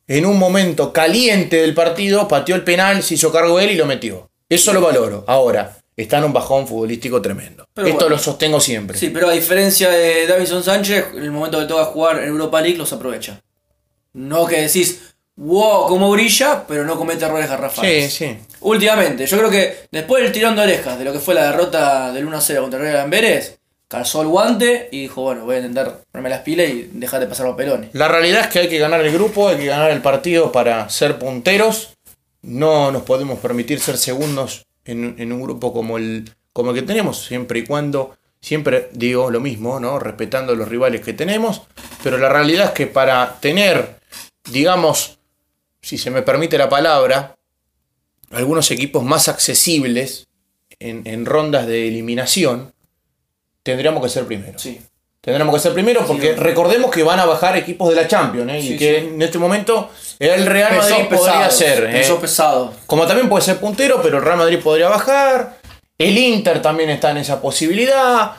en 0.08 0.26
un 0.26 0.38
momento 0.38 0.92
caliente 0.92 1.56
del 1.56 1.74
partido, 1.74 2.28
pateó 2.28 2.54
el 2.54 2.64
penal, 2.64 3.02
se 3.02 3.14
hizo 3.14 3.32
cargo 3.32 3.58
él 3.60 3.72
y 3.72 3.76
lo 3.76 3.86
metió. 3.86 4.30
Eso 4.48 4.72
lo 4.72 4.80
valoro. 4.80 5.24
Ahora, 5.26 5.76
está 5.96 6.18
en 6.18 6.24
un 6.24 6.32
bajón 6.32 6.68
futbolístico 6.68 7.20
tremendo. 7.20 7.66
Pero 7.74 7.88
Esto 7.88 8.00
bueno. 8.04 8.16
lo 8.16 8.22
sostengo 8.22 8.60
siempre. 8.60 8.98
Sí, 8.98 9.10
pero 9.10 9.28
a 9.28 9.32
diferencia 9.32 9.90
de 9.90 10.26
Davison 10.26 10.62
Sánchez, 10.62 11.06
en 11.14 11.22
el 11.24 11.30
momento 11.32 11.58
que 11.58 11.66
toca 11.66 11.84
jugar 11.86 12.18
en 12.20 12.28
Europa 12.28 12.60
League 12.60 12.78
los 12.78 12.92
aprovecha. 12.92 13.40
No 14.12 14.46
que 14.46 14.62
decís, 14.62 15.00
wow, 15.36 15.86
cómo 15.88 16.10
brilla, 16.10 16.64
pero 16.66 16.84
no 16.84 16.96
comete 16.96 17.24
errores 17.24 17.46
sí, 17.46 17.50
garrafales. 17.50 18.14
sí. 18.14 18.38
Últimamente, 18.60 19.26
yo 19.26 19.38
creo 19.38 19.50
que 19.50 19.76
después 19.90 20.22
del 20.22 20.32
tirón 20.32 20.56
de 20.56 20.62
orejas 20.62 20.98
de 20.98 21.04
lo 21.04 21.12
que 21.12 21.18
fue 21.18 21.34
la 21.34 21.50
derrota 21.50 22.12
del 22.12 22.26
1-0 22.26 22.60
contra 22.60 22.78
el 22.78 22.86
Real 22.86 23.00
Amberes, 23.00 23.58
calzó 23.88 24.22
el 24.22 24.28
guante 24.28 24.88
y 24.90 25.02
dijo, 25.02 25.22
bueno, 25.22 25.44
voy 25.44 25.56
a 25.56 25.58
intentar 25.58 26.00
ponerme 26.10 26.30
las 26.30 26.40
pilas 26.40 26.68
y 26.68 26.90
dejar 26.92 27.20
de 27.20 27.26
pasar 27.26 27.46
papelones. 27.46 27.90
La 27.92 28.08
realidad 28.08 28.42
es 28.42 28.46
que 28.48 28.58
hay 28.60 28.68
que 28.68 28.78
ganar 28.78 29.00
el 29.00 29.12
grupo, 29.12 29.48
hay 29.48 29.56
que 29.56 29.66
ganar 29.66 29.90
el 29.90 30.02
partido 30.02 30.52
para 30.52 30.88
ser 30.88 31.18
punteros. 31.18 31.94
No 32.42 32.90
nos 32.90 33.02
podemos 33.02 33.38
permitir 33.38 33.80
ser 33.80 33.96
segundos 33.96 34.66
en, 34.84 35.14
en 35.18 35.32
un 35.32 35.42
grupo 35.42 35.72
como 35.72 35.98
el, 35.98 36.30
como 36.52 36.72
que 36.72 36.82
tenemos, 36.82 37.24
siempre 37.24 37.60
y 37.60 37.64
cuando, 37.64 38.16
siempre 38.40 38.88
digo 38.92 39.30
lo 39.30 39.40
mismo, 39.40 39.80
¿no? 39.80 39.98
respetando 39.98 40.54
los 40.54 40.68
rivales 40.68 41.00
que 41.00 41.12
tenemos. 41.12 41.62
Pero 42.02 42.18
la 42.18 42.28
realidad 42.28 42.66
es 42.66 42.70
que 42.72 42.86
para 42.86 43.38
tener, 43.40 44.00
digamos, 44.50 45.18
si 45.80 45.98
se 45.98 46.10
me 46.10 46.22
permite 46.22 46.58
la 46.58 46.68
palabra, 46.68 47.36
algunos 48.30 48.70
equipos 48.70 49.04
más 49.04 49.28
accesibles 49.28 50.26
en 50.78 51.24
rondas 51.24 51.66
de 51.66 51.88
eliminación, 51.88 52.72
tendríamos 53.66 54.02
que 54.02 54.08
ser 54.08 54.24
primeros. 54.24 54.62
Sí. 54.62 54.80
Tendremos 55.20 55.52
que 55.56 55.60
ser 55.60 55.72
primero 55.74 56.06
porque 56.06 56.34
Sí. 56.34 56.40
recordemos 56.40 56.88
que 56.90 57.02
van 57.02 57.18
a 57.18 57.24
bajar 57.26 57.56
equipos 57.56 57.88
de 57.90 57.96
la 57.96 58.06
Champions 58.06 58.48
¿eh? 58.52 58.58
y 58.60 58.68
Sí, 58.68 58.76
que 58.78 59.00
sí. 59.00 59.06
en 59.08 59.20
este 59.22 59.38
momento 59.38 59.90
el 60.20 60.46
Real 60.46 60.76
Madrid 60.76 60.94
Pesos 61.08 61.18
podría 61.18 61.48
pesados, 61.48 61.54
ser. 61.56 61.84
¿eh? 61.84 61.92
pesos 61.92 62.20
pesados. 62.20 62.70
Como 62.86 63.06
también 63.06 63.28
puede 63.28 63.44
ser 63.44 63.56
puntero, 63.58 64.00
pero 64.00 64.18
el 64.18 64.24
Real 64.24 64.36
Madrid 64.38 64.60
podría 64.62 64.88
bajar. 64.88 65.58
El 65.98 66.16
Inter 66.16 66.62
también 66.62 66.90
está 66.90 67.10
en 67.10 67.16
esa 67.16 67.40
posibilidad. 67.42 68.32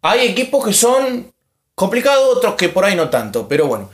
Hay 0.00 0.28
equipos 0.28 0.64
que 0.64 0.72
son 0.72 1.30
complicados, 1.74 2.36
otros 2.36 2.54
que 2.54 2.70
por 2.70 2.86
ahí 2.86 2.96
no 2.96 3.10
tanto. 3.10 3.46
Pero 3.46 3.66
bueno, 3.66 3.90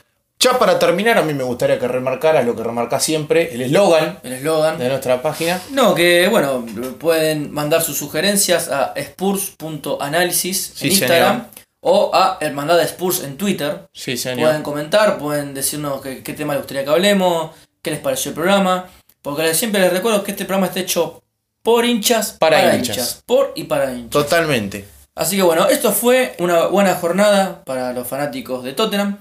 ya 0.53 0.59
para 0.59 0.79
terminar, 0.79 1.19
a 1.19 1.23
mí 1.23 1.35
me 1.35 1.45
gustaría 1.45 1.79
que 1.79 1.89
remarcaras 1.89 2.45
lo 2.45 2.55
que 2.57 2.63
remarca 2.63 3.01
siempre, 3.01 3.53
el 3.55 3.63
eslogan 3.63 4.19
El 4.23 4.33
eslogan. 4.35 4.79
de 4.79 4.89
nuestra 4.89 5.21
página. 5.23 5.61
No, 5.71 5.95
que 5.95 6.29
bueno, 6.29 6.65
pueden 6.99 7.53
mandar 7.53 7.83
sus 7.83 7.97
sugerencias 7.97 8.69
a 8.69 8.93
spurs.análisis 8.97 10.73
Sí, 10.75 10.87
en 10.87 10.93
Instagram 10.93 11.47
o 11.81 12.11
a 12.15 12.39
Hermandad 12.41 12.79
de 12.79 12.85
Spurs 12.85 13.23
en 13.23 13.37
Twitter. 13.37 13.87
Sí, 13.93 14.17
señor. 14.17 14.49
Pueden 14.49 14.63
comentar, 14.63 15.19
pueden 15.19 15.55
decirnos 15.55 16.01
qué, 16.01 16.23
qué 16.23 16.33
tema 16.33 16.55
les 16.55 16.63
gustaría 16.63 16.85
que 16.85 16.91
hablemos, 16.91 17.51
qué 17.83 17.91
les 17.93 18.01
pareció 18.01 18.31
el 18.31 18.35
programa. 18.35 18.87
Porque 19.23 19.55
siempre 19.55 19.81
les 19.81 19.93
recuerdo 19.93 20.23
que 20.25 20.33
este 20.33 20.45
programa 20.45 20.67
está 20.67 20.81
hecho 20.81 21.23
por 21.63 21.85
hinchas, 21.85 22.37
Para 22.39 22.75
hinchas. 22.77 23.23
Por 23.27 23.53
y 23.57 23.65
para 23.65 23.93
hinchas. 23.93 24.11
Totalmente. 24.11 24.87
Así 25.15 25.37
que 25.37 25.43
bueno, 25.43 25.67
esto 25.69 25.93
fue 25.93 26.35
una 26.39 26.67
buena 26.67 26.95
jornada 26.95 27.63
para 27.65 27.93
los 27.93 28.07
fanáticos 28.07 28.63
de 28.63 28.73
Tottenham. 28.73 29.19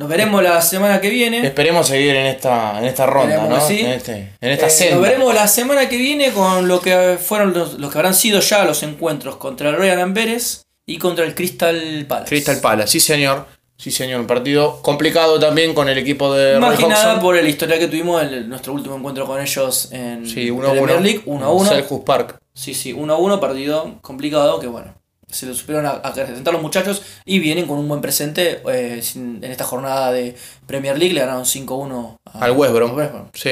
Nos 0.00 0.08
veremos 0.08 0.42
la 0.42 0.62
semana 0.62 0.98
que 0.98 1.10
viene. 1.10 1.46
Esperemos 1.46 1.86
seguir 1.86 2.14
en 2.16 2.24
esta, 2.24 2.78
en 2.78 2.86
esta 2.86 3.04
ronda, 3.04 3.34
Esperemos 3.34 3.58
¿no? 3.62 3.68
sí. 3.68 3.80
En, 3.80 3.90
este- 3.90 4.32
en 4.40 4.50
esta 4.50 4.66
Eh, 4.68 4.70
senda. 4.70 4.94
nos 4.94 5.02
veremos 5.02 5.34
la 5.34 5.46
semana 5.46 5.90
que 5.90 5.98
viene 5.98 6.30
con 6.32 6.66
lo 6.68 6.80
que 6.80 7.18
fueron 7.22 7.52
los, 7.52 7.74
los 7.74 7.92
que 7.92 7.98
habrán 7.98 8.14
sido 8.14 8.40
ya 8.40 8.64
los 8.64 8.82
encuentros 8.82 9.36
contra 9.36 9.68
el 9.68 9.76
Royal 9.76 10.00
Amberes 10.00 10.64
y 10.86 10.96
contra 10.96 11.26
el 11.26 11.34
Crystal 11.34 12.06
Palace. 12.08 12.30
Crystal 12.30 12.60
Palace, 12.62 12.88
sí 12.92 13.00
señor. 13.00 13.44
Sí 13.76 13.90
señor, 13.90 14.20
un 14.20 14.26
partido 14.26 14.80
complicado 14.80 15.38
también 15.38 15.74
con 15.74 15.86
el 15.90 15.98
equipo 15.98 16.34
de 16.34 16.58
Más 16.58 16.78
que 16.78 16.86
nada 16.86 17.20
por 17.20 17.36
el 17.36 17.46
historial 17.46 17.78
que 17.78 17.86
tuvimos 17.88 18.22
en 18.22 18.48
nuestro 18.48 18.72
último 18.72 18.96
encuentro 18.96 19.26
con 19.26 19.38
ellos 19.38 19.88
en 19.92 20.26
Sí, 20.26 20.50
1 20.50 20.70
Premier 20.70 20.96
1. 20.96 21.00
League, 21.00 21.22
1 21.26 21.44
a 21.44 21.50
1. 21.50 21.68
Selhurst 21.68 22.04
Park. 22.06 22.38
Sí, 22.54 22.72
sí, 22.72 22.94
1 22.94 23.12
a 23.12 23.18
1, 23.18 23.38
partido 23.38 23.98
complicado 24.00 24.60
que 24.60 24.66
bueno, 24.66 24.94
se 25.30 25.46
lo 25.46 25.54
supieron 25.54 25.86
a, 25.86 25.90
a 25.90 26.12
presentar 26.12 26.52
los 26.52 26.62
muchachos 26.62 27.02
y 27.24 27.38
vienen 27.38 27.66
con 27.66 27.78
un 27.78 27.88
buen 27.88 28.00
presente 28.00 28.62
eh, 28.72 29.00
sin- 29.02 29.42
en 29.42 29.50
esta 29.50 29.64
jornada 29.64 30.12
de 30.12 30.36
Premier 30.66 30.98
League, 30.98 31.14
le 31.14 31.20
ganaron 31.20 31.44
5-1 31.44 32.16
a- 32.24 32.44
Al 32.44 32.52
West 32.52 32.72
Brom. 32.74 32.96
Sí. 33.34 33.50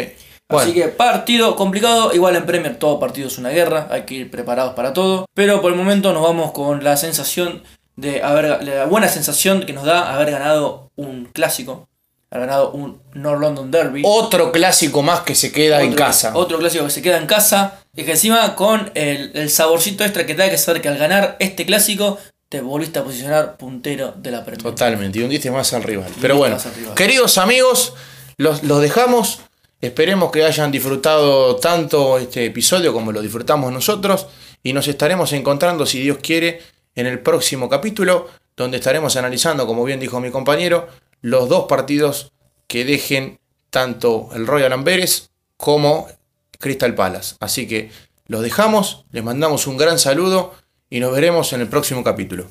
Bueno, 0.50 0.62
Así 0.64 0.72
que 0.72 0.88
partido 0.88 1.56
complicado, 1.56 2.14
igual 2.14 2.34
en 2.36 2.46
Premier 2.46 2.78
todo 2.78 2.98
partido 2.98 3.28
es 3.28 3.36
una 3.36 3.50
guerra, 3.50 3.86
hay 3.90 4.02
que 4.02 4.14
ir 4.14 4.30
preparados 4.30 4.72
para 4.74 4.94
todo, 4.94 5.26
pero 5.34 5.60
por 5.60 5.70
el 5.72 5.76
momento 5.76 6.12
nos 6.14 6.22
vamos 6.22 6.52
con 6.52 6.82
la 6.82 6.96
sensación 6.96 7.62
de 7.96 8.22
haber, 8.22 8.62
la 8.64 8.86
buena 8.86 9.08
sensación 9.08 9.66
que 9.66 9.72
nos 9.74 9.84
da 9.84 10.14
haber 10.14 10.30
ganado 10.30 10.90
un 10.96 11.26
clásico, 11.26 11.86
haber 12.30 12.46
ganado 12.46 12.72
un 12.72 13.00
North 13.14 13.40
London 13.40 13.70
Derby. 13.70 14.02
otro 14.04 14.52
clásico 14.52 15.02
más 15.02 15.20
que 15.20 15.34
se 15.34 15.50
queda 15.50 15.82
en 15.82 15.94
casa. 15.94 16.32
Otro 16.34 16.58
clásico 16.58 16.84
que 16.84 16.90
se 16.90 17.02
queda 17.02 17.18
en 17.18 17.26
casa. 17.26 17.80
Y 17.96 18.04
que 18.04 18.12
encima 18.12 18.54
con 18.54 18.90
el, 18.94 19.32
el 19.34 19.50
saborcito 19.50 20.04
extra 20.04 20.26
que 20.26 20.34
te 20.34 20.42
da 20.42 20.50
que 20.50 20.58
saber 20.58 20.82
que 20.82 20.88
al 20.88 20.98
ganar 20.98 21.36
este 21.40 21.64
clásico 21.66 22.18
te 22.48 22.60
volviste 22.60 22.98
a 22.98 23.04
posicionar 23.04 23.56
puntero 23.56 24.14
de 24.16 24.30
la 24.30 24.44
Premier. 24.44 24.62
Totalmente, 24.62 25.18
y 25.18 25.22
hundiste 25.22 25.50
más 25.50 25.72
al 25.72 25.82
rival. 25.82 26.10
Pero 26.20 26.36
bueno, 26.36 26.56
rival. 26.76 26.94
queridos 26.94 27.38
amigos, 27.38 27.94
los, 28.36 28.62
los 28.62 28.80
dejamos. 28.80 29.40
Esperemos 29.80 30.32
que 30.32 30.44
hayan 30.44 30.72
disfrutado 30.72 31.56
tanto 31.56 32.18
este 32.18 32.46
episodio 32.46 32.92
como 32.92 33.12
lo 33.12 33.20
disfrutamos 33.20 33.72
nosotros. 33.72 34.26
Y 34.62 34.72
nos 34.72 34.88
estaremos 34.88 35.32
encontrando, 35.32 35.86
si 35.86 36.00
Dios 36.00 36.18
quiere, 36.20 36.62
en 36.94 37.06
el 37.06 37.20
próximo 37.20 37.68
capítulo, 37.68 38.28
donde 38.56 38.78
estaremos 38.78 39.14
analizando, 39.16 39.66
como 39.66 39.84
bien 39.84 40.00
dijo 40.00 40.18
mi 40.20 40.30
compañero, 40.30 40.88
los 41.20 41.48
dos 41.48 41.66
partidos 41.68 42.32
que 42.66 42.84
dejen 42.84 43.38
tanto 43.70 44.30
el 44.34 44.46
Royal 44.46 44.72
Amberes 44.72 45.30
como 45.56 46.08
Crystal 46.58 46.94
Palace. 46.94 47.36
Así 47.40 47.66
que 47.66 47.90
los 48.26 48.42
dejamos, 48.42 49.04
les 49.10 49.24
mandamos 49.24 49.66
un 49.66 49.76
gran 49.76 49.98
saludo 49.98 50.54
y 50.90 51.00
nos 51.00 51.12
veremos 51.12 51.52
en 51.52 51.60
el 51.60 51.68
próximo 51.68 52.04
capítulo. 52.04 52.46